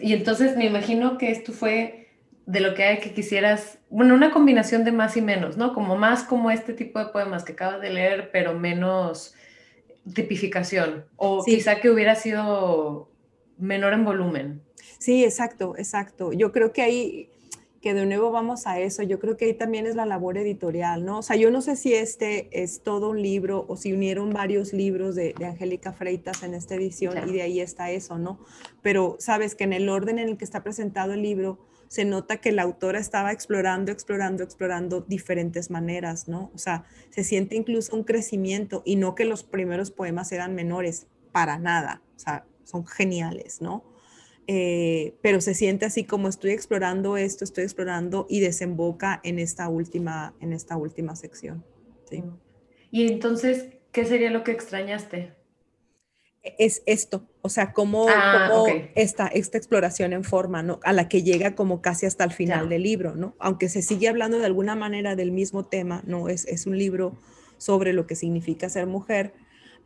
Y 0.00 0.12
entonces 0.12 0.56
me 0.56 0.66
imagino 0.66 1.18
que 1.18 1.30
esto 1.30 1.52
fue 1.52 2.05
de 2.46 2.60
lo 2.60 2.74
que 2.74 2.84
hay 2.84 2.98
que 3.00 3.12
quisieras, 3.12 3.78
bueno, 3.90 4.14
una 4.14 4.30
combinación 4.30 4.84
de 4.84 4.92
más 4.92 5.16
y 5.16 5.20
menos, 5.20 5.56
¿no? 5.56 5.74
Como 5.74 5.96
más 5.96 6.22
como 6.22 6.50
este 6.52 6.72
tipo 6.72 7.00
de 7.00 7.06
poemas 7.06 7.44
que 7.44 7.52
acabas 7.52 7.80
de 7.80 7.90
leer, 7.90 8.30
pero 8.32 8.54
menos 8.54 9.34
tipificación, 10.14 11.04
o 11.16 11.44
quizá 11.44 11.80
que 11.80 11.90
hubiera 11.90 12.14
sido 12.14 13.10
menor 13.58 13.92
en 13.92 14.04
volumen. 14.04 14.62
Sí, 14.98 15.24
exacto, 15.24 15.74
exacto. 15.76 16.32
Yo 16.32 16.52
creo 16.52 16.72
que 16.72 16.82
ahí, 16.82 17.28
que 17.80 17.92
de 17.92 18.06
nuevo 18.06 18.30
vamos 18.30 18.68
a 18.68 18.78
eso, 18.78 19.02
yo 19.02 19.18
creo 19.18 19.36
que 19.36 19.46
ahí 19.46 19.54
también 19.54 19.84
es 19.84 19.96
la 19.96 20.06
labor 20.06 20.38
editorial, 20.38 21.04
¿no? 21.04 21.18
O 21.18 21.22
sea, 21.22 21.34
yo 21.34 21.50
no 21.50 21.60
sé 21.60 21.74
si 21.74 21.94
este 21.94 22.48
es 22.52 22.82
todo 22.82 23.10
un 23.10 23.20
libro 23.20 23.64
o 23.66 23.76
si 23.76 23.92
unieron 23.92 24.30
varios 24.30 24.72
libros 24.72 25.16
de, 25.16 25.34
Angélica 25.44 25.92
Freitas 25.92 26.44
en 26.44 26.54
esta 26.54 26.76
edición 26.76 27.28
y 27.28 27.32
de 27.32 27.42
ahí 27.42 27.60
está 27.60 27.90
eso, 27.90 28.16
¿no? 28.18 28.38
Pero 28.82 29.16
sabes 29.18 29.56
que 29.56 29.64
en 29.64 29.72
el 29.72 29.88
orden 29.88 30.20
en 30.20 30.28
el 30.28 30.36
que 30.36 30.44
está 30.44 30.62
presentado 30.62 31.12
el 31.12 31.22
libro, 31.22 31.58
se 31.88 32.04
nota 32.04 32.38
que 32.38 32.52
la 32.52 32.62
autora 32.62 32.98
estaba 32.98 33.32
explorando, 33.32 33.92
explorando, 33.92 34.42
explorando 34.42 35.00
diferentes 35.00 35.70
maneras, 35.70 36.28
¿no? 36.28 36.50
O 36.54 36.58
sea, 36.58 36.84
se 37.10 37.24
siente 37.24 37.56
incluso 37.56 37.94
un 37.96 38.04
crecimiento 38.04 38.82
y 38.84 38.96
no 38.96 39.14
que 39.14 39.24
los 39.24 39.44
primeros 39.44 39.90
poemas 39.90 40.32
eran 40.32 40.54
menores, 40.54 41.06
para 41.32 41.58
nada, 41.58 42.00
o 42.16 42.18
sea, 42.18 42.46
son 42.64 42.86
geniales, 42.86 43.60
¿no? 43.60 43.84
Eh, 44.46 45.16
pero 45.20 45.42
se 45.42 45.52
siente 45.52 45.84
así 45.84 46.04
como 46.04 46.28
estoy 46.28 46.52
explorando 46.52 47.18
esto, 47.18 47.44
estoy 47.44 47.64
explorando 47.64 48.26
y 48.30 48.40
desemboca 48.40 49.20
en 49.22 49.38
esta 49.38 49.68
última, 49.68 50.34
en 50.40 50.54
esta 50.54 50.78
última 50.78 51.14
sección. 51.14 51.62
¿sí? 52.08 52.22
Y 52.90 53.06
entonces, 53.06 53.68
¿qué 53.92 54.06
sería 54.06 54.30
lo 54.30 54.44
que 54.44 54.52
extrañaste? 54.52 55.35
Es 56.58 56.82
esto, 56.86 57.26
o 57.42 57.48
sea, 57.48 57.72
como, 57.72 58.06
ah, 58.08 58.64
esta, 58.94 59.26
esta 59.28 59.58
exploración 59.58 60.12
en 60.12 60.24
forma, 60.24 60.62
¿no? 60.62 60.80
A 60.82 60.92
la 60.92 61.08
que 61.08 61.22
llega 61.22 61.54
como 61.54 61.80
casi 61.80 62.06
hasta 62.06 62.24
el 62.24 62.32
final 62.32 62.68
del 62.68 62.82
libro, 62.82 63.14
¿no? 63.14 63.34
Aunque 63.38 63.68
se 63.68 63.82
sigue 63.82 64.08
hablando 64.08 64.38
de 64.38 64.46
alguna 64.46 64.74
manera 64.74 65.16
del 65.16 65.32
mismo 65.32 65.64
tema, 65.64 66.02
¿no? 66.06 66.28
Es, 66.28 66.44
es 66.46 66.66
un 66.66 66.78
libro 66.78 67.16
sobre 67.58 67.92
lo 67.92 68.06
que 68.06 68.16
significa 68.16 68.68
ser 68.68 68.86
mujer, 68.86 69.32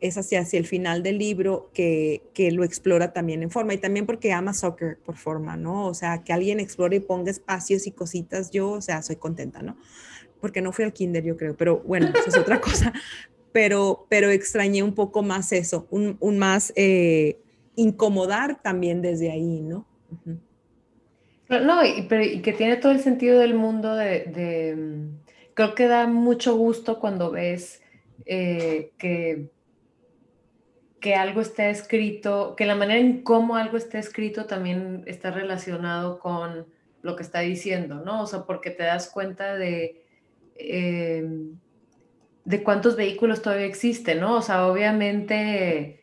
es 0.01 0.17
hacia, 0.17 0.41
hacia 0.41 0.57
el 0.57 0.65
final 0.65 1.03
del 1.03 1.19
libro 1.19 1.69
que, 1.73 2.23
que, 2.33 2.51
lo 2.51 2.63
explora 2.63 3.13
también 3.13 3.43
en 3.43 3.51
forma 3.51 3.75
y 3.75 3.77
también 3.77 4.07
porque 4.07 4.33
ama 4.33 4.53
soccer 4.53 4.97
por 4.97 5.15
forma, 5.15 5.55
¿no? 5.55 5.85
O 5.85 5.93
sea, 5.93 6.23
que 6.23 6.33
alguien 6.33 6.59
explore 6.59 6.97
y 6.97 6.99
ponga 6.99 7.29
espacios 7.29 7.85
y 7.85 7.91
cositas, 7.91 8.49
yo, 8.49 8.71
o 8.71 8.81
sea, 8.81 9.03
soy 9.03 9.17
contenta, 9.17 9.61
¿no? 9.61 9.77
Porque 10.39 10.61
no 10.61 10.71
fui 10.71 10.85
al 10.85 10.93
kinder, 10.93 11.23
yo 11.23 11.37
creo, 11.37 11.55
pero 11.55 11.81
bueno, 11.85 12.07
eso 12.07 12.29
es 12.29 12.37
otra 12.37 12.59
cosa 12.61 12.93
pero, 13.51 14.05
pero 14.09 14.29
extrañé 14.29 14.83
un 14.83 14.95
poco 14.95 15.23
más 15.23 15.51
eso, 15.51 15.87
un, 15.89 16.37
más 16.37 16.73
eh, 16.75 17.39
incomodar 17.75 18.61
también 18.61 19.01
desde 19.01 19.31
ahí, 19.31 19.61
¿no? 19.61 19.85
No, 21.49 21.85
y, 21.85 22.03
pero, 22.03 22.23
y 22.23 22.41
que 22.41 22.53
tiene 22.53 22.77
todo 22.77 22.93
el 22.93 23.01
sentido 23.01 23.39
del 23.39 23.53
mundo 23.53 23.95
de, 23.95 24.75
mm, 24.77 25.53
creo 25.53 25.75
que 25.75 25.87
da 25.87 26.07
mucho 26.07 26.55
gusto 26.55 26.99
cuando 26.99 27.31
ves 27.31 27.81
eh, 28.25 28.91
que, 28.97 29.49
que 31.01 31.15
algo 31.15 31.41
está 31.41 31.69
escrito, 31.69 32.55
que 32.55 32.65
la 32.65 32.75
manera 32.75 32.99
en 32.99 33.21
cómo 33.23 33.57
algo 33.57 33.75
está 33.75 33.99
escrito 33.99 34.45
también 34.45 35.03
está 35.07 35.31
relacionado 35.31 36.19
con 36.19 36.67
lo 37.01 37.15
que 37.15 37.23
está 37.23 37.39
diciendo, 37.39 38.01
¿no? 38.05 38.21
O 38.21 38.27
sea, 38.27 38.45
porque 38.45 38.71
te 38.71 38.83
das 38.83 39.09
cuenta 39.09 39.55
de... 39.55 40.05
Eh, 40.55 41.27
de 42.45 42.63
cuántos 42.63 42.95
vehículos 42.95 43.41
todavía 43.41 43.65
existen, 43.65 44.19
¿no? 44.19 44.37
O 44.37 44.41
sea, 44.41 44.67
obviamente 44.67 46.01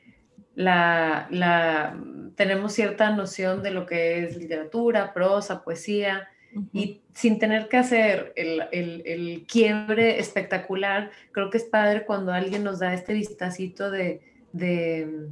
la, 0.55 1.99
tenemos 2.37 2.73
cierta 2.73 3.11
noción 3.11 3.63
de 3.63 3.71
lo 3.71 3.87
que 3.87 4.25
es 4.25 4.37
literatura, 4.37 5.13
prosa, 5.13 5.63
poesía, 5.63 6.29
y 6.73 7.03
sin 7.13 7.39
tener 7.39 7.69
que 7.69 7.77
hacer 7.77 8.33
el, 8.35 8.63
el, 8.73 9.03
el, 9.05 9.47
quiebre 9.47 10.19
espectacular, 10.19 11.11
creo 11.31 11.51
que 11.51 11.59
es 11.59 11.65
padre 11.65 12.07
cuando 12.07 12.33
alguien 12.33 12.65
nos 12.65 12.79
da 12.79 12.95
este 12.95 13.13
vistacito 13.13 13.91
de, 13.91 14.23
de, 14.53 15.29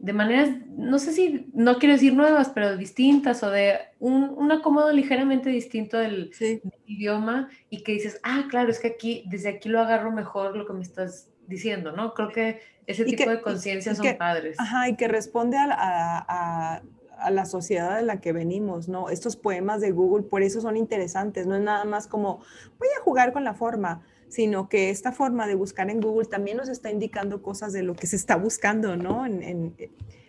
de 0.00 0.14
maneras, 0.14 0.48
no 0.76 0.98
sé 0.98 1.12
si, 1.12 1.50
no 1.52 1.78
quiero 1.78 1.92
decir 1.92 2.14
nuevas, 2.14 2.48
pero 2.48 2.78
distintas 2.78 3.42
o 3.42 3.50
de 3.50 3.78
un, 3.98 4.24
un 4.30 4.50
acomodo 4.50 4.90
ligeramente 4.92 5.50
distinto 5.50 5.98
del, 5.98 6.30
del, 6.40 6.62
idioma 6.86 7.50
y 7.68 7.82
que 7.82 7.92
dices, 7.92 8.18
ah, 8.22 8.46
claro, 8.48 8.70
es 8.70 8.80
que 8.80 8.88
aquí, 8.88 9.24
desde 9.28 9.50
aquí 9.50 9.68
lo 9.68 9.78
agarro 9.78 10.10
mejor 10.10 10.56
lo 10.56 10.66
que 10.66 10.72
me 10.72 10.80
estás 10.80 11.28
diciendo, 11.46 11.92
¿no? 11.92 12.14
Creo 12.14 12.30
que 12.30 12.60
ese 12.86 13.04
tipo 13.04 13.28
de 13.28 13.42
conciencia 13.42 13.94
son 13.94 14.16
padres. 14.16 14.58
Ajá, 14.58 14.88
y 14.88 14.96
que 14.96 15.06
responde 15.06 15.58
a, 15.58 15.68
a, 15.70 16.82
a, 17.18 17.30
la 17.30 17.44
sociedad 17.44 17.96
de 17.96 18.02
la 18.02 18.22
que 18.22 18.32
venimos, 18.32 18.88
¿no? 18.88 19.10
Estos 19.10 19.36
poemas 19.36 19.82
de 19.82 19.90
Google, 19.90 20.22
por 20.22 20.42
eso 20.42 20.62
son 20.62 20.78
interesantes, 20.78 21.46
no 21.46 21.56
es 21.56 21.62
nada 21.62 21.84
más 21.84 22.06
como, 22.06 22.40
voy 22.78 22.88
a 22.98 23.02
jugar 23.02 23.34
con 23.34 23.44
la 23.44 23.52
forma, 23.52 24.00
sino 24.30 24.68
que 24.68 24.90
esta 24.90 25.12
forma 25.12 25.46
de 25.46 25.54
buscar 25.54 25.90
en 25.90 26.00
Google 26.00 26.26
también 26.26 26.56
nos 26.56 26.68
está 26.68 26.90
indicando 26.90 27.42
cosas 27.42 27.72
de 27.72 27.82
lo 27.82 27.94
que 27.94 28.06
se 28.06 28.16
está 28.16 28.36
buscando, 28.36 28.96
¿no? 28.96 29.26
En, 29.26 29.74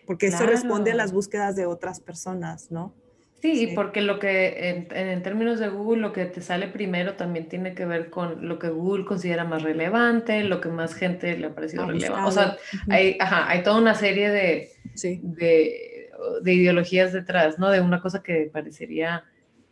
porque 0.06 0.26
eso 0.26 0.44
responde 0.44 0.90
a 0.90 0.94
las 0.94 1.12
búsquedas 1.12 1.56
de 1.56 1.64
otras 1.64 2.00
personas, 2.00 2.70
¿no? 2.70 2.92
Sí, 3.40 3.72
porque 3.74 4.02
lo 4.02 4.20
que 4.20 4.68
en, 4.68 4.96
en, 4.96 5.22
términos 5.24 5.58
de 5.58 5.68
Google, 5.68 6.00
lo 6.00 6.12
que 6.12 6.26
te 6.26 6.40
sale 6.40 6.68
primero 6.68 7.14
también 7.14 7.48
tiene 7.48 7.74
que 7.74 7.84
ver 7.84 8.08
con 8.08 8.46
lo 8.46 8.60
que 8.60 8.68
Google 8.68 9.04
considera 9.04 9.44
más 9.44 9.62
relevante, 9.62 10.44
lo 10.44 10.60
que 10.60 10.68
más 10.68 10.94
gente 10.94 11.36
le 11.36 11.46
ha 11.48 11.54
parecido 11.54 11.86
relevante. 11.86 12.28
O 12.28 12.30
sea, 12.30 12.56
hay, 12.88 13.16
ajá, 13.18 13.48
hay 13.48 13.64
toda 13.64 13.78
una 13.78 13.96
serie 13.96 14.30
de, 14.30 14.70
sí. 14.94 15.20
de, 15.24 16.08
de, 16.40 16.54
ideologías 16.54 17.12
detrás, 17.12 17.58
¿no? 17.58 17.70
De 17.70 17.80
una 17.80 18.00
cosa 18.00 18.22
que 18.22 18.48
parecería, 18.52 19.24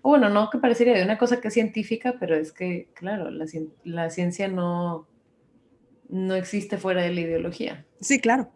bueno, 0.02 0.28
no 0.30 0.50
que 0.50 0.58
parecería, 0.58 0.94
de 0.94 1.04
una 1.04 1.18
cosa 1.18 1.40
que 1.40 1.48
es 1.48 1.54
científica, 1.54 2.16
pero 2.18 2.34
es 2.34 2.52
que, 2.52 2.88
claro, 2.94 3.30
la, 3.30 3.46
la 3.84 4.10
ciencia 4.10 4.48
no, 4.48 5.06
no 6.08 6.34
existe 6.34 6.78
fuera 6.78 7.02
de 7.02 7.12
la 7.12 7.20
ideología. 7.20 7.84
Sí, 8.00 8.20
claro. 8.20 8.50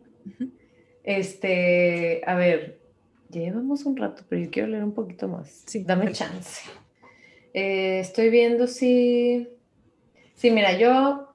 Este, 1.03 2.23
a 2.27 2.35
ver, 2.35 2.81
ya 3.29 3.43
llevamos 3.43 3.85
un 3.85 3.97
rato, 3.97 4.25
pero 4.29 4.43
yo 4.43 4.51
quiero 4.51 4.69
leer 4.69 4.85
un 4.85 4.95
poquito 4.95 5.29
más. 5.29 5.63
Sí, 5.67 5.85
Dame 5.85 6.13
chance. 6.13 6.63
Eh, 7.53 8.01
estoy 8.01 8.31
viendo 8.31 8.67
si... 8.67 9.49
Sí, 10.35 10.51
mira, 10.51 10.77
yo... 10.79 11.35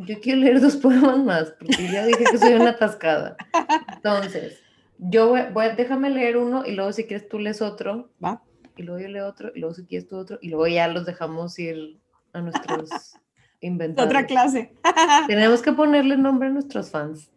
Yo 0.00 0.20
quiero 0.20 0.40
leer 0.40 0.60
dos 0.60 0.76
poemas 0.82 1.18
más, 1.18 1.50
porque 1.58 1.90
ya 1.90 2.06
dije 2.06 2.24
que 2.30 2.38
soy 2.38 2.54
una 2.54 2.70
atascada. 2.70 3.36
Entonces, 3.96 4.62
yo 4.98 5.28
voy, 5.28 5.40
voy, 5.52 5.66
déjame 5.76 6.10
leer 6.10 6.36
uno 6.36 6.64
y 6.64 6.72
luego 6.72 6.92
si 6.92 7.04
quieres 7.04 7.28
tú 7.28 7.38
lees 7.38 7.62
otro. 7.62 8.10
Va. 8.22 8.42
Y 8.78 8.84
luego 8.84 9.00
yo 9.00 9.08
leo 9.08 9.26
otro, 9.26 9.50
y 9.54 9.58
luego 9.58 9.74
si 9.74 9.84
quieres 9.84 10.08
tú 10.08 10.16
otro, 10.16 10.38
y 10.40 10.50
luego 10.50 10.68
ya 10.68 10.86
los 10.86 11.04
dejamos 11.04 11.58
ir 11.58 11.98
a 12.32 12.40
nuestros 12.40 12.88
inventados. 13.60 14.08
Otra 14.08 14.24
clase. 14.24 14.72
Tenemos 15.26 15.62
que 15.62 15.72
ponerle 15.72 16.16
nombre 16.16 16.48
a 16.48 16.52
nuestros 16.52 16.90
fans. 16.90 17.28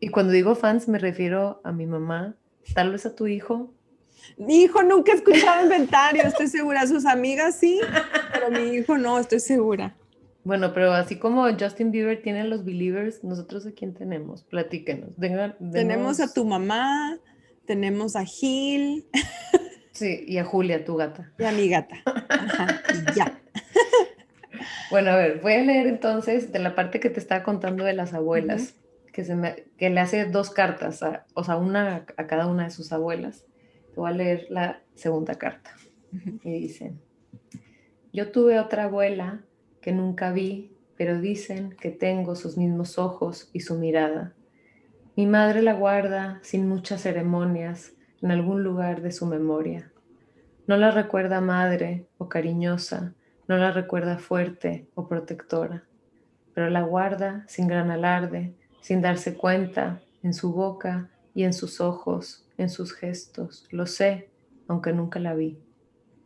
Y 0.00 0.08
cuando 0.08 0.32
digo 0.32 0.56
fans 0.56 0.88
me 0.88 0.98
refiero 0.98 1.60
a 1.62 1.70
mi 1.70 1.86
mamá, 1.86 2.34
tal 2.74 2.90
vez 2.90 3.06
a 3.06 3.14
tu 3.14 3.28
hijo. 3.28 3.72
Mi 4.36 4.62
hijo 4.62 4.82
nunca 4.82 5.12
ha 5.12 5.14
escuchado 5.14 5.62
inventario, 5.62 6.24
estoy 6.24 6.48
segura. 6.48 6.84
Sus 6.88 7.06
amigas 7.06 7.54
sí, 7.54 7.80
pero 8.32 8.50
mi 8.50 8.74
hijo 8.74 8.98
no, 8.98 9.20
estoy 9.20 9.38
segura. 9.38 9.94
Bueno, 10.42 10.72
pero 10.74 10.92
así 10.92 11.16
como 11.18 11.46
Justin 11.56 11.92
Bieber 11.92 12.20
tiene 12.20 12.42
los 12.44 12.64
believers, 12.64 13.22
nosotros 13.22 13.64
a 13.66 13.72
quién 13.72 13.94
tenemos? 13.94 14.42
Platíquenos. 14.42 15.16
Venga, 15.18 15.56
tenemos 15.70 16.18
a 16.18 16.32
tu 16.32 16.44
mamá, 16.44 17.16
tenemos 17.66 18.16
a 18.16 18.24
Gil. 18.24 19.06
Sí, 20.00 20.24
y 20.26 20.38
a 20.38 20.44
Julia, 20.44 20.84
tu 20.84 20.96
gata. 20.96 21.30
Y 21.38 21.44
a 21.44 21.52
mi 21.52 21.68
gata. 21.68 21.96
Ajá, 22.28 22.82
y 22.92 23.16
ya. 23.16 23.40
Bueno, 24.90 25.12
a 25.12 25.16
ver, 25.16 25.40
voy 25.40 25.52
a 25.52 25.62
leer 25.62 25.86
entonces 25.86 26.50
de 26.50 26.58
la 26.58 26.74
parte 26.74 26.98
que 26.98 27.10
te 27.10 27.20
estaba 27.20 27.44
contando 27.44 27.84
de 27.84 27.92
las 27.92 28.12
abuelas. 28.12 28.60
Uh 28.60 28.64
-huh 28.64 28.80
que, 29.12 29.24
se 29.24 29.34
me, 29.34 29.64
que 29.76 29.90
le 29.90 30.00
hace 30.00 30.24
dos 30.26 30.50
cartas, 30.50 31.02
a, 31.02 31.26
o 31.34 31.44
sea, 31.44 31.56
una 31.56 32.06
a 32.16 32.26
cada 32.26 32.46
una 32.46 32.64
de 32.64 32.70
sus 32.70 32.92
abuelas. 32.92 33.44
Te 33.92 34.00
voy 34.00 34.10
a 34.10 34.14
leer 34.14 34.46
la 34.50 34.82
segunda 34.94 35.34
carta. 35.34 35.74
Uh 36.12 36.16
-huh. 36.16 36.40
Y 36.44 36.60
dice, 36.60 36.92
yo 38.12 38.30
tuve 38.30 38.58
otra 38.58 38.84
abuela 38.84 39.42
que 39.80 39.92
nunca 39.92 40.32
vi, 40.32 40.72
pero 40.96 41.20
dicen 41.20 41.76
que 41.80 41.90
tengo 41.90 42.34
sus 42.34 42.56
mismos 42.56 42.98
ojos 42.98 43.50
y 43.52 43.60
su 43.60 43.76
mirada. 43.76 44.34
Mi 45.16 45.26
madre 45.26 45.62
la 45.62 45.74
guarda 45.74 46.38
sin 46.42 46.68
muchas 46.68 47.02
ceremonias 47.02 47.92
en 48.22 48.30
algún 48.30 48.62
lugar 48.62 49.02
de 49.02 49.12
su 49.12 49.26
memoria. 49.26 49.90
No 50.66 50.76
la 50.76 50.90
recuerda 50.90 51.40
madre 51.40 52.06
o 52.18 52.28
cariñosa, 52.28 53.14
no 53.48 53.56
la 53.56 53.72
recuerda 53.72 54.18
fuerte 54.18 54.86
o 54.94 55.08
protectora, 55.08 55.84
pero 56.54 56.70
la 56.70 56.82
guarda 56.82 57.44
sin 57.48 57.66
gran 57.66 57.90
alarde, 57.90 58.54
sin 58.80 59.00
darse 59.00 59.34
cuenta, 59.34 60.00
en 60.22 60.34
su 60.34 60.52
boca 60.52 61.08
y 61.34 61.44
en 61.44 61.52
sus 61.52 61.80
ojos, 61.80 62.46
en 62.58 62.68
sus 62.68 62.92
gestos. 62.92 63.66
Lo 63.70 63.86
sé, 63.86 64.28
aunque 64.68 64.92
nunca 64.92 65.18
la 65.18 65.34
vi. 65.34 65.58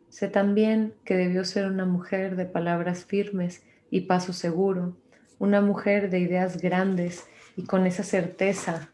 Sé 0.09 0.27
también 0.27 0.93
que 1.03 1.15
debió 1.15 1.43
ser 1.43 1.65
una 1.67 1.85
mujer 1.85 2.35
de 2.35 2.45
palabras 2.45 3.05
firmes 3.05 3.63
y 3.89 4.01
paso 4.01 4.33
seguro, 4.33 4.95
una 5.39 5.61
mujer 5.61 6.09
de 6.09 6.19
ideas 6.19 6.61
grandes 6.61 7.27
y 7.55 7.63
con 7.63 7.85
esa 7.85 8.03
certeza 8.03 8.89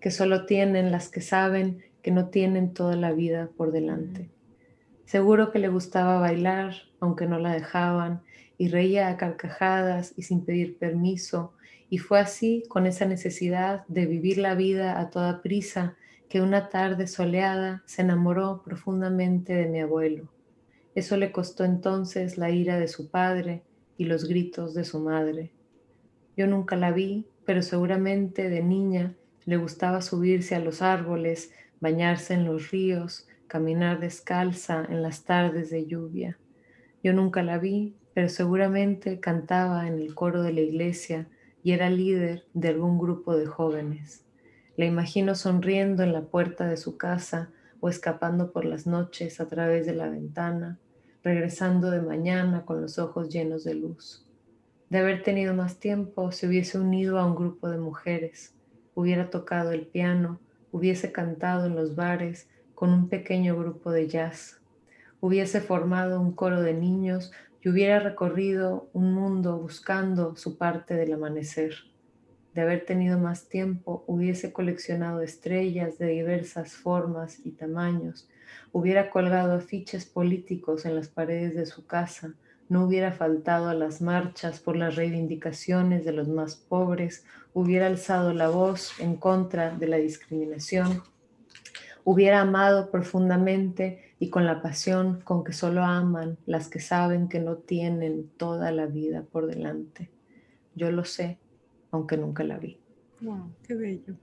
que 0.00 0.10
solo 0.10 0.46
tienen 0.46 0.90
las 0.90 1.08
que 1.08 1.20
saben 1.20 1.84
que 2.04 2.10
no 2.10 2.28
tienen 2.28 2.74
toda 2.74 2.96
la 2.96 3.12
vida 3.12 3.48
por 3.56 3.72
delante. 3.72 4.28
Seguro 5.06 5.50
que 5.50 5.58
le 5.58 5.68
gustaba 5.68 6.20
bailar, 6.20 6.74
aunque 7.00 7.26
no 7.26 7.38
la 7.38 7.54
dejaban, 7.54 8.22
y 8.58 8.68
reía 8.68 9.08
a 9.08 9.16
carcajadas 9.16 10.12
y 10.14 10.22
sin 10.22 10.44
pedir 10.44 10.76
permiso, 10.76 11.54
y 11.88 11.96
fue 11.96 12.20
así, 12.20 12.62
con 12.68 12.86
esa 12.86 13.06
necesidad 13.06 13.86
de 13.88 14.04
vivir 14.04 14.36
la 14.36 14.54
vida 14.54 15.00
a 15.00 15.08
toda 15.08 15.40
prisa, 15.40 15.96
que 16.28 16.42
una 16.42 16.68
tarde 16.68 17.06
soleada 17.06 17.82
se 17.86 18.02
enamoró 18.02 18.62
profundamente 18.62 19.54
de 19.54 19.66
mi 19.66 19.80
abuelo. 19.80 20.28
Eso 20.94 21.16
le 21.16 21.32
costó 21.32 21.64
entonces 21.64 22.36
la 22.36 22.50
ira 22.50 22.78
de 22.78 22.88
su 22.88 23.10
padre 23.10 23.62
y 23.96 24.04
los 24.04 24.28
gritos 24.28 24.74
de 24.74 24.84
su 24.84 25.00
madre. 25.00 25.52
Yo 26.36 26.46
nunca 26.46 26.76
la 26.76 26.92
vi, 26.92 27.26
pero 27.46 27.62
seguramente 27.62 28.50
de 28.50 28.62
niña 28.62 29.14
le 29.46 29.56
gustaba 29.56 30.02
subirse 30.02 30.54
a 30.54 30.60
los 30.60 30.82
árboles, 30.82 31.50
bañarse 31.84 32.32
en 32.32 32.46
los 32.46 32.70
ríos, 32.70 33.28
caminar 33.46 34.00
descalza 34.00 34.86
en 34.88 35.02
las 35.02 35.24
tardes 35.24 35.68
de 35.68 35.84
lluvia. 35.84 36.38
Yo 37.02 37.12
nunca 37.12 37.42
la 37.42 37.58
vi, 37.58 37.94
pero 38.14 38.30
seguramente 38.30 39.20
cantaba 39.20 39.86
en 39.86 39.98
el 39.98 40.14
coro 40.14 40.42
de 40.42 40.54
la 40.54 40.62
iglesia 40.62 41.28
y 41.62 41.72
era 41.72 41.90
líder 41.90 42.46
de 42.54 42.68
algún 42.68 42.98
grupo 42.98 43.36
de 43.36 43.44
jóvenes. 43.44 44.24
La 44.78 44.86
imagino 44.86 45.34
sonriendo 45.34 46.02
en 46.02 46.14
la 46.14 46.22
puerta 46.22 46.66
de 46.66 46.78
su 46.78 46.96
casa 46.96 47.50
o 47.80 47.90
escapando 47.90 48.50
por 48.50 48.64
las 48.64 48.86
noches 48.86 49.38
a 49.38 49.48
través 49.50 49.84
de 49.84 49.94
la 49.94 50.08
ventana, 50.08 50.78
regresando 51.22 51.90
de 51.90 52.00
mañana 52.00 52.64
con 52.64 52.80
los 52.80 52.98
ojos 52.98 53.28
llenos 53.28 53.62
de 53.62 53.74
luz. 53.74 54.26
De 54.88 55.00
haber 55.00 55.22
tenido 55.22 55.52
más 55.52 55.78
tiempo, 55.80 56.32
se 56.32 56.46
hubiese 56.46 56.78
unido 56.78 57.18
a 57.18 57.26
un 57.26 57.34
grupo 57.34 57.68
de 57.68 57.76
mujeres, 57.76 58.54
hubiera 58.94 59.28
tocado 59.28 59.72
el 59.72 59.86
piano, 59.86 60.40
hubiese 60.74 61.12
cantado 61.12 61.66
en 61.66 61.76
los 61.76 61.94
bares 61.94 62.48
con 62.74 62.90
un 62.90 63.08
pequeño 63.08 63.56
grupo 63.56 63.92
de 63.92 64.08
jazz, 64.08 64.60
hubiese 65.20 65.60
formado 65.60 66.20
un 66.20 66.32
coro 66.32 66.62
de 66.62 66.74
niños 66.74 67.30
y 67.62 67.68
hubiera 67.68 68.00
recorrido 68.00 68.88
un 68.92 69.14
mundo 69.14 69.56
buscando 69.56 70.34
su 70.34 70.58
parte 70.58 70.94
del 70.94 71.12
amanecer. 71.12 71.74
De 72.54 72.62
haber 72.62 72.84
tenido 72.84 73.20
más 73.20 73.48
tiempo, 73.48 74.02
hubiese 74.08 74.52
coleccionado 74.52 75.20
estrellas 75.20 75.96
de 75.98 76.08
diversas 76.08 76.72
formas 76.72 77.38
y 77.46 77.52
tamaños, 77.52 78.28
hubiera 78.72 79.10
colgado 79.10 79.52
afiches 79.52 80.04
políticos 80.04 80.86
en 80.86 80.96
las 80.96 81.06
paredes 81.06 81.54
de 81.54 81.66
su 81.66 81.86
casa, 81.86 82.34
no 82.68 82.84
hubiera 82.84 83.12
faltado 83.12 83.68
a 83.68 83.74
las 83.74 84.00
marchas 84.00 84.60
por 84.60 84.76
las 84.76 84.96
reivindicaciones 84.96 86.04
de 86.04 86.12
los 86.12 86.28
más 86.28 86.56
pobres, 86.56 87.24
hubiera 87.52 87.86
alzado 87.86 88.32
la 88.32 88.48
voz 88.48 88.98
en 89.00 89.16
contra 89.16 89.70
de 89.70 89.86
la 89.86 89.96
discriminación, 89.96 91.02
hubiera 92.04 92.40
amado 92.40 92.90
profundamente 92.90 94.14
y 94.18 94.30
con 94.30 94.46
la 94.46 94.62
pasión 94.62 95.20
con 95.22 95.44
que 95.44 95.52
solo 95.52 95.82
aman 95.82 96.38
las 96.46 96.68
que 96.68 96.80
saben 96.80 97.28
que 97.28 97.40
no 97.40 97.56
tienen 97.56 98.30
toda 98.36 98.70
la 98.72 98.86
vida 98.86 99.22
por 99.22 99.46
delante. 99.46 100.10
Yo 100.74 100.90
lo 100.90 101.04
sé, 101.04 101.38
aunque 101.90 102.16
nunca 102.16 102.44
la 102.44 102.58
vi. 102.58 102.78
Wow, 103.20 103.50
qué 103.66 103.74
bello. 103.74 104.14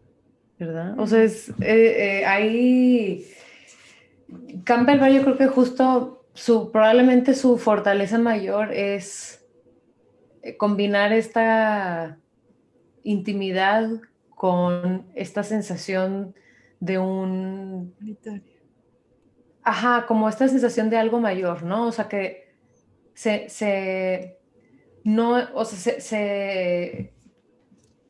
¿Verdad? 0.60 1.00
O 1.00 1.08
sea, 1.08 1.24
es, 1.24 1.50
eh, 1.60 2.20
eh, 2.22 2.26
ahí 2.26 3.26
Campbell 4.64 5.00
yo 5.14 5.24
creo 5.24 5.38
que 5.38 5.48
justo 5.48 6.20
su, 6.34 6.72
probablemente 6.72 7.34
su 7.34 7.58
fortaleza 7.58 8.18
mayor 8.18 8.74
es 8.74 9.45
eh, 10.41 10.58
combinar 10.58 11.14
esta 11.14 12.18
intimidad 13.03 13.90
con 14.36 15.08
esta 15.14 15.44
sensación 15.44 16.36
de 16.80 16.98
un 16.98 17.95
Ajá, 19.64 20.06
como 20.08 20.28
esta 20.28 20.48
sensación 20.48 20.90
de 20.90 20.98
algo 20.98 21.20
mayor, 21.20 21.62
¿no? 21.64 21.86
O 21.86 21.91
sea, 21.91 22.10
que 22.10 22.56
se, 23.14 23.48
se 23.49 24.40
no, 25.03 25.38
o 25.53 25.66
sea, 25.66 25.78
se, 25.78 26.02
se, 26.02 27.14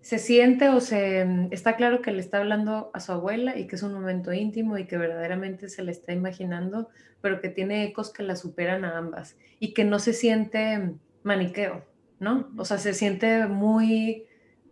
siente 0.02 0.70
o 0.70 0.80
se 0.80 1.48
está 1.52 1.76
claro 1.76 2.02
que 2.02 2.12
le 2.12 2.20
está 2.20 2.40
hablando 2.40 2.90
a 2.94 3.00
su 3.00 3.12
abuela 3.12 3.58
y 3.58 3.68
que 3.68 3.76
es 3.76 3.84
un 3.84 3.94
momento 3.94 4.34
íntimo 4.34 4.78
y 4.78 4.86
que 4.86 4.98
verdaderamente 4.98 5.70
se 5.70 5.84
le 5.84 5.92
está 5.92 6.12
imaginando, 6.12 6.90
pero 7.22 7.40
que 7.40 7.50
tiene 7.50 7.86
ecos 7.86 8.12
que 8.12 8.24
la 8.24 8.36
superan 8.36 8.84
a 8.84 8.98
ambas 8.98 9.38
y 9.60 9.74
que 9.74 9.84
no 9.84 10.00
se 10.00 10.14
siente 10.14 10.94
maniqueo, 11.24 11.86
¿no? 12.20 12.50
O 12.58 12.66
sea, 12.66 12.80
se 12.80 12.94
siente 12.94 13.46
muy 13.46 14.26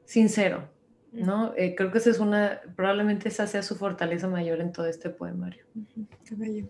sincero, 0.05 0.67
¿no? 1.11 1.53
Eh, 1.55 1.75
creo 1.75 1.91
que 1.91 1.99
esa 1.99 2.09
es 2.09 2.19
una, 2.19 2.61
probablemente 2.75 3.29
esa 3.29 3.45
sea 3.45 3.61
su 3.61 3.75
fortaleza 3.75 4.27
mayor 4.27 4.59
en 4.61 4.71
todo 4.71 4.87
este 4.87 5.11
poemario. 5.11 5.63
Qué 6.25 6.35
bello. 6.35 6.67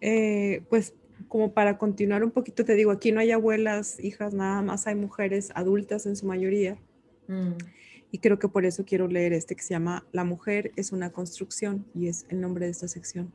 Eh, 0.00 0.62
pues 0.70 0.94
como 1.28 1.52
para 1.52 1.76
continuar 1.76 2.24
un 2.24 2.30
poquito, 2.30 2.64
te 2.64 2.74
digo, 2.74 2.90
aquí 2.90 3.12
no 3.12 3.20
hay 3.20 3.32
abuelas, 3.32 4.02
hijas, 4.02 4.32
nada 4.32 4.62
más 4.62 4.86
hay 4.86 4.94
mujeres 4.94 5.50
adultas 5.54 6.06
en 6.06 6.16
su 6.16 6.26
mayoría. 6.26 6.78
Mm. 7.28 7.52
Y 8.10 8.18
creo 8.18 8.38
que 8.38 8.48
por 8.48 8.64
eso 8.64 8.84
quiero 8.84 9.08
leer 9.08 9.32
este 9.32 9.56
que 9.56 9.62
se 9.62 9.74
llama 9.74 10.06
La 10.12 10.24
mujer 10.24 10.72
es 10.76 10.92
una 10.92 11.10
construcción 11.10 11.86
y 11.94 12.08
es 12.08 12.26
el 12.28 12.40
nombre 12.40 12.66
de 12.66 12.72
esta 12.72 12.88
sección. 12.88 13.32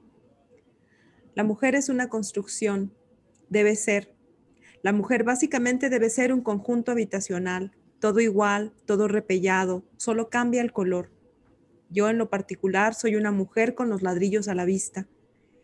La 1.35 1.43
mujer 1.43 1.75
es 1.75 1.89
una 1.89 2.09
construcción, 2.09 2.93
debe 3.49 3.75
ser. 3.75 4.13
La 4.81 4.93
mujer 4.93 5.23
básicamente 5.23 5.89
debe 5.89 6.09
ser 6.09 6.33
un 6.33 6.41
conjunto 6.41 6.91
habitacional, 6.91 7.71
todo 7.99 8.19
igual, 8.19 8.73
todo 8.85 9.07
repellado, 9.07 9.83
solo 9.97 10.29
cambia 10.29 10.61
el 10.61 10.73
color. 10.73 11.11
Yo 11.89 12.09
en 12.09 12.17
lo 12.17 12.29
particular 12.29 12.95
soy 12.95 13.15
una 13.15 13.31
mujer 13.31 13.75
con 13.75 13.89
los 13.89 14.01
ladrillos 14.01 14.47
a 14.47 14.55
la 14.55 14.65
vista. 14.65 15.07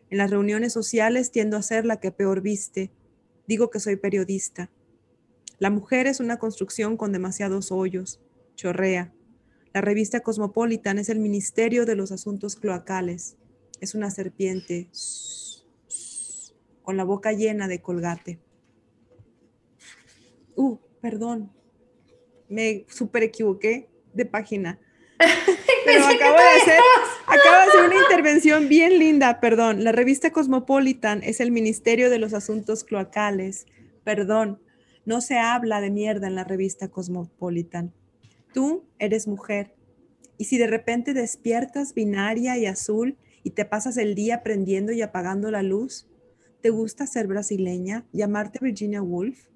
En 0.10 0.20
las 0.20 0.30
reuniones 0.30 0.74
sociales 0.74 1.32
tiendo 1.32 1.58
a 1.58 1.62
ser 1.62 1.86
la 1.86 2.00
que 2.00 2.12
peor 2.12 2.42
viste. 2.42 2.92
Digo 3.48 3.70
que 3.70 3.80
soy 3.80 3.96
periodista. 3.96 4.70
La 5.60 5.72
mujer 5.72 6.06
es 6.06 6.20
una 6.20 6.38
construcción 6.38 6.98
con 6.98 7.12
demasiados 7.12 7.72
hoyos. 7.72 8.20
Chorrea. 8.56 9.14
La 9.74 9.82
revista 9.82 10.20
Cosmopolitan 10.20 11.00
es 11.00 11.10
el 11.10 11.20
Ministerio 11.20 11.86
de 11.86 11.96
los 11.96 12.12
Asuntos 12.12 12.56
Cloacales. 12.56 13.38
Es 13.82 13.96
una 13.96 14.12
serpiente 14.12 14.90
con 16.84 16.96
la 16.96 17.04
boca 17.04 17.34
llena 17.34 17.68
de 17.68 17.82
colgate. 17.82 18.40
Uh, 20.56 20.78
perdón, 21.02 21.52
me 22.50 22.86
super 22.90 23.24
equivoqué 23.24 23.90
de 24.14 24.26
página. 24.26 24.80
Pero 25.86 26.06
acabo 26.06 26.38
de 26.38 26.62
hacer, 26.62 26.80
acabo 27.26 27.56
de 27.56 27.70
hacer 27.70 27.86
una 27.86 28.02
intervención 28.10 28.70
bien 28.70 29.00
linda, 29.00 29.40
perdón. 29.40 29.84
La 29.84 29.92
revista 29.92 30.32
Cosmopolitan 30.32 31.24
es 31.24 31.40
el 31.40 31.52
Ministerio 31.52 32.10
de 32.10 32.20
los 32.20 32.34
Asuntos 32.34 32.84
Cloacales. 32.84 33.66
Perdón, 34.04 34.60
no 35.08 35.22
se 35.22 35.40
habla 35.40 35.82
de 35.82 35.90
mierda 35.90 36.28
en 36.28 36.36
la 36.36 36.44
revista 36.44 36.90
Cosmopolitan. 36.90 37.94
Tú 38.54 38.86
eres 39.00 39.28
mujer. 39.28 39.74
Y 40.38 40.46
si 40.46 40.60
de 40.60 40.68
repente 40.68 41.16
despiertas 41.16 41.96
binaria 41.96 42.56
y 42.60 42.68
azul 42.68 43.18
y 43.42 43.50
te 43.52 43.66
pasas 43.66 43.98
el 43.98 44.14
día 44.14 44.44
prendiendo 44.44 44.92
y 44.92 45.02
apagando 45.02 45.50
la 45.50 45.64
luz, 45.64 46.08
¿te 46.62 46.70
gusta 46.70 47.08
ser 47.08 47.26
brasileña? 47.26 48.06
¿Llamarte 48.14 48.60
Virginia 48.62 49.02
Woolf? 49.02 49.48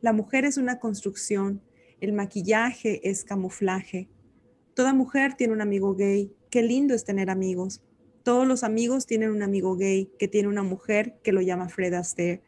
La 0.00 0.12
mujer 0.12 0.44
es 0.44 0.56
una 0.56 0.78
construcción 0.78 1.60
el 2.02 2.12
maquillaje 2.12 3.08
es 3.08 3.22
camuflaje. 3.22 4.08
Toda 4.74 4.92
mujer 4.92 5.34
tiene 5.34 5.52
un 5.52 5.60
amigo 5.60 5.94
gay. 5.94 6.34
Qué 6.50 6.60
lindo 6.60 6.94
es 6.94 7.04
tener 7.04 7.30
amigos. 7.30 7.80
Todos 8.24 8.44
los 8.44 8.64
amigos 8.64 9.06
tienen 9.06 9.30
un 9.30 9.44
amigo 9.44 9.76
gay 9.76 10.10
que 10.18 10.26
tiene 10.26 10.48
una 10.48 10.64
mujer 10.64 11.20
que 11.22 11.30
lo 11.30 11.42
llama 11.42 11.68
Fred 11.68 11.94
Astaire. 11.94 12.42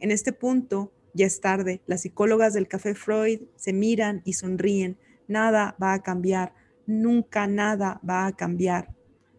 En 0.00 0.10
este 0.10 0.32
punto, 0.32 0.92
ya 1.14 1.26
es 1.26 1.40
tarde. 1.40 1.80
Las 1.86 2.02
psicólogas 2.02 2.52
del 2.52 2.68
Café 2.68 2.94
Freud 2.94 3.40
se 3.56 3.72
miran 3.72 4.20
y 4.24 4.34
sonríen. 4.34 4.98
Nada 5.26 5.76
va 5.82 5.94
a 5.94 6.02
cambiar. 6.02 6.52
Nunca 6.86 7.46
nada 7.46 8.00
va 8.08 8.26
a 8.26 8.36
cambiar. 8.36 8.94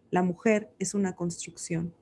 La 0.10 0.24
mujer 0.24 0.72
es 0.80 0.94
una 0.94 1.16
construcción. 1.16 1.94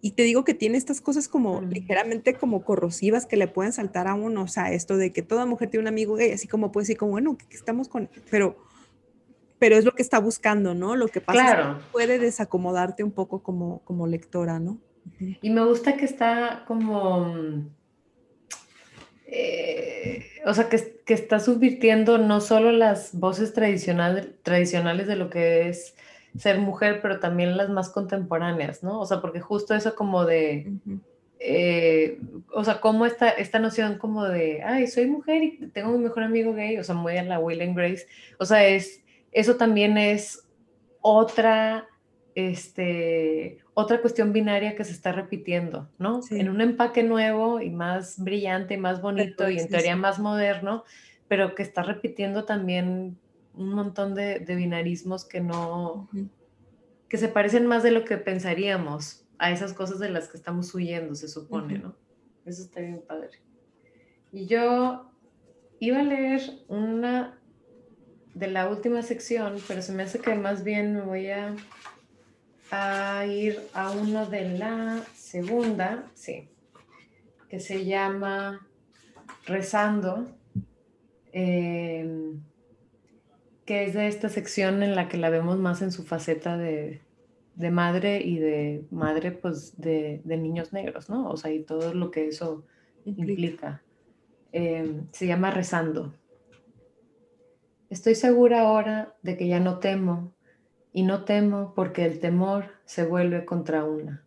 Y 0.00 0.12
te 0.12 0.22
digo 0.22 0.44
que 0.44 0.54
tiene 0.54 0.78
estas 0.78 1.00
cosas 1.00 1.28
como 1.28 1.60
ligeramente 1.60 2.34
como 2.34 2.64
corrosivas 2.64 3.26
que 3.26 3.36
le 3.36 3.48
pueden 3.48 3.72
saltar 3.72 4.08
a 4.08 4.14
uno, 4.14 4.42
o 4.42 4.48
sea, 4.48 4.72
esto 4.72 4.96
de 4.96 5.12
que 5.12 5.22
toda 5.22 5.46
mujer 5.46 5.70
tiene 5.70 5.82
un 5.82 5.88
amigo 5.88 6.14
gay, 6.14 6.32
así 6.32 6.48
como 6.48 6.72
puede 6.72 6.84
decir 6.84 6.96
como, 6.96 7.12
bueno, 7.12 7.36
que 7.36 7.56
estamos 7.56 7.88
con, 7.88 8.08
pero, 8.30 8.56
pero 9.58 9.76
es 9.76 9.84
lo 9.84 9.92
que 9.92 10.02
está 10.02 10.18
buscando, 10.18 10.74
¿no? 10.74 10.96
Lo 10.96 11.08
que 11.08 11.20
pasa 11.20 11.50
es 11.50 11.76
que 11.76 11.82
puede 11.92 12.18
desacomodarte 12.18 13.02
un 13.02 13.12
poco 13.12 13.42
como, 13.42 13.80
como 13.84 14.06
lectora, 14.06 14.58
¿no? 14.58 14.78
Y 15.18 15.50
me 15.50 15.64
gusta 15.64 15.96
que 15.96 16.04
está 16.04 16.64
como, 16.66 17.66
eh, 19.30 20.24
o 20.46 20.54
sea, 20.54 20.68
que, 20.68 21.00
que, 21.04 21.12
está 21.14 21.38
subvirtiendo 21.38 22.16
no 22.16 22.40
solo 22.40 22.72
las 22.72 23.14
voces 23.14 23.52
tradicional, 23.52 24.34
tradicionales 24.42 25.06
de 25.06 25.16
lo 25.16 25.28
que 25.28 25.68
es 25.68 25.94
ser 26.38 26.58
mujer, 26.58 27.00
pero 27.02 27.20
también 27.20 27.56
las 27.56 27.68
más 27.68 27.90
contemporáneas, 27.90 28.82
¿no? 28.82 29.00
O 29.00 29.06
sea, 29.06 29.20
porque 29.20 29.40
justo 29.40 29.74
eso 29.74 29.94
como 29.94 30.24
de, 30.24 30.72
eh, 31.40 32.18
o 32.54 32.64
sea, 32.64 32.80
como 32.80 33.04
esta, 33.04 33.28
esta 33.28 33.58
noción 33.58 33.98
como 33.98 34.24
de, 34.24 34.62
ay, 34.62 34.86
soy 34.86 35.06
mujer 35.06 35.42
y 35.42 35.56
tengo 35.68 35.92
mi 35.92 35.98
mejor 35.98 36.22
amigo 36.22 36.54
gay, 36.54 36.78
o 36.78 36.84
sea, 36.84 36.94
muy 36.94 37.16
a 37.18 37.22
la 37.22 37.38
Will 37.38 37.60
and 37.60 37.76
Grace, 37.76 38.06
o 38.38 38.46
sea, 38.46 38.66
es, 38.66 39.02
eso 39.32 39.56
también 39.56 39.98
es 39.98 40.44
otra, 41.00 41.86
este, 42.38 43.58
otra 43.74 44.00
cuestión 44.00 44.32
binaria 44.32 44.76
que 44.76 44.84
se 44.84 44.92
está 44.92 45.10
repitiendo, 45.10 45.88
¿no? 45.98 46.20
En 46.30 46.48
un 46.48 46.60
empaque 46.60 47.02
nuevo 47.02 47.60
y 47.60 47.70
más 47.70 48.22
brillante, 48.22 48.76
más 48.76 49.02
bonito 49.02 49.50
y 49.50 49.58
en 49.58 49.68
teoría 49.68 49.96
más 49.96 50.20
moderno, 50.20 50.84
pero 51.26 51.56
que 51.56 51.64
está 51.64 51.82
repitiendo 51.82 52.44
también 52.44 53.18
un 53.54 53.70
montón 53.70 54.14
de, 54.14 54.38
binarismos 54.46 55.24
que 55.24 55.40
no, 55.40 56.08
que 57.08 57.16
se 57.16 57.28
parecen 57.28 57.66
más 57.66 57.82
de 57.82 57.90
lo 57.90 58.04
que 58.04 58.18
pensaríamos 58.18 59.26
a 59.38 59.50
esas 59.50 59.72
cosas 59.72 59.98
de 59.98 60.10
las 60.10 60.28
que 60.28 60.36
estamos 60.36 60.72
huyendo, 60.74 61.16
se 61.16 61.28
supone, 61.28 61.78
¿no? 61.78 61.96
Eso 62.46 62.62
está 62.62 62.80
bien 62.80 63.02
padre. 63.06 63.40
Y 64.32 64.46
yo 64.46 65.10
iba 65.80 65.98
a 65.98 66.04
leer 66.04 66.40
una 66.68 67.36
de 68.34 68.46
la 68.46 68.68
última 68.68 69.02
sección, 69.02 69.56
pero 69.66 69.82
se 69.82 69.92
me 69.92 70.04
hace 70.04 70.20
que 70.20 70.34
más 70.34 70.62
bien 70.62 70.94
me 70.94 71.00
voy 71.00 71.30
a, 71.30 71.56
a 72.70 73.24
ir 73.26 73.60
a 73.72 73.90
uno 73.90 74.26
de 74.26 74.58
la 74.58 75.02
segunda, 75.14 76.04
sí, 76.14 76.48
que 77.48 77.60
se 77.60 77.84
llama 77.84 78.66
Rezando. 79.46 80.26
Eh, 81.32 82.34
que 83.68 83.84
es 83.84 83.92
de 83.92 84.08
esta 84.08 84.30
sección 84.30 84.82
en 84.82 84.96
la 84.96 85.10
que 85.10 85.18
la 85.18 85.28
vemos 85.28 85.58
más 85.58 85.82
en 85.82 85.92
su 85.92 86.02
faceta 86.02 86.56
de, 86.56 87.02
madre 87.70 88.18
y 88.22 88.38
de 88.38 88.86
madre 88.90 89.30
pues 89.30 89.78
de, 89.78 90.22
niños 90.24 90.72
negros, 90.72 91.10
¿no? 91.10 91.28
O 91.28 91.36
sea, 91.36 91.52
y 91.52 91.62
todo 91.64 91.92
lo 91.92 92.10
que 92.10 92.28
eso 92.28 92.64
implica. 93.04 93.82
Em, 94.52 95.06
se 95.12 95.26
llama 95.26 95.50
Rezando. 95.50 96.14
Estoy 97.90 98.14
segura 98.14 98.62
ahora 98.62 99.14
de 99.20 99.36
que 99.36 99.46
ya 99.46 99.60
no 99.60 99.80
temo, 99.80 100.32
y 100.92 101.02
no 101.02 101.24
temo 101.24 101.74
porque 101.74 102.04
el 102.04 102.20
temor 102.20 102.72
se 102.84 103.04
vuelve 103.04 103.44
contra 103.44 103.84
una. 103.84 104.24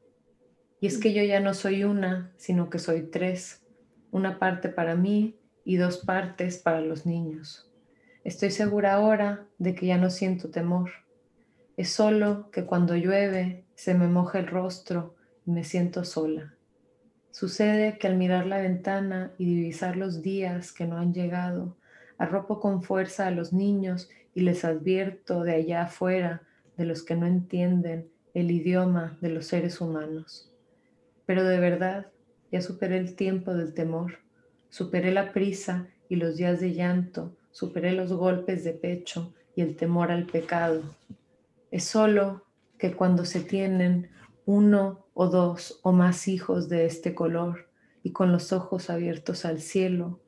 Y 0.79 0.87
es 0.87 0.97
que 0.97 1.13
yo 1.13 1.23
ya 1.23 1.39
no 1.39 1.53
soy 1.53 1.83
una, 1.83 2.31
sino 2.37 2.69
que 2.69 2.79
soy 2.79 3.03
tres, 3.03 3.63
una 4.11 4.39
parte 4.39 4.69
para 4.69 4.95
mí 4.95 5.39
y 5.63 5.77
dos 5.77 5.99
partes 5.99 6.57
para 6.57 6.81
los 6.81 7.05
niños. 7.05 7.71
Estoy 8.23 8.51
segura 8.51 8.93
ahora 8.93 9.45
de 9.57 9.75
que 9.75 9.87
ya 9.87 9.97
no 9.97 10.09
siento 10.09 10.49
temor. 10.49 10.91
Es 11.77 11.89
solo 11.89 12.49
que 12.51 12.65
cuando 12.65 12.95
llueve 12.95 13.65
se 13.75 13.93
me 13.93 14.07
moja 14.07 14.39
el 14.39 14.47
rostro 14.47 15.15
y 15.45 15.51
me 15.51 15.63
siento 15.63 16.03
sola. 16.03 16.55
Sucede 17.31 17.97
que 17.97 18.07
al 18.07 18.17
mirar 18.17 18.45
la 18.45 18.59
ventana 18.59 19.31
y 19.37 19.45
divisar 19.45 19.95
los 19.95 20.21
días 20.21 20.71
que 20.71 20.85
no 20.85 20.97
han 20.97 21.13
llegado, 21.13 21.77
arropo 22.17 22.59
con 22.59 22.83
fuerza 22.83 23.27
a 23.27 23.31
los 23.31 23.53
niños 23.53 24.09
y 24.35 24.41
les 24.41 24.65
advierto 24.65 25.43
de 25.43 25.55
allá 25.55 25.83
afuera 25.83 26.43
de 26.81 26.87
los 26.87 27.03
que 27.03 27.15
no 27.15 27.27
entienden 27.27 28.09
el 28.33 28.49
idioma 28.49 29.15
de 29.21 29.29
los 29.29 29.45
seres 29.45 29.81
humanos. 29.81 30.51
Pero 31.27 31.43
de 31.43 31.59
verdad, 31.59 32.07
ya 32.51 32.59
superé 32.59 32.97
el 32.97 33.15
tiempo 33.15 33.53
del 33.53 33.75
temor, 33.75 34.17
superé 34.71 35.11
la 35.11 35.31
prisa 35.31 35.87
y 36.09 36.15
los 36.15 36.37
días 36.37 36.59
de 36.59 36.73
llanto, 36.73 37.37
superé 37.51 37.91
los 37.91 38.11
golpes 38.11 38.63
de 38.63 38.73
pecho 38.73 39.31
y 39.55 39.61
el 39.61 39.75
temor 39.75 40.11
al 40.11 40.25
pecado. 40.25 40.81
Es 41.69 41.83
solo 41.83 42.45
que 42.79 42.93
cuando 42.93 43.25
se 43.25 43.41
tienen 43.41 44.09
uno 44.47 45.05
o 45.13 45.27
dos 45.27 45.79
o 45.83 45.91
más 45.91 46.27
hijos 46.27 46.67
de 46.67 46.87
este 46.87 47.13
color 47.13 47.69
y 48.01 48.11
con 48.11 48.31
los 48.31 48.51
ojos 48.53 48.89
abiertos 48.89 49.45
al 49.45 49.61
cielo, 49.61 50.19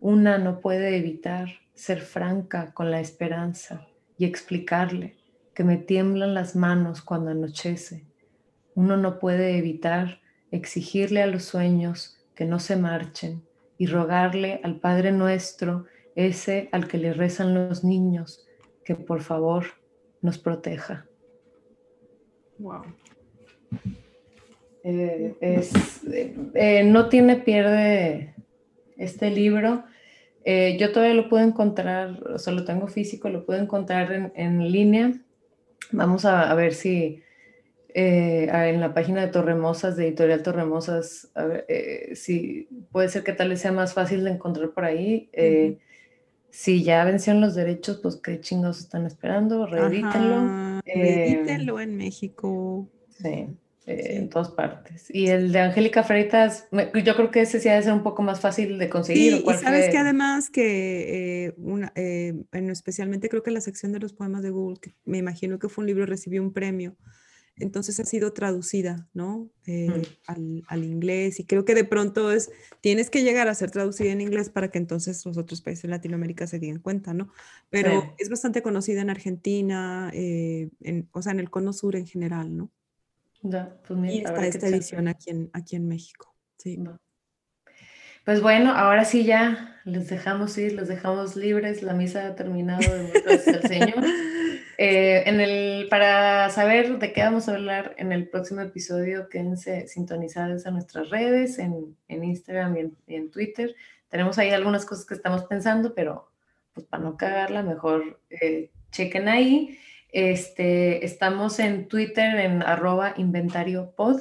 una 0.00 0.38
no 0.38 0.58
puede 0.58 0.96
evitar 0.96 1.50
ser 1.72 2.00
franca 2.00 2.74
con 2.74 2.90
la 2.90 2.98
esperanza 2.98 3.86
y 4.18 4.24
explicarle 4.24 5.19
que 5.60 5.64
me 5.64 5.76
tiemblan 5.76 6.32
las 6.32 6.56
manos 6.56 7.02
cuando 7.02 7.32
anochece. 7.32 8.06
uno 8.74 8.96
no 8.96 9.18
puede 9.18 9.58
evitar 9.58 10.22
exigirle 10.50 11.20
a 11.20 11.26
los 11.26 11.44
sueños 11.44 12.18
que 12.34 12.46
no 12.46 12.58
se 12.58 12.76
marchen 12.76 13.42
y 13.76 13.84
rogarle 13.84 14.62
al 14.64 14.80
Padre 14.80 15.12
nuestro, 15.12 15.84
ese 16.14 16.70
al 16.72 16.88
que 16.88 16.96
le 16.96 17.12
rezan 17.12 17.52
los 17.52 17.84
niños, 17.84 18.48
que 18.86 18.94
por 18.94 19.20
favor 19.20 19.66
nos 20.22 20.38
proteja. 20.38 21.04
Wow. 22.56 22.84
Eh, 24.82 25.34
es, 25.42 26.00
eh, 26.54 26.84
no 26.84 27.10
tiene 27.10 27.36
pierde 27.36 28.34
este 28.96 29.30
libro. 29.30 29.84
Eh, 30.42 30.78
yo 30.80 30.90
todavía 30.90 31.16
lo 31.16 31.28
puedo 31.28 31.44
encontrar, 31.44 32.18
o 32.32 32.38
sea, 32.38 32.54
lo 32.54 32.64
tengo 32.64 32.88
físico, 32.88 33.28
lo 33.28 33.44
puedo 33.44 33.60
encontrar 33.60 34.10
en, 34.10 34.32
en 34.34 34.72
línea. 34.72 35.20
Vamos 35.92 36.24
a, 36.24 36.50
a 36.50 36.54
ver 36.54 36.74
si 36.74 37.22
en 37.92 38.80
la 38.80 38.94
página 38.94 39.20
de 39.20 39.32
Torremosas, 39.32 39.96
de 39.96 40.06
Editorial 40.08 40.42
Torremosas, 40.42 41.30
a 41.34 41.44
ver, 41.44 41.66
si 42.14 42.68
puede 42.92 43.08
ser 43.08 43.24
que 43.24 43.32
tal 43.32 43.48
vez 43.48 43.60
sea 43.60 43.72
más 43.72 43.94
fácil 43.94 44.22
de 44.22 44.30
encontrar 44.30 44.70
por 44.70 44.84
ahí. 44.84 45.28
Si 46.50 46.82
ya 46.82 47.04
vencieron 47.04 47.40
los 47.40 47.54
derechos, 47.54 47.98
pues 48.02 48.16
qué 48.16 48.40
chingados 48.40 48.80
están 48.80 49.06
esperando, 49.06 49.66
reedítenlo. 49.66 50.80
reedítenlo 50.84 51.80
en 51.80 51.96
México. 51.96 52.88
Sí. 53.08 53.48
Eh, 53.90 54.18
en 54.18 54.28
todas 54.28 54.50
partes. 54.50 55.06
Y 55.08 55.28
el 55.28 55.50
de 55.50 55.58
Angélica 55.58 56.04
Freitas, 56.04 56.68
yo 56.70 57.16
creo 57.16 57.30
que 57.32 57.40
ese 57.40 57.58
sí 57.58 57.68
ha 57.68 57.74
de 57.74 57.82
ser 57.82 57.92
un 57.92 58.04
poco 58.04 58.22
más 58.22 58.38
fácil 58.38 58.78
de 58.78 58.88
conseguir. 58.88 59.38
Sí, 59.38 59.44
y 59.44 59.54
sabes 59.54 59.88
que 59.88 59.98
además 59.98 60.48
que 60.48 61.46
eh, 61.46 61.54
una, 61.56 61.92
eh, 61.96 62.34
especialmente 62.52 63.28
creo 63.28 63.42
que 63.42 63.50
la 63.50 63.60
sección 63.60 63.92
de 63.92 63.98
los 63.98 64.12
poemas 64.12 64.42
de 64.42 64.50
Google, 64.50 64.78
que 64.80 64.94
me 65.04 65.18
imagino 65.18 65.58
que 65.58 65.68
fue 65.68 65.82
un 65.82 65.88
libro, 65.88 66.06
recibió 66.06 66.40
un 66.40 66.52
premio. 66.52 66.96
Entonces 67.56 67.98
ha 67.98 68.04
sido 68.04 68.32
traducida, 68.32 69.08
¿no? 69.12 69.50
Mm. 69.66 69.90
al, 70.28 70.62
al, 70.68 70.84
inglés 70.84 71.40
y 71.40 71.44
creo 71.44 71.64
que 71.64 71.74
de 71.74 71.84
pronto 71.84 72.32
es, 72.32 72.50
tienes 72.80 73.10
que 73.10 73.22
llegar 73.22 73.48
a 73.48 73.54
ser 73.54 73.70
traducida 73.70 74.12
en 74.12 74.22
inglés 74.22 74.48
para 74.48 74.70
que 74.70 74.78
entonces 74.78 75.26
los 75.26 75.36
otros 75.36 75.60
países 75.60 75.82
de 75.82 75.88
Latinoamérica 75.88 76.46
se 76.46 76.58
den 76.58 76.78
cuenta, 76.78 77.12
¿no? 77.12 77.28
Pero 77.68 78.14
es 78.18 78.30
bastante 78.30 78.62
conocida 78.62 79.02
en 79.02 79.10
Argentina, 79.10 80.10
en, 80.14 81.08
o 81.12 81.22
sea, 81.22 81.32
en 81.32 81.40
el 81.40 81.50
cono 81.50 81.72
sur 81.72 81.96
en 81.96 82.06
general, 82.06 82.56
¿no? 82.56 82.70
Pues 83.42 84.14
y 84.14 84.18
está 84.18 84.46
esta 84.46 84.68
edición 84.68 85.08
aquí 85.08 85.30
en, 85.30 85.50
aquí 85.52 85.76
en 85.76 85.88
México. 85.88 86.34
Sí. 86.58 86.78
Pues 88.24 88.42
bueno, 88.42 88.72
ahora 88.72 89.04
sí 89.04 89.24
ya 89.24 89.80
les 89.84 90.08
dejamos 90.08 90.56
ir, 90.58 90.74
les 90.74 90.88
dejamos 90.88 91.36
libres. 91.36 91.82
La 91.82 91.94
misa 91.94 92.26
ha 92.26 92.34
terminado 92.34 92.80
de 92.80 93.12
el 93.46 93.62
Señor. 93.62 94.04
Eh, 94.82 95.28
en 95.28 95.42
el, 95.42 95.88
para 95.90 96.48
saber 96.48 96.98
de 96.98 97.12
qué 97.12 97.22
vamos 97.22 97.50
a 97.50 97.52
hablar 97.52 97.94
en 97.98 98.12
el 98.12 98.30
próximo 98.30 98.62
episodio, 98.62 99.28
quédense 99.28 99.86
sintonizados 99.88 100.64
a 100.64 100.70
nuestras 100.70 101.10
redes, 101.10 101.58
en, 101.58 101.98
en 102.08 102.24
Instagram 102.24 102.94
y 103.06 103.14
en, 103.14 103.30
Twitter. 103.30 103.76
Tenemos 104.08 104.38
ahí 104.38 104.48
algunas 104.48 104.86
cosas 104.86 105.04
que 105.04 105.12
estamos 105.12 105.44
pensando, 105.44 105.94
pero 105.94 106.32
pues 106.72 106.86
para 106.86 107.02
no 107.02 107.18
cagarla, 107.18 107.62
mejor 107.62 108.22
eh, 108.30 108.70
chequen 108.90 109.28
ahí. 109.28 109.78
Este, 110.12 111.04
estamos 111.04 111.58
en 111.58 111.88
Twitter 111.88 112.36
en 112.36 112.62
arroba 112.62 113.14
inventario 113.16 113.94
pod, 113.96 114.20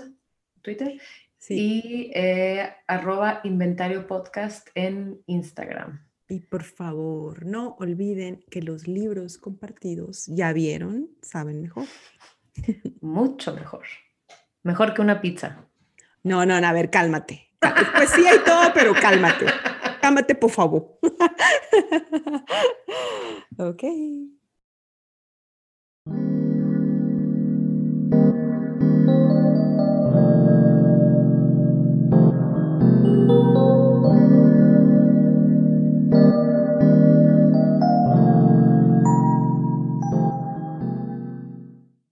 Twitter, 0.62 1.00
y 1.48 2.12
eh, 2.14 2.70
arroba 2.88 3.42
inventario 3.44 4.06
podcast 4.06 4.68
en 4.76 5.22
Instagram. 5.26 6.06
Y 6.28 6.42
por 6.42 6.64
favor, 6.64 7.46
no 7.46 7.76
olviden 7.80 8.44
que 8.52 8.62
los 8.62 8.88
libros 8.88 9.38
compartidos, 9.38 10.28
ya 10.28 10.54
vieron, 10.54 11.10
saben 11.22 11.62
mejor. 11.62 11.86
Mucho 13.02 13.56
mejor. 13.56 13.86
Mejor 14.62 14.94
que 14.94 15.02
una 15.02 15.22
pizza. 15.22 15.66
No, 16.22 16.46
no, 16.46 16.62
no, 16.62 16.68
a 16.68 16.74
ver, 16.74 16.90
cálmate. 16.90 17.50
Pues 17.60 18.12
sí 18.12 18.26
hay 18.28 18.40
todo, 18.46 18.72
pero 18.74 18.94
cálmate. 18.94 19.46
Cálmate, 20.02 20.34
por 20.34 20.50
favor. 20.50 20.98
ok. 23.58 23.84